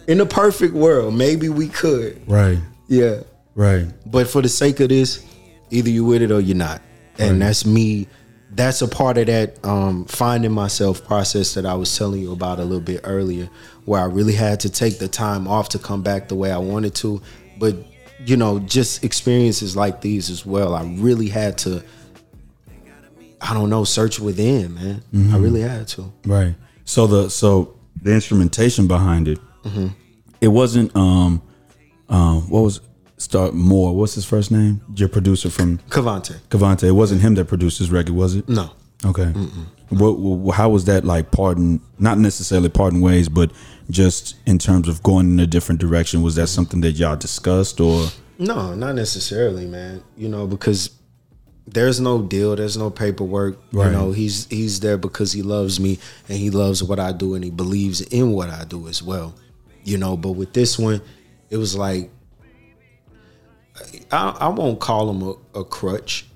In 0.06 0.20
a 0.20 0.26
perfect 0.26 0.74
world, 0.74 1.14
maybe 1.14 1.48
we 1.48 1.68
could. 1.68 2.22
Right. 2.28 2.58
Yeah. 2.86 3.20
Right. 3.54 3.86
But 4.06 4.28
for 4.28 4.40
the 4.40 4.48
sake 4.48 4.80
of 4.80 4.90
this, 4.90 5.24
either 5.70 5.90
you 5.90 6.04
with 6.04 6.22
it 6.22 6.30
or 6.30 6.40
you're 6.40 6.56
not. 6.56 6.80
And 7.18 7.40
that's 7.42 7.66
me. 7.66 8.06
That's 8.56 8.80
a 8.80 8.88
part 8.88 9.18
of 9.18 9.26
that 9.26 9.64
um, 9.64 10.06
finding 10.06 10.50
myself 10.52 11.04
process 11.06 11.54
that 11.54 11.66
I 11.66 11.74
was 11.74 11.94
telling 11.96 12.22
you 12.22 12.32
about 12.32 12.58
a 12.58 12.64
little 12.64 12.80
bit 12.80 13.02
earlier, 13.04 13.50
where 13.84 14.00
I 14.00 14.06
really 14.06 14.32
had 14.32 14.60
to 14.60 14.70
take 14.70 14.98
the 14.98 15.08
time 15.08 15.46
off 15.46 15.68
to 15.70 15.78
come 15.78 16.02
back 16.02 16.28
the 16.28 16.34
way 16.34 16.50
I 16.50 16.58
wanted 16.58 16.94
to. 16.96 17.20
But 17.58 17.76
you 18.24 18.36
know, 18.36 18.58
just 18.60 19.04
experiences 19.04 19.76
like 19.76 20.00
these 20.00 20.30
as 20.30 20.46
well. 20.46 20.74
I 20.74 20.84
really 20.96 21.28
had 21.28 21.58
to. 21.58 21.82
I 23.38 23.52
don't 23.52 23.68
know, 23.68 23.84
search 23.84 24.18
within, 24.18 24.74
man. 24.74 25.02
I 25.34 25.36
really 25.36 25.60
had 25.60 25.86
to. 25.88 26.10
Right. 26.24 26.54
So 26.86 27.06
the 27.06 27.28
so 27.28 27.76
the 28.00 28.14
instrumentation 28.14 28.86
behind 28.88 29.28
it, 29.28 29.38
it 30.40 30.48
wasn't 30.48 30.96
um 30.96 31.42
um 32.08 32.48
what 32.48 32.62
was 32.62 32.80
start 33.18 33.54
Moore. 33.54 33.94
What's 33.94 34.14
his 34.14 34.24
first 34.24 34.50
name? 34.50 34.80
Your 34.94 35.08
producer 35.08 35.50
from 35.50 35.78
Cavante. 35.90 36.38
Cavante. 36.48 36.84
It 36.84 36.92
wasn't 36.92 37.22
him 37.22 37.34
that 37.34 37.46
produced 37.46 37.78
this 37.78 37.88
record, 37.88 38.14
was 38.14 38.34
it? 38.36 38.48
No. 38.48 38.70
Okay. 39.04 39.32
What, 39.90 40.18
what 40.18 40.56
how 40.56 40.70
was 40.70 40.86
that 40.86 41.04
like? 41.04 41.30
Pardon, 41.30 41.80
not 41.98 42.18
necessarily 42.18 42.68
pardon 42.68 43.00
ways, 43.00 43.28
but 43.28 43.52
just 43.90 44.36
in 44.46 44.58
terms 44.58 44.88
of 44.88 45.02
going 45.02 45.30
in 45.30 45.40
a 45.40 45.46
different 45.46 45.80
direction. 45.80 46.22
Was 46.22 46.34
that 46.36 46.48
something 46.48 46.80
that 46.80 46.92
y'all 46.92 47.16
discussed 47.16 47.80
or? 47.80 48.08
No, 48.38 48.74
not 48.74 48.94
necessarily, 48.94 49.66
man. 49.66 50.02
You 50.16 50.28
know, 50.28 50.46
because 50.46 50.90
there's 51.66 52.00
no 52.00 52.22
deal, 52.22 52.56
there's 52.56 52.76
no 52.76 52.90
paperwork. 52.90 53.58
Right. 53.72 53.86
You 53.86 53.92
know, 53.92 54.12
he's 54.12 54.46
he's 54.46 54.80
there 54.80 54.98
because 54.98 55.32
he 55.32 55.42
loves 55.42 55.78
me 55.78 55.98
and 56.28 56.38
he 56.38 56.50
loves 56.50 56.82
what 56.82 56.98
I 56.98 57.12
do 57.12 57.34
and 57.34 57.44
he 57.44 57.50
believes 57.50 58.00
in 58.00 58.32
what 58.32 58.50
I 58.50 58.64
do 58.64 58.88
as 58.88 59.02
well. 59.02 59.34
You 59.84 59.98
know, 59.98 60.16
but 60.16 60.32
with 60.32 60.52
this 60.52 60.78
one, 60.78 61.00
it 61.50 61.58
was 61.58 61.76
like 61.76 62.10
I, 64.10 64.36
I 64.40 64.48
won't 64.48 64.80
call 64.80 65.10
him 65.10 65.22
a, 65.22 65.60
a 65.60 65.64
crutch. 65.64 66.26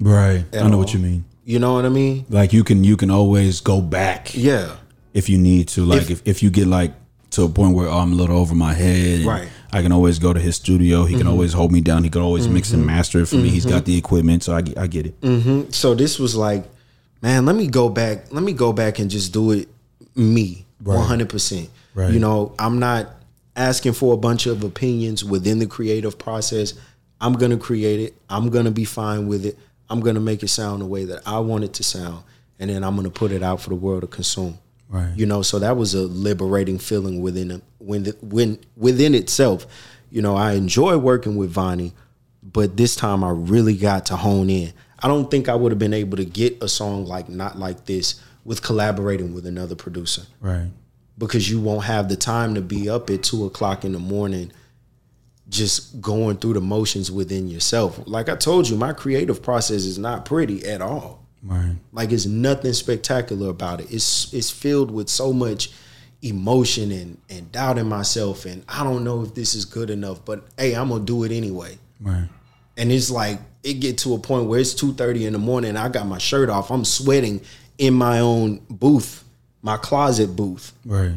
Right. 0.00 0.44
I 0.54 0.68
know 0.68 0.78
what 0.78 0.94
you 0.94 1.00
mean. 1.00 1.24
You 1.44 1.58
know 1.58 1.74
what 1.74 1.86
I 1.86 1.88
mean? 1.88 2.26
Like 2.28 2.52
you 2.52 2.62
can 2.62 2.84
you 2.84 2.96
can 2.96 3.10
always 3.10 3.60
go 3.60 3.80
back. 3.80 4.34
Yeah. 4.34 4.76
if 5.14 5.28
you 5.28 5.38
need 5.38 5.68
to. 5.68 5.84
Like 5.84 6.02
If- 6.02 6.10
if, 6.10 6.22
if, 6.26 6.42
you 6.42 6.50
get 6.50 6.66
like 6.66 6.92
to 7.30 7.44
a 7.44 7.48
point 7.48 7.74
where 7.74 7.88
oh, 7.88 7.98
I'm 7.98 8.12
a 8.12 8.14
little 8.14 8.36
over 8.36 8.54
my 8.54 8.74
head, 8.74 9.24
Right. 9.24 9.48
Mm-hmm. 9.48 9.76
I 9.76 9.82
can 9.82 9.92
always 9.92 10.18
go 10.18 10.32
to 10.32 10.40
his 10.40 10.56
studio. 10.56 11.04
He 11.04 11.14
can 11.14 11.22
mm-hmm. 11.22 11.30
always 11.30 11.52
hold 11.52 11.72
me 11.72 11.82
down. 11.82 12.02
He 12.02 12.10
can 12.10 12.22
always 12.22 12.48
mix 12.48 12.70
and 12.72 12.80
mm-hmm. 12.80 12.86
master 12.86 13.20
it 13.20 13.26
for 13.26 13.36
me. 13.36 13.50
He's 13.50 13.66
got 13.66 13.82
mm-hmm. 13.82 13.84
the 13.84 13.98
equipment, 13.98 14.42
so 14.42 14.54
I, 14.54 14.62
get- 14.62 14.78
I 14.78 14.86
get 14.86 15.06
it. 15.06 15.74
so 15.74 15.94
this 15.94 16.18
was 16.18 16.34
like, 16.34 16.64
man, 17.20 17.44
let 17.44 17.54
me 17.54 17.66
go 17.66 17.88
back. 17.88 18.32
Let 18.32 18.42
me 18.42 18.52
go 18.52 18.72
back 18.72 18.98
and 18.98 19.10
just 19.10 19.32
do 19.32 19.52
it 19.52 19.68
me, 20.14 20.66
one 20.82 21.06
hundred 21.06 21.28
percent. 21.28 21.70
Right. 21.94 22.12
You 22.12 22.18
know, 22.18 22.54
I'm 22.58 22.78
not 22.78 23.08
asking 23.56 23.92
for 23.92 24.14
a 24.14 24.16
bunch 24.16 24.46
of 24.46 24.64
opinions 24.64 25.24
within 25.24 25.58
the 25.58 25.66
creative 25.66 26.18
process. 26.18 26.74
I'm 27.20 27.32
gonna 27.34 27.56
create 27.56 28.00
it. 28.00 28.14
I'm 28.28 28.50
gonna 28.50 28.70
be 28.70 28.84
fine 28.84 29.26
with 29.26 29.44
it. 29.44 29.58
I'm 29.90 30.00
gonna 30.00 30.20
make 30.20 30.42
it 30.42 30.48
sound 30.48 30.82
the 30.82 30.86
way 30.86 31.04
that 31.06 31.22
I 31.26 31.38
want 31.40 31.64
it 31.64 31.72
to 31.74 31.82
sound, 31.82 32.22
and 32.58 32.70
then 32.70 32.84
I'm 32.84 32.94
gonna 32.96 33.10
put 33.10 33.32
it 33.32 33.42
out 33.42 33.60
for 33.60 33.70
the 33.70 33.76
world 33.76 34.02
to 34.02 34.06
consume. 34.06 34.58
Right. 34.88 35.12
You 35.16 35.26
know, 35.26 35.42
so 35.42 35.58
that 35.58 35.76
was 35.76 35.94
a 35.94 36.02
liberating 36.02 36.78
feeling 36.78 37.20
within 37.20 37.50
it- 37.50 37.62
when 37.78 38.04
when 38.22 38.58
within 38.76 39.14
itself. 39.14 39.66
You 40.10 40.22
know, 40.22 40.36
I 40.36 40.52
enjoy 40.52 40.96
working 40.96 41.36
with 41.36 41.50
Vonnie, 41.50 41.92
but 42.42 42.76
this 42.76 42.96
time 42.96 43.22
I 43.22 43.30
really 43.30 43.74
got 43.76 44.06
to 44.06 44.16
hone 44.16 44.48
in. 44.48 44.72
I 45.00 45.06
don't 45.08 45.30
think 45.30 45.48
I 45.48 45.54
would 45.54 45.70
have 45.72 45.78
been 45.78 45.92
able 45.94 46.16
to 46.16 46.24
get 46.24 46.62
a 46.62 46.68
song 46.68 47.04
like 47.06 47.28
Not 47.28 47.58
Like 47.58 47.84
This 47.84 48.14
with 48.44 48.62
collaborating 48.62 49.34
with 49.34 49.46
another 49.46 49.74
producer 49.74 50.22
Right. 50.40 50.70
because 51.18 51.50
you 51.50 51.60
won't 51.60 51.84
have 51.84 52.08
the 52.08 52.16
time 52.16 52.54
to 52.54 52.62
be 52.62 52.88
up 52.88 53.10
at 53.10 53.22
two 53.22 53.44
o'clock 53.44 53.84
in 53.84 53.92
the 53.92 53.98
morning 53.98 54.50
just 55.48 56.00
going 56.00 56.36
through 56.36 56.54
the 56.54 56.60
motions 56.60 57.10
within 57.10 57.48
yourself. 57.48 58.00
Like 58.06 58.28
I 58.28 58.36
told 58.36 58.68
you, 58.68 58.76
my 58.76 58.92
creative 58.92 59.42
process 59.42 59.84
is 59.84 59.98
not 59.98 60.24
pretty 60.24 60.64
at 60.66 60.80
all. 60.82 61.24
Right. 61.42 61.76
Like 61.92 62.12
it's 62.12 62.26
nothing 62.26 62.72
spectacular 62.72 63.48
about 63.48 63.80
it. 63.80 63.92
It's 63.92 64.32
it's 64.34 64.50
filled 64.50 64.90
with 64.90 65.08
so 65.08 65.32
much 65.32 65.70
emotion 66.22 66.90
and 66.90 67.18
and 67.30 67.50
doubting 67.52 67.88
myself 67.88 68.44
and 68.44 68.64
I 68.68 68.82
don't 68.82 69.04
know 69.04 69.22
if 69.22 69.34
this 69.34 69.54
is 69.54 69.64
good 69.64 69.88
enough, 69.90 70.24
but 70.24 70.44
hey, 70.58 70.74
I'm 70.74 70.88
gonna 70.88 71.04
do 71.04 71.24
it 71.24 71.32
anyway. 71.32 71.78
Right. 72.00 72.28
And 72.76 72.90
it's 72.92 73.10
like 73.10 73.38
it 73.62 73.74
get 73.74 73.98
to 73.98 74.14
a 74.14 74.18
point 74.18 74.46
where 74.46 74.60
it's 74.60 74.74
two 74.74 74.92
thirty 74.94 75.26
in 75.26 75.32
the 75.32 75.38
morning. 75.38 75.76
I 75.76 75.88
got 75.88 76.06
my 76.06 76.18
shirt 76.18 76.50
off. 76.50 76.70
I'm 76.70 76.84
sweating 76.84 77.40
in 77.78 77.94
my 77.94 78.18
own 78.18 78.60
booth, 78.68 79.24
my 79.62 79.76
closet 79.76 80.34
booth, 80.34 80.72
Right. 80.84 81.12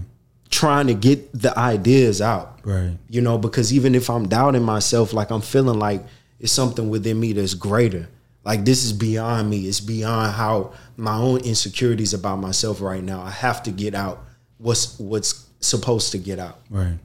Trying 0.52 0.88
to 0.88 0.94
get 0.94 1.32
the 1.34 1.58
ideas 1.58 2.22
out. 2.22 2.60
Right. 2.64 2.98
You 3.10 3.22
know, 3.22 3.38
because 3.38 3.74
even 3.74 3.96
if 3.96 4.10
I'm 4.10 4.28
doubting 4.28 4.64
myself, 4.64 5.14
like 5.14 5.32
I'm 5.32 5.42
feeling 5.42 5.80
like 5.80 6.04
it's 6.40 6.52
something 6.52 6.90
within 6.90 7.20
me 7.20 7.34
that's 7.34 7.54
greater. 7.54 8.08
Like 8.44 8.66
this 8.66 8.84
is 8.84 8.94
beyond 8.94 9.50
me. 9.50 9.68
It's 9.68 9.80
beyond 9.80 10.34
how 10.34 10.74
my 10.98 11.16
own 11.16 11.40
insecurities 11.42 12.14
about 12.14 12.38
myself 12.40 12.82
right 12.82 13.04
now. 13.04 13.22
I 13.22 13.30
have 13.32 13.64
to 13.64 13.72
get 13.72 13.94
out 13.96 14.24
what's 14.58 15.00
what's 15.00 15.46
supposed 15.60 16.12
to 16.12 16.18
get 16.18 16.38
out. 16.40 16.60
Right. 16.70 16.98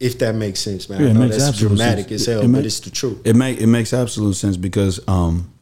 If 0.00 0.18
that 0.20 0.34
makes 0.34 0.60
sense, 0.60 0.88
man. 0.88 1.00
Yeah, 1.02 1.08
I 1.08 1.12
know 1.12 1.20
makes 1.20 1.36
that's 1.38 1.58
dramatic 1.58 2.08
sense. 2.08 2.22
as 2.22 2.26
hell, 2.26 2.40
It- 2.40 2.44
it 2.46 2.52
but 2.52 2.64
it's 2.66 2.80
the 2.80 2.90
truth. 2.90 3.18
It 3.24 3.36
make 3.36 3.60
it 3.60 3.66
makes 3.66 3.92
absolute 3.92 4.34
sense 4.34 4.56
because 4.56 5.00
um, 5.08 5.52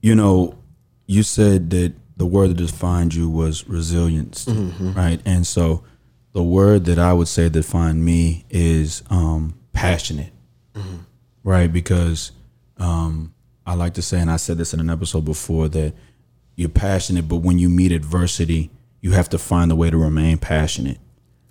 you 0.00 0.14
know, 0.14 0.54
you 1.06 1.22
said 1.22 1.70
that 1.70 1.94
the 2.16 2.26
word 2.26 2.50
that 2.50 2.56
defined 2.56 3.14
you 3.14 3.28
was 3.28 3.66
resilience, 3.68 4.46
right? 4.48 5.20
And 5.24 5.46
so 5.46 5.84
the 6.38 6.42
word 6.44 6.84
that 6.84 7.00
I 7.00 7.12
would 7.12 7.26
say 7.26 7.48
defined 7.48 8.04
me 8.04 8.44
is 8.48 9.02
um 9.10 9.58
passionate. 9.72 10.32
Right? 11.42 11.72
Because 11.72 12.30
um 12.76 13.34
I 13.66 13.74
like 13.74 13.94
to 13.94 14.02
say 14.02 14.20
and 14.20 14.30
I 14.30 14.36
said 14.36 14.56
this 14.56 14.72
in 14.72 14.78
an 14.78 14.88
episode 14.88 15.24
before 15.24 15.68
that 15.70 15.94
you're 16.54 16.68
passionate, 16.68 17.26
but 17.28 17.38
when 17.38 17.58
you 17.58 17.68
meet 17.68 17.90
adversity, 17.90 18.70
you 19.00 19.10
have 19.12 19.28
to 19.30 19.38
find 19.38 19.72
a 19.72 19.74
way 19.76 19.90
to 19.90 19.96
remain 19.96 20.38
passionate 20.38 20.98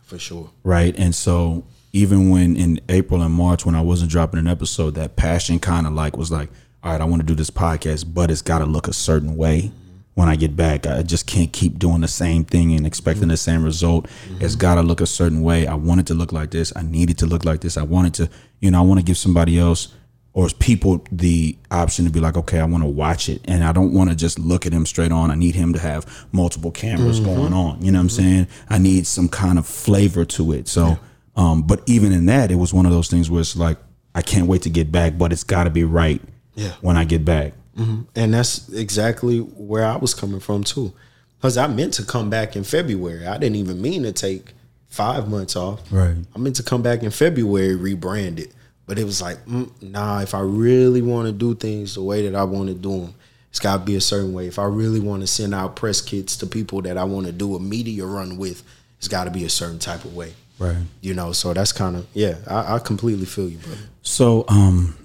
For 0.04 0.17
sure. 0.17 0.52
right? 0.63 0.97
And 0.97 1.13
so 1.13 1.65
even 1.91 2.30
when 2.30 2.56
in 2.56 2.80
April 2.88 3.21
and 3.21 3.34
March 3.34 3.65
when 3.65 3.76
I 3.76 3.82
wasn't 3.82 4.10
dropping 4.10 4.39
an 4.39 4.47
episode, 4.47 4.95
that 4.95 5.17
passion 5.17 5.60
kind 5.60 5.86
of 5.86 5.91
like 5.91 6.15
was 6.15 6.32
like, 6.32 6.50
all 6.82 6.93
right, 6.93 7.02
I 7.02 7.06
want 7.06 7.21
to 7.23 7.26
do 7.26 7.36
this 7.36 7.50
podcast, 7.50 8.13
but 8.13 8.32
it's 8.32 8.41
got 8.41 8.60
to 8.60 8.65
look 8.65 8.88
a 8.88 8.93
certain 8.93 9.36
way. 9.36 9.69
When 10.17 10.27
I 10.27 10.36
get 10.36 10.56
back, 10.56 10.88
I 10.88 11.03
just 11.03 11.27
can't 11.27 11.53
keep 11.53 11.77
doing 11.77 12.01
the 12.01 12.08
same 12.08 12.43
thing 12.43 12.73
and 12.73 12.88
expecting 12.88 13.27
the 13.27 13.38
same 13.38 13.63
result. 13.63 14.08
Mm-hmm. 14.08 14.43
It's 14.43 14.56
got 14.56 14.75
to 14.75 14.82
look 14.82 14.99
a 14.99 15.06
certain 15.06 15.43
way. 15.43 15.67
I 15.67 15.75
want 15.75 15.99
it 15.99 16.08
to 16.08 16.15
look 16.15 16.32
like 16.32 16.49
this. 16.49 16.73
I 16.75 16.82
need 16.82 17.12
it 17.12 17.19
to 17.19 17.27
look 17.27 17.45
like 17.45 17.62
this. 17.62 17.77
I 17.77 17.84
wanted 17.84 18.15
to, 18.15 18.30
you 18.60 18.71
know, 18.71 18.80
I 18.80 18.82
want 18.82 18.99
to 18.99 19.06
give 19.06 19.15
somebody 19.15 19.60
else 19.60 19.93
or 20.34 20.49
people 20.49 21.06
the 21.12 21.56
option 21.69 22.06
to 22.06 22.12
be 22.12 22.19
like, 22.19 22.36
okay, 22.36 22.60
I 22.60 22.65
want 22.65 22.84
to 22.84 22.89
watch 22.89 23.30
it, 23.30 23.41
and 23.45 23.63
I 23.63 23.71
don't 23.71 23.93
want 23.93 24.10
to 24.10 24.15
just 24.15 24.39
look 24.39 24.65
at 24.65 24.73
him 24.73 24.88
straight 24.88 25.12
on. 25.12 25.30
I 25.30 25.36
need 25.36 25.53
him 25.53 25.73
to 25.73 25.80
have 25.80 26.27
multiple 26.32 26.71
cameras 26.71 27.19
mm-hmm. 27.19 27.36
going 27.36 27.53
on. 27.53 27.86
You 27.86 27.91
know 27.91 27.99
what 27.99 28.01
I'm 28.01 28.08
mm-hmm. 28.08 28.21
saying? 28.21 28.47
I 28.69 28.80
need 28.80 29.06
some 29.06 29.30
kind 29.30 29.60
of 29.60 29.67
flavor 29.67 30.25
to 30.25 30.51
it. 30.53 30.67
So, 30.67 30.97
um, 31.36 31.62
but 31.62 31.84
even 31.86 32.12
in 32.12 32.25
that, 32.25 32.49
it 32.49 32.56
was 32.56 32.73
one 32.73 32.88
of 32.88 32.91
those 32.91 33.08
things 33.08 33.30
where 33.30 33.41
it's 33.41 33.56
like, 33.56 33.77
I 34.15 34.23
can't 34.23 34.47
wait 34.47 34.63
to 34.63 34.71
get 34.71 34.91
back, 34.91 35.15
but 35.15 35.32
it's 35.32 35.43
got 35.43 35.65
to 35.65 35.69
be 35.69 35.84
right. 35.84 36.21
Yeah. 36.56 36.73
When 36.82 36.97
I 36.97 37.03
get 37.03 37.23
back. 37.23 37.53
And 38.15 38.33
that's 38.33 38.69
exactly 38.69 39.39
where 39.39 39.85
I 39.85 39.97
was 39.97 40.13
coming 40.13 40.39
from 40.39 40.63
too. 40.63 40.93
Because 41.37 41.57
I 41.57 41.67
meant 41.67 41.93
to 41.95 42.03
come 42.03 42.29
back 42.29 42.55
in 42.55 42.63
February. 42.63 43.27
I 43.27 43.37
didn't 43.37 43.57
even 43.57 43.81
mean 43.81 44.03
to 44.03 44.11
take 44.11 44.53
five 44.87 45.29
months 45.29 45.55
off. 45.55 45.81
Right. 45.91 46.15
I 46.35 46.39
meant 46.39 46.55
to 46.55 46.63
come 46.63 46.81
back 46.81 47.03
in 47.03 47.11
February, 47.11 47.75
rebrand 47.77 48.39
it. 48.39 48.53
But 48.87 48.97
it 48.97 49.03
was 49.03 49.21
like, 49.21 49.37
mm, 49.45 49.69
nah, 49.81 50.21
if 50.21 50.33
I 50.33 50.39
really 50.39 51.01
want 51.01 51.27
to 51.27 51.33
do 51.33 51.53
things 51.53 51.95
the 51.95 52.01
way 52.01 52.27
that 52.27 52.35
I 52.35 52.43
want 52.45 52.69
to 52.69 52.73
do 52.73 53.01
them, 53.01 53.13
it's 53.49 53.59
got 53.59 53.77
to 53.77 53.83
be 53.83 53.95
a 53.95 54.01
certain 54.01 54.33
way. 54.33 54.47
If 54.47 54.57
I 54.57 54.63
really 54.63 54.99
want 54.99 55.21
to 55.21 55.27
send 55.27 55.53
out 55.53 55.75
press 55.75 56.01
kits 56.01 56.37
to 56.37 56.47
people 56.47 56.81
that 56.83 56.97
I 56.97 57.03
want 57.03 57.27
to 57.27 57.31
do 57.31 57.55
a 57.55 57.59
media 57.59 58.05
run 58.05 58.37
with, 58.37 58.63
it's 58.97 59.07
got 59.07 59.25
to 59.25 59.31
be 59.31 59.43
a 59.43 59.49
certain 59.49 59.79
type 59.79 60.05
of 60.05 60.15
way. 60.15 60.33
Right. 60.57 60.77
You 61.01 61.13
know, 61.13 61.33
so 61.33 61.53
that's 61.53 61.71
kind 61.71 61.97
of, 61.97 62.07
yeah, 62.13 62.35
I, 62.47 62.75
I 62.75 62.79
completely 62.79 63.25
feel 63.25 63.49
you, 63.49 63.57
brother. 63.57 63.81
So, 64.01 64.45
um, 64.47 64.95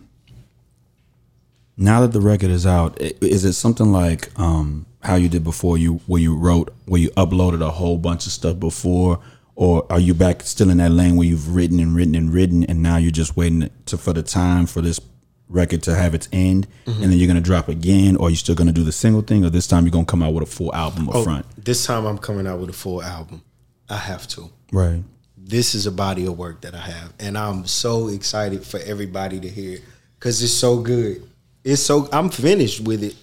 now 1.77 2.01
that 2.03 2.13
the 2.13 2.21
record 2.21 2.51
is 2.51 2.67
out, 2.67 3.01
is 3.01 3.45
it 3.45 3.55
something 3.55 3.93
like 3.93 4.29
um, 4.39 4.87
how 5.03 5.15
you 5.15 5.29
did 5.29 5.45
before? 5.45 5.79
You 5.79 6.01
where 6.07 6.21
you 6.21 6.37
wrote, 6.37 6.73
where 6.87 7.01
you 7.01 7.11
uploaded 7.11 7.63
a 7.67 7.71
whole 7.71 7.99
bunch 7.99 8.27
of 8.27 8.33
stuff 8.33 8.59
before, 8.61 9.21
or 9.55 9.87
are 9.91 10.01
you 10.01 10.15
back 10.15 10.43
still 10.43 10.71
in 10.71 10.79
that 10.79 10.91
lane 10.91 11.17
where 11.17 11.27
you've 11.27 11.55
written 11.55 11.81
and 11.81 11.95
written 11.95 12.15
and 12.15 12.33
written, 12.33 12.65
and 12.65 12.83
now 12.83 12.97
you're 12.97 13.11
just 13.11 13.37
waiting 13.37 13.71
to 13.87 13.97
for 13.97 14.13
the 14.13 14.23
time 14.23 14.67
for 14.67 14.81
this 14.81 15.01
record 15.49 15.83
to 15.83 15.95
have 15.95 16.15
its 16.15 16.29
end, 16.33 16.67
and 16.87 17.03
then 17.05 17.13
you're 17.13 17.27
gonna 17.27 17.41
drop 17.41 17.69
again, 17.69 18.17
or 18.17 18.27
are 18.29 18.31
you 18.31 18.37
still 18.37 18.55
gonna 18.55 18.73
do 18.73 18.85
the 18.85 18.93
single 18.93 19.21
thing, 19.23 19.45
or 19.45 19.51
this 19.51 19.67
time 19.67 19.85
you're 19.85 19.93
gonna 19.93 20.05
come 20.07 20.23
out 20.23 20.33
with 20.35 20.43
a 20.43 20.47
full 20.51 20.75
album 20.75 21.09
up 21.09 21.25
front? 21.25 21.47
This 21.63 21.85
time 21.87 22.07
I'm 22.07 22.19
coming 22.19 22.47
out 22.47 22.59
with 22.59 22.71
a 22.71 22.75
full 22.75 23.03
album. 23.03 23.43
I 23.89 23.97
have 23.97 24.27
to. 24.29 24.51
Right. 24.73 25.03
this 25.37 25.75
is 25.75 25.87
a 25.87 25.93
body 25.93 26.25
of 26.27 26.39
work 26.39 26.63
that 26.63 26.75
I 26.75 26.79
have, 26.81 27.13
and 27.19 27.37
I'm 27.37 27.67
so 27.67 28.09
excited 28.09 28.65
for 28.65 28.79
everybody 28.81 29.41
to 29.41 29.49
hear 29.49 29.75
it 29.75 29.83
because 30.19 30.43
it's 30.43 30.53
so 30.53 30.79
good. 30.81 31.29
It's 31.65 31.83
so 31.83 32.09
I'm 32.13 32.29
finished 32.31 32.81
with 32.81 33.03
it, 33.03 33.17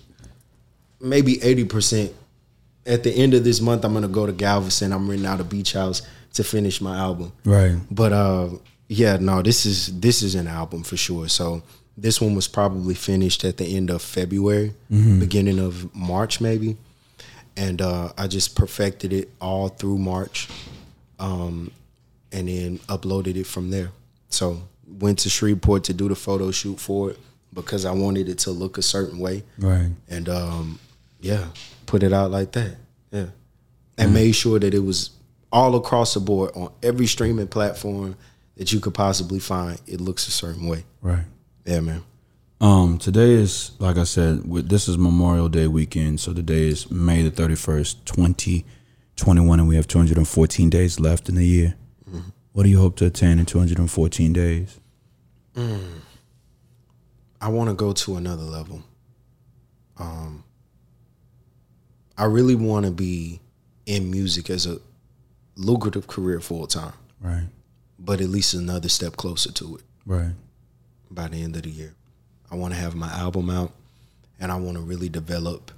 maybe 1.01 1.41
eighty 1.43 1.65
percent. 1.65 2.13
At 2.85 3.03
the 3.03 3.11
end 3.11 3.33
of 3.33 3.43
this 3.43 3.61
month, 3.61 3.83
I'm 3.83 3.93
gonna 3.93 4.07
go 4.07 4.25
to 4.25 4.31
Galveston. 4.31 4.93
I'm 4.93 5.09
renting 5.09 5.27
out 5.27 5.39
a 5.41 5.43
beach 5.43 5.73
house 5.73 6.01
to 6.33 6.43
finish 6.43 6.79
my 6.81 6.97
album. 6.97 7.31
Right. 7.43 7.77
But 7.91 8.13
uh, 8.13 8.49
Yeah, 8.87 9.17
no, 9.17 9.41
this 9.41 9.65
is 9.65 9.99
this 9.99 10.21
is 10.23 10.35
an 10.35 10.47
album 10.47 10.83
for 10.83 10.97
sure. 10.97 11.27
So 11.27 11.61
this 11.97 12.21
one 12.21 12.33
was 12.33 12.47
probably 12.47 12.95
finished 12.95 13.43
at 13.43 13.57
the 13.57 13.65
end 13.75 13.89
of 13.89 14.01
February, 14.01 14.73
beginning 14.89 15.59
of 15.59 15.93
March 15.93 16.39
maybe, 16.39 16.77
and 17.57 17.81
uh, 17.81 18.13
I 18.17 18.27
just 18.27 18.55
perfected 18.55 19.11
it 19.11 19.29
all 19.41 19.67
through 19.67 19.97
March, 19.97 20.47
um, 21.19 21.71
and 22.31 22.47
then 22.47 22.79
uploaded 22.87 23.35
it 23.35 23.45
from 23.45 23.69
there. 23.69 23.91
So 24.29 24.61
went 24.87 25.19
to 25.19 25.29
Shreveport 25.29 25.83
to 25.85 25.93
do 25.93 26.07
the 26.07 26.15
photo 26.15 26.51
shoot 26.51 26.79
for 26.79 27.11
it 27.11 27.19
because 27.53 27.85
I 27.85 27.91
wanted 27.91 28.29
it 28.29 28.39
to 28.39 28.51
look 28.51 28.77
a 28.77 28.81
certain 28.81 29.19
way, 29.19 29.43
Right. 29.57 29.89
and 30.07 30.29
um, 30.29 30.79
yeah, 31.21 31.47
put 31.85 32.03
it 32.03 32.13
out 32.13 32.31
like 32.31 32.51
that. 32.53 32.75
Yeah, 33.11 33.27
and 33.97 34.13
made 34.13 34.33
sure 34.33 34.59
that 34.59 34.73
it 34.73 34.79
was 34.83 35.11
all 35.51 35.75
across 35.75 36.13
the 36.13 36.19
board 36.19 36.51
on 36.55 36.71
every 36.83 37.07
streaming 37.07 37.47
platform 37.47 38.15
that 38.57 38.71
you 38.71 38.79
could 38.79 38.93
possibly 38.93 39.39
find. 39.39 39.79
It 39.87 39.99
looks 39.99 40.27
a 40.27 40.31
certain 40.31 40.67
way. 40.67 40.83
Right. 41.01 41.25
Yeah, 41.65 41.79
man. 41.79 42.03
Um, 42.61 42.97
today 42.97 43.31
is 43.31 43.71
like 43.79 43.97
I 43.97 44.03
said, 44.03 44.43
this 44.69 44.87
is 44.87 44.97
Memorial 44.97 45.47
Day 45.49 45.67
weekend, 45.67 46.19
so 46.19 46.33
today 46.33 46.67
is 46.67 46.91
May 46.91 47.21
the 47.23 47.31
thirty 47.31 47.55
first, 47.55 48.05
twenty 48.05 48.65
twenty 49.15 49.41
one, 49.41 49.59
and 49.59 49.67
we 49.67 49.75
have 49.75 49.87
two 49.87 49.97
hundred 49.97 50.17
and 50.17 50.27
fourteen 50.27 50.69
days 50.69 50.99
left 50.99 51.29
in 51.29 51.35
the 51.35 51.45
year. 51.45 51.75
What 52.51 52.63
do 52.63 52.69
you 52.69 52.79
hope 52.79 52.95
to 52.97 53.05
attain 53.05 53.39
in 53.39 53.45
two 53.45 53.59
hundred 53.59 53.77
and 53.79 53.89
fourteen 53.89 54.33
days? 54.33 54.79
I 57.41 57.47
want 57.49 57.69
to 57.69 57.75
go 57.75 57.93
to 57.93 58.15
another 58.17 58.43
level. 58.43 58.83
Um, 59.97 60.43
I 62.17 62.25
really 62.25 62.55
want 62.55 62.85
to 62.85 62.91
be 62.91 63.39
in 63.85 64.11
music 64.11 64.49
as 64.49 64.65
a 64.65 64.79
lucrative 65.55 66.07
career 66.07 66.39
full 66.41 66.67
time, 66.67 66.93
Right. 67.21 67.47
but 67.97 68.21
at 68.21 68.29
least 68.29 68.53
another 68.53 68.89
step 68.89 69.15
closer 69.17 69.51
to 69.53 69.77
it 69.77 69.83
Right. 70.05 70.33
by 71.09 71.27
the 71.27 71.41
end 71.41 71.55
of 71.55 71.63
the 71.63 71.69
year. 71.69 71.95
I 72.51 72.55
want 72.55 72.73
to 72.73 72.79
have 72.79 72.95
my 72.95 73.09
album 73.09 73.49
out, 73.49 73.73
and 74.39 74.51
I 74.51 74.55
want 74.55 74.77
to 74.77 74.81
really 74.83 75.09
develop 75.09 75.71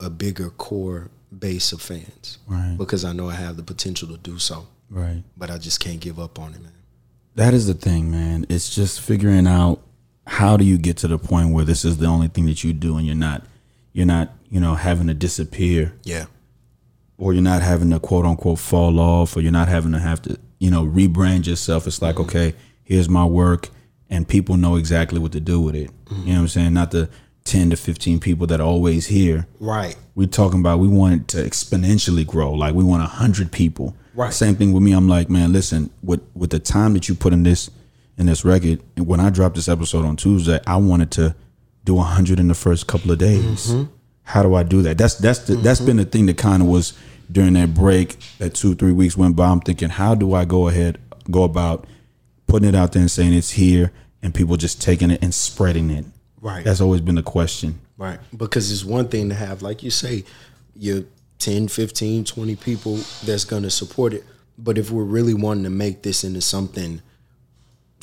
a 0.00 0.10
bigger 0.10 0.50
core 0.50 1.10
base 1.36 1.72
of 1.72 1.80
fans 1.80 2.38
Right. 2.46 2.76
because 2.76 3.04
I 3.04 3.12
know 3.12 3.28
I 3.30 3.34
have 3.34 3.56
the 3.56 3.62
potential 3.62 4.08
to 4.08 4.16
do 4.18 4.38
so, 4.38 4.66
Right. 4.90 5.22
but 5.36 5.50
I 5.50 5.58
just 5.58 5.80
can't 5.80 6.00
give 6.00 6.18
up 6.18 6.38
on 6.38 6.54
it, 6.54 6.62
man. 6.62 6.72
That 7.34 7.54
is 7.54 7.66
the 7.66 7.74
thing, 7.74 8.10
man. 8.10 8.46
It's 8.48 8.74
just 8.74 9.00
figuring 9.00 9.46
out 9.46 9.80
how 10.26 10.56
do 10.56 10.64
you 10.64 10.78
get 10.78 10.96
to 10.98 11.08
the 11.08 11.18
point 11.18 11.52
where 11.52 11.64
this 11.64 11.84
is 11.84 11.98
the 11.98 12.06
only 12.06 12.28
thing 12.28 12.46
that 12.46 12.62
you 12.62 12.72
do 12.72 12.96
and 12.96 13.06
you're 13.06 13.16
not 13.16 13.42
you're 13.92 14.06
not, 14.06 14.30
you 14.50 14.60
know, 14.60 14.74
having 14.74 15.06
to 15.08 15.14
disappear 15.14 15.94
Yeah, 16.04 16.26
or 17.18 17.32
you're 17.32 17.42
not 17.42 17.62
having 17.62 17.90
to 17.90 18.00
quote 18.00 18.24
unquote 18.24 18.58
fall 18.58 18.98
off 18.98 19.36
or 19.36 19.40
you're 19.40 19.52
not 19.52 19.68
having 19.68 19.92
to 19.92 19.98
have 19.98 20.22
to, 20.22 20.38
you 20.58 20.70
know, 20.70 20.84
rebrand 20.84 21.46
yourself. 21.46 21.86
It's 21.86 22.00
like, 22.00 22.16
mm-hmm. 22.16 22.24
okay, 22.24 22.54
here's 22.82 23.08
my 23.08 23.24
work 23.24 23.68
and 24.08 24.28
people 24.28 24.56
know 24.56 24.76
exactly 24.76 25.18
what 25.18 25.32
to 25.32 25.40
do 25.40 25.60
with 25.60 25.74
it. 25.74 25.78
You 25.78 25.86
know 25.86 26.14
mm-hmm. 26.14 26.30
what 26.30 26.36
I'm 26.36 26.48
saying? 26.48 26.74
Not 26.74 26.90
the 26.90 27.08
10 27.44 27.70
to 27.70 27.76
15 27.76 28.20
people 28.20 28.46
that 28.46 28.60
are 28.60 28.66
always 28.66 29.06
here. 29.06 29.46
right. 29.58 29.96
We're 30.14 30.28
talking 30.28 30.60
about 30.60 30.78
we 30.78 30.88
want 30.88 31.14
it 31.14 31.28
to 31.28 31.38
exponentially 31.38 32.26
grow. 32.26 32.52
Like 32.52 32.74
we 32.74 32.84
want 32.84 33.02
hundred 33.02 33.50
people. 33.50 33.96
Right. 34.14 34.30
Same 34.32 34.56
thing 34.56 34.74
with 34.74 34.82
me. 34.82 34.92
I'm 34.92 35.08
like, 35.08 35.30
man, 35.30 35.54
listen, 35.54 35.88
with 36.02 36.20
with 36.34 36.50
the 36.50 36.58
time 36.58 36.92
that 36.92 37.08
you 37.08 37.14
put 37.14 37.32
in 37.32 37.44
this 37.44 37.70
in 38.22 38.26
this 38.26 38.44
record, 38.44 38.82
and 38.96 39.06
when 39.06 39.20
I 39.20 39.30
dropped 39.30 39.56
this 39.56 39.68
episode 39.68 40.04
on 40.04 40.16
Tuesday, 40.16 40.60
I 40.66 40.76
wanted 40.76 41.10
to 41.12 41.34
do 41.84 41.98
hundred 41.98 42.40
in 42.40 42.48
the 42.48 42.54
first 42.54 42.86
couple 42.86 43.10
of 43.10 43.18
days. 43.18 43.68
Mm-hmm. 43.68 43.92
How 44.22 44.42
do 44.42 44.54
I 44.54 44.62
do 44.62 44.82
that? 44.82 44.98
That's 44.98 45.16
that's 45.16 45.40
the, 45.40 45.56
that's 45.56 45.80
been 45.80 45.96
the 45.96 46.04
thing 46.04 46.26
that 46.26 46.38
kind 46.38 46.62
of 46.62 46.68
was 46.68 46.94
during 47.30 47.54
that 47.54 47.74
break, 47.74 48.16
that 48.38 48.54
two 48.54 48.74
three 48.74 48.92
weeks 48.92 49.16
went 49.16 49.36
by. 49.36 49.48
I'm 49.48 49.60
thinking, 49.60 49.88
how 49.88 50.14
do 50.14 50.34
I 50.34 50.44
go 50.44 50.68
ahead 50.68 50.98
go 51.30 51.44
about 51.44 51.86
putting 52.46 52.68
it 52.68 52.74
out 52.74 52.92
there 52.92 53.00
and 53.00 53.10
saying 53.10 53.32
it's 53.32 53.50
here, 53.50 53.92
and 54.22 54.34
people 54.34 54.56
just 54.56 54.80
taking 54.80 55.10
it 55.10 55.22
and 55.22 55.34
spreading 55.34 55.90
it. 55.90 56.04
Right. 56.40 56.64
That's 56.64 56.80
always 56.80 57.00
been 57.00 57.14
the 57.14 57.22
question. 57.22 57.80
Right. 57.96 58.18
Because 58.36 58.72
it's 58.72 58.84
one 58.84 59.08
thing 59.08 59.28
to 59.28 59.34
have, 59.34 59.62
like 59.62 59.82
you 59.82 59.90
say, 59.90 60.24
your 60.74 61.04
10, 61.38 61.68
15, 61.68 62.24
20 62.24 62.56
people 62.56 62.96
that's 63.24 63.44
going 63.44 63.62
to 63.62 63.70
support 63.70 64.12
it. 64.12 64.24
But 64.58 64.76
if 64.76 64.90
we're 64.90 65.04
really 65.04 65.34
wanting 65.34 65.64
to 65.64 65.70
make 65.70 66.02
this 66.02 66.24
into 66.24 66.40
something 66.40 67.00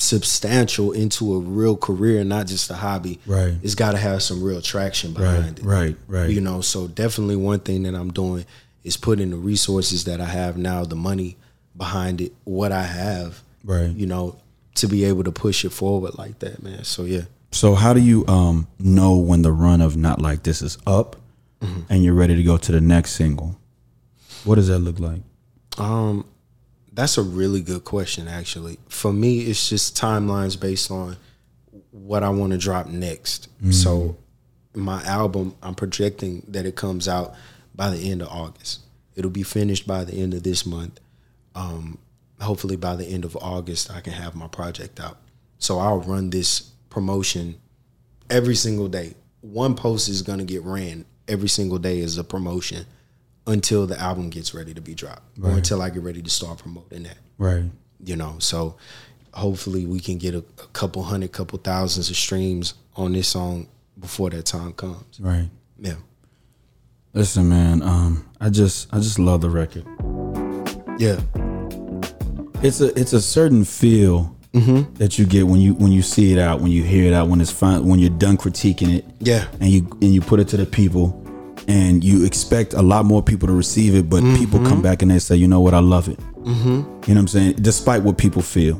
substantial, 0.00 0.92
into 0.92 1.34
a 1.34 1.38
real 1.38 1.76
career, 1.76 2.24
not 2.24 2.46
just 2.46 2.70
a 2.70 2.74
hobby, 2.74 3.18
Right. 3.26 3.54
it's 3.62 3.74
got 3.74 3.92
to 3.92 3.98
have 3.98 4.22
some 4.22 4.42
real 4.42 4.60
traction 4.62 5.12
Right, 5.14 5.36
behind 5.36 5.58
it. 5.58 5.64
right, 5.64 5.96
right. 6.08 6.30
You 6.30 6.40
know, 6.40 6.60
so 6.60 6.88
definitely 6.88 7.36
one 7.36 7.60
thing 7.60 7.82
that 7.84 7.94
I'm 7.94 8.12
doing 8.12 8.44
is 8.82 8.96
putting 8.96 9.30
the 9.30 9.36
resources 9.36 10.04
that 10.04 10.20
I 10.20 10.24
have 10.26 10.56
now, 10.56 10.84
the 10.84 10.96
money 10.96 11.36
behind 11.76 12.20
it, 12.20 12.32
what 12.44 12.72
I 12.72 12.82
have, 12.84 13.42
Right. 13.64 13.90
you 13.90 14.06
know, 14.06 14.36
to 14.76 14.86
be 14.88 15.04
able 15.04 15.24
to 15.24 15.32
push 15.32 15.64
it 15.64 15.70
forward 15.70 16.16
like 16.16 16.38
that, 16.38 16.62
man. 16.62 16.84
So, 16.84 17.04
yeah. 17.04 17.22
So 17.52 17.74
how 17.74 17.92
do 17.92 18.00
you 18.00 18.24
um 18.28 18.68
know 18.78 19.16
when 19.16 19.42
the 19.42 19.52
run 19.52 19.80
of 19.80 19.96
not 19.96 20.20
like 20.22 20.44
this 20.44 20.62
is 20.62 20.78
up 20.86 21.16
and 21.90 22.02
you're 22.04 22.14
ready 22.14 22.36
to 22.36 22.42
go 22.42 22.56
to 22.56 22.72
the 22.72 22.80
next 22.80 23.12
single? 23.12 23.56
What 24.44 24.54
does 24.54 24.68
that 24.68 24.78
look 24.78 24.98
like? 25.00 25.20
Um, 25.76 26.24
that's 27.00 27.16
a 27.16 27.22
really 27.22 27.62
good 27.62 27.82
question, 27.82 28.28
actually. 28.28 28.78
For 28.90 29.10
me, 29.10 29.40
it's 29.40 29.70
just 29.70 29.96
timelines 29.96 30.60
based 30.60 30.90
on 30.90 31.16
what 31.92 32.22
I 32.22 32.28
want 32.28 32.52
to 32.52 32.58
drop 32.58 32.88
next. 32.88 33.48
So, 33.72 34.18
my 34.74 35.02
album, 35.04 35.56
I'm 35.62 35.74
projecting 35.74 36.44
that 36.48 36.66
it 36.66 36.76
comes 36.76 37.08
out 37.08 37.34
by 37.74 37.88
the 37.88 38.10
end 38.10 38.20
of 38.20 38.28
August. 38.28 38.80
It'll 39.16 39.30
be 39.30 39.44
finished 39.44 39.86
by 39.86 40.04
the 40.04 40.12
end 40.12 40.34
of 40.34 40.42
this 40.42 40.66
month. 40.66 41.00
Um, 41.54 41.96
hopefully, 42.38 42.76
by 42.76 42.96
the 42.96 43.06
end 43.06 43.24
of 43.24 43.34
August, 43.34 43.90
I 43.90 44.02
can 44.02 44.12
have 44.12 44.34
my 44.34 44.48
project 44.48 45.00
out. 45.00 45.16
So, 45.58 45.78
I'll 45.78 46.00
run 46.00 46.28
this 46.28 46.60
promotion 46.90 47.58
every 48.28 48.54
single 48.54 48.88
day. 48.88 49.14
One 49.40 49.74
post 49.74 50.10
is 50.10 50.20
going 50.20 50.40
to 50.40 50.44
get 50.44 50.62
ran 50.64 51.06
every 51.26 51.48
single 51.48 51.78
day 51.78 52.02
as 52.02 52.18
a 52.18 52.24
promotion 52.24 52.84
until 53.50 53.86
the 53.86 53.98
album 54.00 54.30
gets 54.30 54.54
ready 54.54 54.72
to 54.74 54.80
be 54.80 54.94
dropped 54.94 55.22
or 55.42 55.50
until 55.50 55.82
I 55.82 55.90
get 55.90 56.02
ready 56.02 56.22
to 56.22 56.30
start 56.30 56.58
promoting 56.58 57.02
that. 57.04 57.18
Right. 57.38 57.64
You 58.04 58.16
know, 58.16 58.36
so 58.38 58.76
hopefully 59.32 59.86
we 59.86 60.00
can 60.00 60.18
get 60.18 60.34
a, 60.34 60.38
a 60.38 60.66
couple 60.72 61.02
hundred, 61.02 61.32
couple 61.32 61.58
thousands 61.58 62.10
of 62.10 62.16
streams 62.16 62.74
on 62.96 63.12
this 63.12 63.28
song 63.28 63.68
before 63.98 64.30
that 64.30 64.46
time 64.46 64.72
comes. 64.72 65.20
Right. 65.20 65.48
Yeah. 65.78 65.94
Listen, 67.12 67.48
man, 67.48 67.82
um, 67.82 68.28
I 68.40 68.50
just 68.50 68.92
I 68.94 68.98
just 68.98 69.18
love 69.18 69.40
the 69.40 69.50
record. 69.50 69.84
Yeah. 70.98 71.20
It's 72.62 72.80
a 72.80 72.98
it's 72.98 73.12
a 73.12 73.20
certain 73.20 73.64
feel 73.64 74.36
that 74.52 75.18
you 75.18 75.26
get 75.26 75.46
when 75.46 75.60
you 75.60 75.74
when 75.74 75.92
you 75.92 76.02
see 76.02 76.32
it 76.32 76.38
out, 76.38 76.60
when 76.60 76.70
you 76.70 76.82
hear 76.82 77.06
it 77.06 77.14
out, 77.14 77.28
when 77.28 77.40
it's 77.40 77.52
fine, 77.52 77.86
when 77.86 77.98
you're 77.98 78.10
done 78.10 78.36
critiquing 78.36 78.96
it. 78.96 79.04
Yeah. 79.18 79.46
and 79.60 79.70
you 79.70 79.86
and 80.02 80.14
you 80.14 80.20
put 80.20 80.40
it 80.40 80.48
to 80.48 80.56
the 80.56 80.66
people 80.66 81.08
and 81.68 82.02
you 82.04 82.24
expect 82.24 82.74
a 82.74 82.82
lot 82.82 83.04
more 83.04 83.22
people 83.22 83.46
to 83.48 83.54
receive 83.54 83.94
it 83.94 84.08
but 84.10 84.22
people 84.36 84.58
come 84.60 84.80
back 84.82 85.02
and 85.02 85.10
they 85.10 85.18
say 85.18 85.36
you 85.36 85.46
know 85.48 85.60
what? 85.60 85.74
I 85.74 85.80
love 85.80 86.08
it. 86.08 86.18
Mm-hmm. 86.40 86.68
you 86.70 86.80
know 86.80 86.88
what 86.96 87.16
i'm 87.18 87.28
saying? 87.28 87.52
Despite 87.60 88.02
what 88.02 88.16
people 88.16 88.40
feel. 88.42 88.76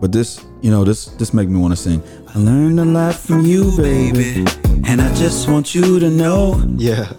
But 0.00 0.12
this 0.12 0.44
you 0.60 0.70
know 0.70 0.84
this 0.84 1.06
this 1.18 1.32
make 1.34 1.48
me 1.48 1.58
want 1.58 1.72
to 1.72 1.76
sing 1.76 2.00
i 2.34 2.38
learned 2.38 2.78
a 2.80 2.84
lot 2.84 3.14
from 3.16 3.44
you 3.44 3.76
baby 3.76 4.44
and 4.86 5.00
i 5.02 5.12
just 5.14 5.48
want 5.48 5.74
you 5.74 5.98
to 5.98 6.08
know. 6.10 6.62
Yeah. 6.76 7.12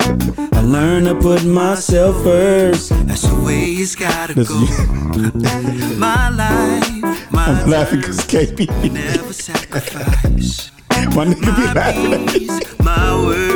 i 0.54 0.62
learned 0.62 1.08
to 1.08 1.16
put 1.16 1.44
myself 1.46 2.16
first. 2.24 2.90
That's 3.08 3.24
the 3.28 3.36
way 3.44 3.64
it's 3.84 3.96
gotta 3.96 4.34
This- 4.34 4.48
go. 4.48 4.56
My 6.00 6.30
life, 6.30 7.32
my 7.32 7.46
i'm 7.46 7.70
laughing 7.70 8.00
because 8.00 8.20
KP 8.26 8.68
never 8.92 9.32
sacrifice. 9.34 10.72
my 11.16 11.26
nigga 11.26 11.52
be 11.56 11.66
laughing. 11.74 12.62
my 12.84 13.16
worth, 13.26 13.53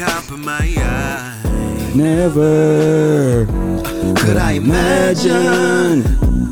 never 0.00 0.12
compromise. 0.12 1.94
never 1.94 3.46
Could 4.16 4.36
I 4.36 4.52
imagine 4.52 6.02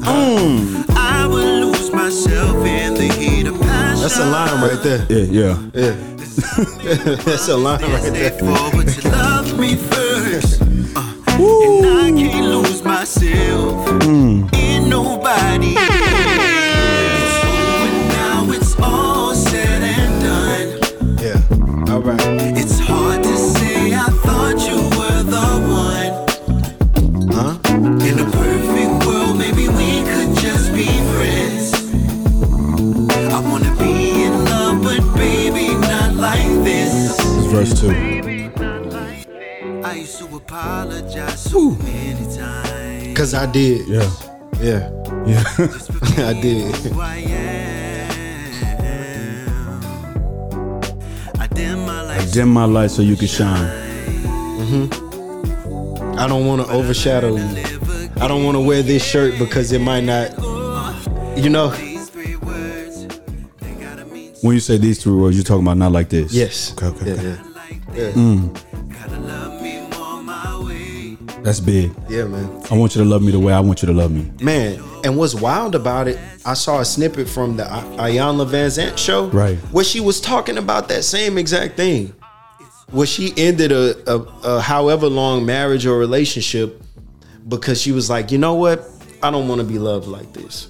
Mm. 0.09 0.85
I 0.97 1.27
would 1.27 1.65
lose 1.65 1.91
myself 1.93 2.65
in 2.67 2.95
the 2.95 3.09
heat 3.19 3.47
of 3.47 3.61
passion? 3.61 4.03
That's 4.03 4.19
a 4.19 4.27
line 4.27 4.61
right 4.63 4.83
there. 4.83 5.07
yeah 5.09 5.27
yeah 5.41 5.57
Yeah. 5.75 5.97
That's 7.25 7.49
a 7.49 7.57
line 7.57 7.81
right 7.83 8.13
there. 8.13 8.31
forward 8.39 8.89
to 8.89 9.09
love 9.11 9.59
me 9.59 9.77
first. 9.77 10.63
Uh, 10.63 11.15
and 11.41 11.87
I 11.87 12.11
can't 12.21 12.47
lose 12.47 12.83
myself 12.83 13.89
in 14.03 14.89
nobody. 14.89 15.75
In 28.09 28.19
a 28.21 28.25
perfect 28.31 29.07
world, 29.07 29.37
maybe 29.37 29.69
we 29.69 30.03
could 30.03 30.35
just 30.39 30.73
be 30.73 30.87
friends. 31.13 31.75
I 33.35 33.39
wanna 33.41 33.75
be 33.77 34.23
in 34.25 34.47
love, 34.47 34.83
but 34.83 35.03
baby, 35.15 35.75
not 35.75 36.15
like 36.15 36.49
this. 36.65 37.19
it's 37.21 37.47
verse 37.53 37.79
two 37.79 37.91
I 39.85 39.93
used 39.97 40.19
to 40.21 40.25
apologize 40.35 41.39
so 41.39 41.73
many 41.73 42.25
times. 42.35 43.09
Because 43.09 43.35
I 43.35 43.45
did. 43.45 43.87
yeah 43.87 44.09
Yeah, 44.59 44.91
Yeah. 45.27 45.45
I 46.31 46.33
did. 46.41 46.75
I 51.39 51.47
dim 51.53 51.85
my 51.85 52.01
lights. 52.01 52.33
Dim 52.33 52.49
my 52.49 52.65
light 52.65 52.91
so 52.91 53.03
you 53.03 53.17
can 53.17 53.29
shine. 53.29 53.69
Mm-hmm. 54.63 56.19
I 56.19 56.27
don't 56.27 56.47
want 56.47 56.67
to 56.67 56.73
overshadow 56.73 57.37
you. 57.37 57.78
I 58.21 58.27
don't 58.27 58.45
want 58.45 58.57
to 58.57 58.61
wear 58.61 58.83
this 58.83 59.05
shirt 59.05 59.39
because 59.39 59.71
it 59.73 59.81
might 59.81 60.03
not, 60.03 60.37
you 61.39 61.49
know. 61.51 61.69
These 61.71 62.11
three 62.11 62.35
words, 62.37 63.07
they 63.61 63.71
gotta 63.75 64.05
mean 64.07 64.35
When 64.43 64.55
you 64.55 64.61
say 64.61 64.77
these 64.77 65.01
three 65.03 65.13
words, 65.15 65.37
you're 65.37 65.45
talking 65.45 65.63
about 65.63 65.77
not 65.77 65.93
like 65.93 66.09
this. 66.09 66.33
Yes. 66.33 66.73
Okay, 66.73 66.87
okay, 66.87 67.07
Yeah, 67.07 67.13
okay. 67.13 67.25
yeah. 67.25 67.53
like 67.55 67.95
this. 67.95 68.15
Gotta 68.15 69.19
love 69.21 69.63
me 69.63 69.77
mm. 69.77 69.99
more 69.99 70.23
my 70.23 70.65
way. 70.65 71.17
That's 71.43 71.61
big. 71.61 71.93
Yeah, 72.09 72.25
man. 72.25 72.63
I 72.71 72.75
want 72.77 72.97
you 72.97 73.05
to 73.05 73.09
love 73.09 73.23
me 73.23 73.31
the 73.31 73.39
way 73.39 73.53
I 73.53 73.61
want 73.61 73.83
you 73.83 73.87
to 73.87 73.93
love 73.95 74.11
me. 74.11 74.31
Man, 74.43 74.83
and 75.05 75.17
what's 75.17 75.35
wild 75.37 75.77
about 75.77 76.09
it, 76.09 76.19
I 76.45 76.55
saw 76.55 76.81
a 76.81 76.85
snippet 76.85 77.29
from 77.29 77.57
the 77.57 77.65
Iyanla 77.65 78.49
Vanzant 78.49 78.99
show, 78.99 79.29
Right. 79.29 79.57
where 79.71 79.85
she 79.85 80.01
was 80.01 80.21
talking 80.21 80.59
about 80.59 80.89
that 80.89 81.05
same 81.05 81.39
exact 81.39 81.77
thing. 81.77 82.15
Where 82.91 83.07
she 83.07 83.33
ended 83.37 83.71
a, 83.71 84.13
a, 84.13 84.19
a 84.57 84.61
however 84.61 85.07
long 85.09 85.45
marriage 85.47 85.87
or 85.87 85.99
relationship 85.99 86.83
because 87.49 87.81
she 87.81 87.93
was 87.93 88.11
like, 88.11 88.31
you 88.31 88.39
know 88.39 88.55
what, 88.55 88.85
I 89.23 89.31
don't 89.31 89.49
want 89.49 89.61
to 89.61 89.67
be 89.67 89.79
loved 89.79 90.07
like 90.07 90.33
this. 90.33 90.69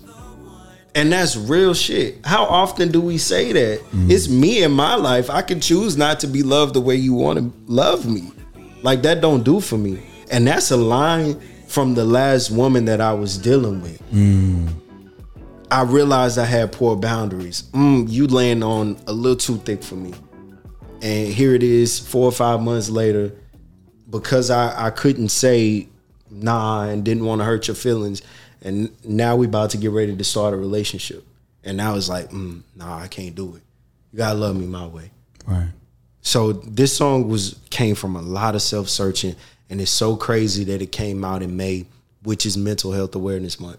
And 0.94 1.12
that's 1.12 1.36
real 1.36 1.74
shit. 1.74 2.24
How 2.24 2.44
often 2.44 2.90
do 2.90 3.00
we 3.00 3.18
say 3.18 3.52
that? 3.52 3.82
It's 4.10 4.28
me 4.28 4.62
in 4.62 4.72
my 4.72 4.94
life. 4.94 5.30
I 5.30 5.42
can 5.42 5.60
choose 5.60 5.96
not 5.96 6.18
to 6.20 6.26
be 6.26 6.42
loved 6.42 6.74
the 6.74 6.80
way 6.80 6.96
you 6.96 7.14
want 7.14 7.38
to 7.38 7.52
love 7.72 8.06
me. 8.10 8.32
Like 8.82 9.02
that 9.02 9.20
don't 9.20 9.44
do 9.44 9.60
for 9.60 9.76
me. 9.78 10.02
And 10.30 10.46
that's 10.46 10.70
a 10.70 10.76
line 10.76 11.40
from 11.68 11.94
the 11.94 12.04
last 12.04 12.50
woman 12.50 12.86
that 12.86 13.00
I 13.00 13.12
was 13.12 13.38
dealing 13.38 13.80
with. 13.82 14.00
I 15.70 15.82
realized 15.82 16.38
I 16.38 16.46
had 16.46 16.72
poor 16.72 16.96
boundaries. 16.96 17.62
Mm, 17.72 18.10
you 18.10 18.26
laying 18.26 18.62
on 18.62 18.96
a 19.06 19.12
little 19.12 19.36
too 19.36 19.58
thick 19.58 19.82
for 19.82 19.94
me. 19.96 20.14
And 21.02 21.28
here 21.28 21.54
it 21.54 21.62
is, 21.62 21.98
four 21.98 22.24
or 22.24 22.32
five 22.32 22.60
months 22.60 22.88
later, 22.88 23.32
because 24.10 24.50
I, 24.50 24.86
I 24.86 24.90
couldn't 24.90 25.28
say 25.28 25.88
nah 26.30 26.84
and 26.84 27.04
didn't 27.04 27.24
want 27.24 27.40
to 27.40 27.44
hurt 27.44 27.68
your 27.68 27.74
feelings. 27.74 28.22
And 28.62 28.90
now 29.04 29.36
we 29.36 29.46
about 29.46 29.70
to 29.70 29.76
get 29.76 29.90
ready 29.90 30.16
to 30.16 30.24
start 30.24 30.54
a 30.54 30.56
relationship. 30.56 31.24
And 31.64 31.76
now 31.76 31.96
it's 31.96 32.08
like, 32.08 32.30
mm, 32.30 32.62
nah, 32.74 32.98
I 32.98 33.08
can't 33.08 33.34
do 33.34 33.56
it. 33.56 33.62
You 34.12 34.18
gotta 34.18 34.38
love 34.38 34.56
me 34.56 34.66
my 34.66 34.86
way. 34.86 35.10
Right. 35.46 35.68
So 36.22 36.52
this 36.52 36.96
song 36.96 37.28
was 37.28 37.58
came 37.70 37.94
from 37.94 38.16
a 38.16 38.22
lot 38.22 38.54
of 38.54 38.62
self 38.62 38.88
searching, 38.88 39.36
and 39.70 39.80
it's 39.80 39.90
so 39.90 40.16
crazy 40.16 40.64
that 40.64 40.82
it 40.82 40.92
came 40.92 41.24
out 41.24 41.42
in 41.42 41.56
May, 41.56 41.86
which 42.22 42.46
is 42.46 42.56
Mental 42.56 42.92
Health 42.92 43.14
Awareness 43.14 43.60
Month. 43.60 43.78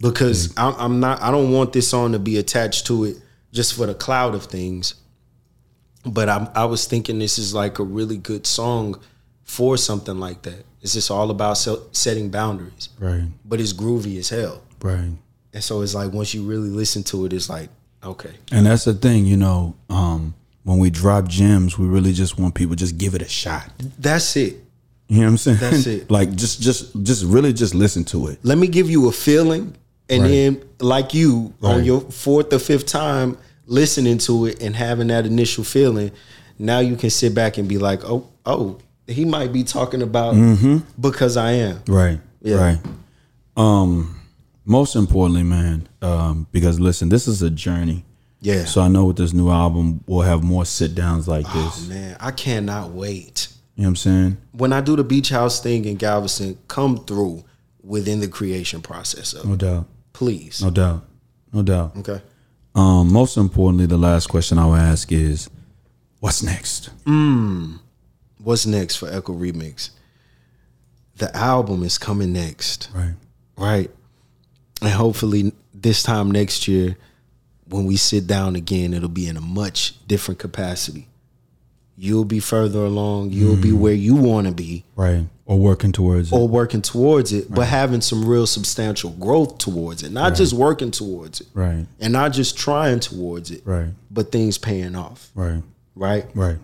Because 0.00 0.54
I'm, 0.56 0.74
I'm 0.78 1.00
not, 1.00 1.20
I 1.20 1.30
don't 1.30 1.52
want 1.52 1.72
this 1.72 1.88
song 1.88 2.12
to 2.12 2.18
be 2.18 2.38
attached 2.38 2.86
to 2.86 3.04
it 3.04 3.16
just 3.52 3.74
for 3.74 3.86
the 3.86 3.94
cloud 3.94 4.34
of 4.34 4.44
things. 4.44 4.94
But 6.06 6.28
I'm, 6.30 6.48
I 6.54 6.64
was 6.64 6.86
thinking 6.86 7.18
this 7.18 7.38
is 7.38 7.52
like 7.54 7.78
a 7.78 7.82
really 7.82 8.16
good 8.16 8.46
song 8.46 8.98
for 9.44 9.76
something 9.76 10.18
like 10.18 10.42
that. 10.42 10.64
It's 10.82 10.94
just 10.94 11.10
all 11.10 11.30
about 11.30 11.58
se- 11.58 11.78
setting 11.92 12.30
boundaries, 12.30 12.88
Right. 12.98 13.24
but 13.44 13.60
it's 13.60 13.72
groovy 13.72 14.18
as 14.18 14.28
hell. 14.30 14.62
Right. 14.80 15.10
And 15.52 15.62
so 15.64 15.82
it's 15.82 15.94
like 15.94 16.12
once 16.12 16.32
you 16.32 16.42
really 16.42 16.70
listen 16.70 17.02
to 17.04 17.26
it, 17.26 17.32
it's 17.32 17.48
like 17.50 17.68
okay, 18.02 18.30
And 18.50 18.64
that's 18.64 18.84
the 18.84 18.94
thing, 18.94 19.26
you 19.26 19.36
know, 19.36 19.74
um, 19.90 20.32
when 20.64 20.78
we 20.78 20.88
drop 20.88 21.28
gems, 21.28 21.78
we 21.78 21.86
really 21.86 22.14
just 22.14 22.38
want 22.38 22.54
people 22.54 22.74
just 22.74 22.96
give 22.96 23.14
it 23.14 23.20
a 23.22 23.28
shot. 23.28 23.70
that's 23.98 24.36
it. 24.36 24.56
You 25.08 25.16
know 25.18 25.22
what 25.24 25.28
I'm 25.30 25.36
saying? 25.38 25.58
That's 25.58 25.86
it. 25.96 26.10
like 26.10 26.34
just 26.34 26.60
just 26.62 27.02
just 27.02 27.24
really 27.24 27.52
just 27.52 27.74
listen 27.74 28.04
to 28.04 28.28
it. 28.28 28.38
let 28.42 28.56
me 28.58 28.68
give 28.68 28.88
you 28.88 29.08
a 29.08 29.12
feeling 29.12 29.74
and 30.08 30.22
Right. 30.22 30.28
then 30.28 30.62
like 30.80 31.12
you 31.14 31.52
on 31.62 31.84
your 31.84 32.00
fourth 32.00 32.52
or 32.52 32.58
fifth 32.58 32.86
time 32.86 33.36
listening 33.66 34.18
to 34.18 34.46
it 34.46 34.62
and 34.62 34.74
having 34.74 35.08
that 35.08 35.26
initial 35.26 35.62
feeling 35.64 36.10
now 36.58 36.78
you 36.80 36.96
can 36.96 37.10
sit 37.10 37.34
back 37.34 37.58
and 37.58 37.68
be 37.68 37.78
like 37.78 38.02
oh 38.04 38.26
oh 38.46 38.78
he 39.10 39.24
might 39.24 39.52
be 39.52 39.64
talking 39.64 40.02
about 40.02 40.34
because 41.00 41.36
i 41.36 41.52
am 41.52 41.82
Right. 41.88 42.20
Yeah. 42.42 42.56
Right. 42.56 42.78
Um 43.56 44.16
most 44.64 44.94
importantly, 44.94 45.42
man, 45.42 45.88
um, 46.00 46.46
because 46.52 46.78
listen, 46.78 47.08
this 47.08 47.26
is 47.26 47.42
a 47.42 47.50
journey. 47.50 48.04
yeah 48.40 48.64
So 48.66 48.80
I 48.82 48.88
know 48.88 49.06
with 49.06 49.16
this 49.16 49.32
new 49.32 49.50
album 49.50 50.02
we'll 50.06 50.20
have 50.32 50.42
more 50.44 50.64
sit 50.64 50.94
downs 50.94 51.26
like 51.28 51.46
this. 51.52 51.88
man 51.88 52.16
i 52.20 52.30
cannot 52.30 52.90
wait 52.90 53.48
You 53.76 53.82
know 53.82 53.88
what 53.88 53.90
I'm 53.90 53.96
saying? 53.96 54.36
when 54.52 54.72
i 54.72 54.80
do 54.80 54.96
the 54.96 55.04
beach 55.04 55.30
house 55.30 55.60
thing 55.60 55.84
in 55.86 55.96
galveston 55.96 56.56
come 56.68 56.98
through 57.04 57.44
within 57.82 58.20
the 58.20 58.28
creation 58.28 58.80
process 58.82 59.32
of 59.32 59.44
No 59.46 59.56
doubt. 59.56 59.86
please 60.12 60.62
No 60.62 60.70
doubt. 60.70 61.04
No 61.52 61.62
doubt. 61.62 61.96
okay 61.98 62.20
Um, 62.74 63.12
most 63.12 63.36
importantly, 63.36 63.86
the 63.86 63.98
last 63.98 64.28
question 64.28 64.56
I 64.58 64.66
would 64.66 64.78
ask 64.92 65.10
is, 65.10 65.50
what's 66.20 66.40
next? 66.42 66.90
What's 68.42 68.66
next 68.66 68.96
for 68.96 69.08
echo 69.08 69.32
remix 69.32 69.90
the 71.16 71.34
album 71.36 71.82
is 71.82 71.98
coming 71.98 72.32
next 72.32 72.88
Right. 72.94 73.14
right? 73.56 73.90
And 74.80 74.90
hopefully 74.90 75.52
this 75.74 76.02
time 76.02 76.30
next 76.30 76.66
year, 76.66 76.96
when 77.66 77.84
we 77.84 77.96
sit 77.96 78.26
down 78.26 78.56
again, 78.56 78.94
it'll 78.94 79.08
be 79.10 79.28
in 79.28 79.36
a 79.36 79.40
much 79.42 79.94
different 80.08 80.40
capacity. 80.40 81.06
You'll 81.96 82.24
be 82.24 82.40
further 82.40 82.86
along. 82.86 83.30
You'll 83.30 83.56
be 83.56 83.70
mm. 83.70 83.78
where 83.78 83.92
you 83.92 84.14
want 84.16 84.46
to 84.46 84.54
be, 84.54 84.84
Right. 84.96 85.26
Or 85.44 85.58
working 85.58 85.92
towards 85.92 86.32
it. 86.32 86.34
or 86.34 86.48
working 86.48 86.80
towards 86.80 87.32
it, 87.34 87.52
but 87.52 87.66
having 87.66 88.00
some 88.00 88.24
real 88.24 88.46
substantial 88.46 89.10
growth 89.10 89.58
towards 89.58 90.02
it. 90.02 90.10
Not 90.12 90.34
just 90.34 90.54
working 90.54 90.90
towards 90.90 91.42
it, 91.42 91.48
Right. 91.52 91.86
and 92.00 92.12
not 92.14 92.32
just 92.32 92.56
trying 92.56 93.00
towards 93.00 93.50
it, 93.50 93.60
Right. 93.66 93.90
but 94.10 94.32
things 94.32 94.56
paying 94.56 94.96
off, 94.96 95.30
Right. 95.34 95.62
right? 95.94 96.24
Right. 96.34 96.56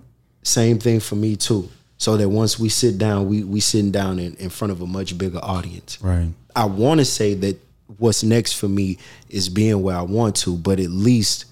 Same 0.47 0.78
thing 0.78 1.01
for 1.01 1.16
me 1.16 1.34
too. 1.34 1.68
So 1.99 2.16
that 2.18 2.28
once 2.28 2.57
we 2.59 2.68
sit 2.68 2.99
down, 2.99 3.26
we 3.28 3.42
we 3.42 3.59
sitting 3.59 3.90
down 3.90 4.18
in, 4.20 4.34
in 4.36 4.49
front 4.49 4.70
of 4.70 4.80
a 4.80 4.86
much 4.86 5.18
bigger 5.18 5.40
audience. 5.42 5.99
Right. 6.01 6.28
I 6.55 6.66
want 6.66 7.01
to 7.01 7.05
say 7.05 7.34
that 7.34 7.59
what's 7.99 8.22
next 8.22 8.53
for 8.53 8.68
me 8.68 8.99
is 9.28 9.49
being 9.49 9.82
where 9.82 9.97
I 9.97 10.03
want 10.03 10.36
to, 10.36 10.57
but 10.57 10.78
at 10.78 10.90
least 10.90 11.47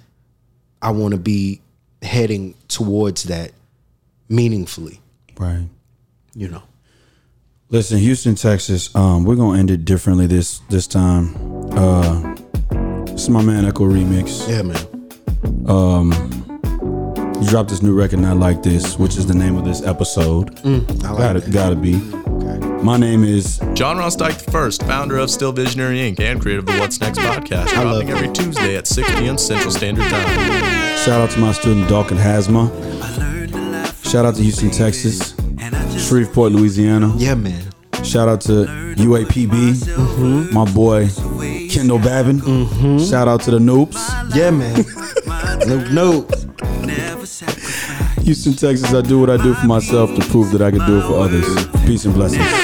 I 0.81 0.91
want 0.93 1.13
to 1.13 1.19
be 1.19 1.61
heading 2.03 2.55
towards 2.69 3.25
that 3.25 3.51
meaningfully, 4.29 5.01
Right. 5.39 5.67
you 6.35 6.49
know. 6.49 6.63
Listen, 7.71 7.99
Houston, 7.99 8.35
Texas. 8.37 8.95
Um, 8.95 9.25
we're 9.25 9.37
gonna 9.37 9.59
end 9.59 9.71
it 9.73 9.85
differently 9.85 10.27
this 10.29 10.61
this 10.71 10.87
time. 10.87 11.35
Uh, 11.73 12.37
it's 13.09 13.29
my 13.29 13.43
man 13.43 13.65
Echo 13.65 13.85
Remix. 13.91 14.49
Yeah, 14.49 14.63
man. 14.63 16.44
He 17.45 17.51
dropped 17.51 17.69
this 17.69 17.83
new 17.83 17.93
record, 17.93 18.21
not 18.21 18.39
like 18.39 18.63
this, 18.63 18.99
which 18.99 19.19
is 19.19 19.27
the 19.27 19.35
name 19.35 19.57
of 19.57 19.67
this 19.67 19.83
episode. 19.83 20.57
Mm, 20.63 21.05
I 21.05 21.11
like 21.11 21.19
gotta 21.19 21.41
that. 21.41 21.53
gotta 21.53 21.77
be. 21.77 21.97
Okay. 21.97 22.83
My 22.83 22.97
name 22.97 23.23
is 23.23 23.61
John 23.75 23.99
Ross 23.99 24.17
Dyke 24.17 24.39
the 24.39 24.51
first, 24.51 24.83
founder 24.85 25.19
of 25.19 25.29
Still 25.31 25.53
Visionary 25.53 25.99
Inc. 25.99 26.19
and 26.21 26.41
creator 26.41 26.61
of 26.61 26.67
the 26.67 26.79
What's 26.79 26.99
Next 27.03 27.19
podcast, 27.19 27.75
I 27.75 27.83
love 27.83 28.07
dropping 28.07 28.09
every 28.09 28.33
Tuesday 28.33 28.77
at 28.79 28.87
6 28.87 29.07
p.m. 29.17 29.37
Central 29.37 29.71
Standard 29.71 30.09
Time. 30.09 30.27
shout 31.05 31.21
out 31.21 31.29
to 31.33 31.39
my 31.39 31.53
student 31.53 31.87
Dalkin 31.87 32.17
Hasma. 32.17 32.71
I 33.03 33.19
learned 33.19 33.53
to 33.53 33.59
laugh 33.59 34.07
Shout 34.09 34.25
out 34.25 34.37
to 34.37 34.43
Houston, 34.43 34.71
Texas. 34.71 35.37
and 35.59 35.77
I 35.77 35.93
just 35.93 36.09
Shreveport, 36.09 36.51
Louisiana. 36.51 37.13
Yeah, 37.19 37.35
man. 37.35 37.63
Shout 38.05 38.27
out 38.27 38.41
to 38.43 38.65
UAPB, 38.97 39.49
mm-hmm. 39.51 40.55
my 40.55 40.65
boy 40.73 41.11
Kendall 41.69 41.99
Babin. 41.99 42.41
Mm-hmm. 42.41 43.05
Shout 43.05 43.29
out 43.29 43.43
to 43.43 43.51
the 43.51 43.59
noobs. 43.59 43.99
Yeah, 44.35 44.51
man. 44.51 44.87
no, 45.93 45.93
no. 45.93 46.44
Houston, 48.25 48.55
Texas, 48.55 48.95
I 48.95 49.03
do 49.03 49.21
what 49.21 49.29
I 49.29 49.37
do 49.37 49.53
for 49.53 49.67
myself 49.67 50.15
to 50.15 50.27
prove 50.31 50.51
that 50.53 50.63
I 50.63 50.71
can 50.71 50.81
do 50.87 50.99
it 50.99 51.03
for 51.03 51.21
others. 51.21 51.45
Peace 51.85 52.07
and 52.07 52.15
blessings. 52.15 52.64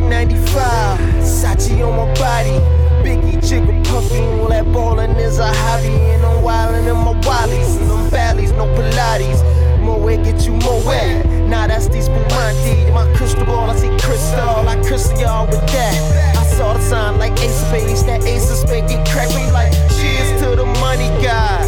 Like 0.00 0.10
95. 0.10 0.98
Sachi 1.22 1.82
on 1.86 1.96
my 1.96 2.14
body. 2.14 2.58
Biggie, 3.02 3.40
jigger, 3.46 3.82
puffy. 3.84 4.20
All 4.40 4.48
that 4.48 4.64
ballin' 4.72 5.16
is 5.16 5.38
a 5.38 5.52
hobby. 5.52 5.88
And 5.88 6.24
I'm 6.24 6.42
wildin' 6.42 6.88
in 6.88 6.96
my 6.96 7.14
wallies. 7.22 7.80
And 7.80 7.90
them 7.90 8.10
valleys, 8.10 8.52
no 8.52 8.66
Pilates. 8.66 9.42
Way 9.88 10.22
get 10.22 10.46
you 10.46 10.52
more 10.52 10.80
wet. 10.84 11.26
Nah, 11.48 11.66
that's 11.66 11.88
these 11.88 12.06
Spumante. 12.06 12.92
My 12.92 13.12
crystal 13.16 13.44
ball, 13.44 13.68
I 13.68 13.74
see 13.74 13.88
crystal. 13.98 14.68
I 14.68 14.76
crystal 14.86 15.18
y'all 15.18 15.46
with 15.46 15.66
that. 15.72 16.36
I 16.36 16.44
saw 16.44 16.74
the 16.74 16.80
sign 16.80 17.18
like 17.18 17.32
ace 17.40 17.60
of 17.62 17.66
spades. 17.66 18.04
That 18.04 18.22
ace 18.24 18.48
of 18.50 18.58
spades 18.58 18.92
get 18.92 19.08
cracked 19.08 19.34
me 19.34 19.50
like 19.50 19.72
cheers 19.98 20.40
to 20.40 20.54
the 20.54 20.66
money 20.78 21.08
guys. 21.20 21.66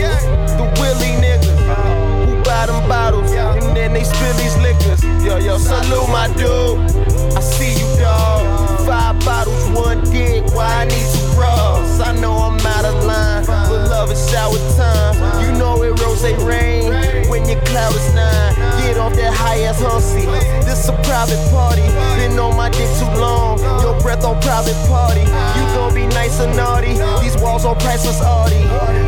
The 0.56 0.64
Willie 0.78 1.18
niggas 1.18 2.28
who 2.28 2.40
buy 2.44 2.66
them 2.66 2.88
bottles 2.88 3.32
and 3.32 3.76
then 3.76 3.94
they 3.94 4.04
spill 4.04 4.34
these 4.34 4.56
liquors. 4.58 5.02
Yo, 5.24 5.38
yo, 5.38 5.58
salute 5.58 6.08
my 6.08 6.28
dude. 6.34 7.09
I 7.40 7.42
see 7.42 7.72
you, 7.72 7.88
dog. 7.96 8.86
Five 8.86 9.18
bottles, 9.24 9.66
one 9.70 10.04
dick. 10.12 10.44
Why 10.52 10.82
I 10.82 10.84
need 10.84 11.06
two 11.08 11.24
bras? 11.32 11.98
I 11.98 12.12
know 12.20 12.36
I'm 12.36 12.60
out 12.60 12.84
of 12.84 13.02
line, 13.02 13.46
but 13.46 13.88
love 13.88 14.12
is 14.12 14.20
shower 14.30 14.60
time. 14.76 15.16
You 15.42 15.50
know 15.58 15.82
it 15.82 15.98
rose 16.02 16.22
rain 16.44 16.92
when 17.30 17.48
your 17.48 17.58
cloud 17.62 17.94
is 17.94 18.12
nine. 18.12 18.54
Get 18.82 18.98
off 18.98 19.14
that 19.14 19.32
high 19.32 19.60
ass 19.60 19.80
hussy. 19.80 20.26
This 20.68 20.86
a 20.90 20.92
private 21.00 21.40
party. 21.50 21.88
Been 22.20 22.38
on 22.38 22.58
my 22.58 22.68
dick 22.68 22.90
too 22.98 23.08
long. 23.18 23.58
Your 23.80 23.98
breath 24.02 24.22
on 24.22 24.38
private 24.42 24.76
party. 24.86 25.22
You 25.22 25.64
gon' 25.72 25.94
be 25.94 26.06
nice 26.08 26.40
and 26.40 26.54
naughty. 26.54 26.92
These 27.24 27.40
walls 27.40 27.64
on 27.64 27.78
priceless 27.80 28.20
Audi. 28.20 28.60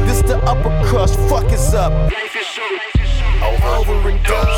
This 0.09 0.23
the 0.23 0.39
upper 0.49 0.73
crust. 0.89 1.21
Fuck 1.29 1.53
is 1.53 1.75
up. 1.75 1.93
Over 3.43 4.09
and 4.09 4.25
done. 4.25 4.49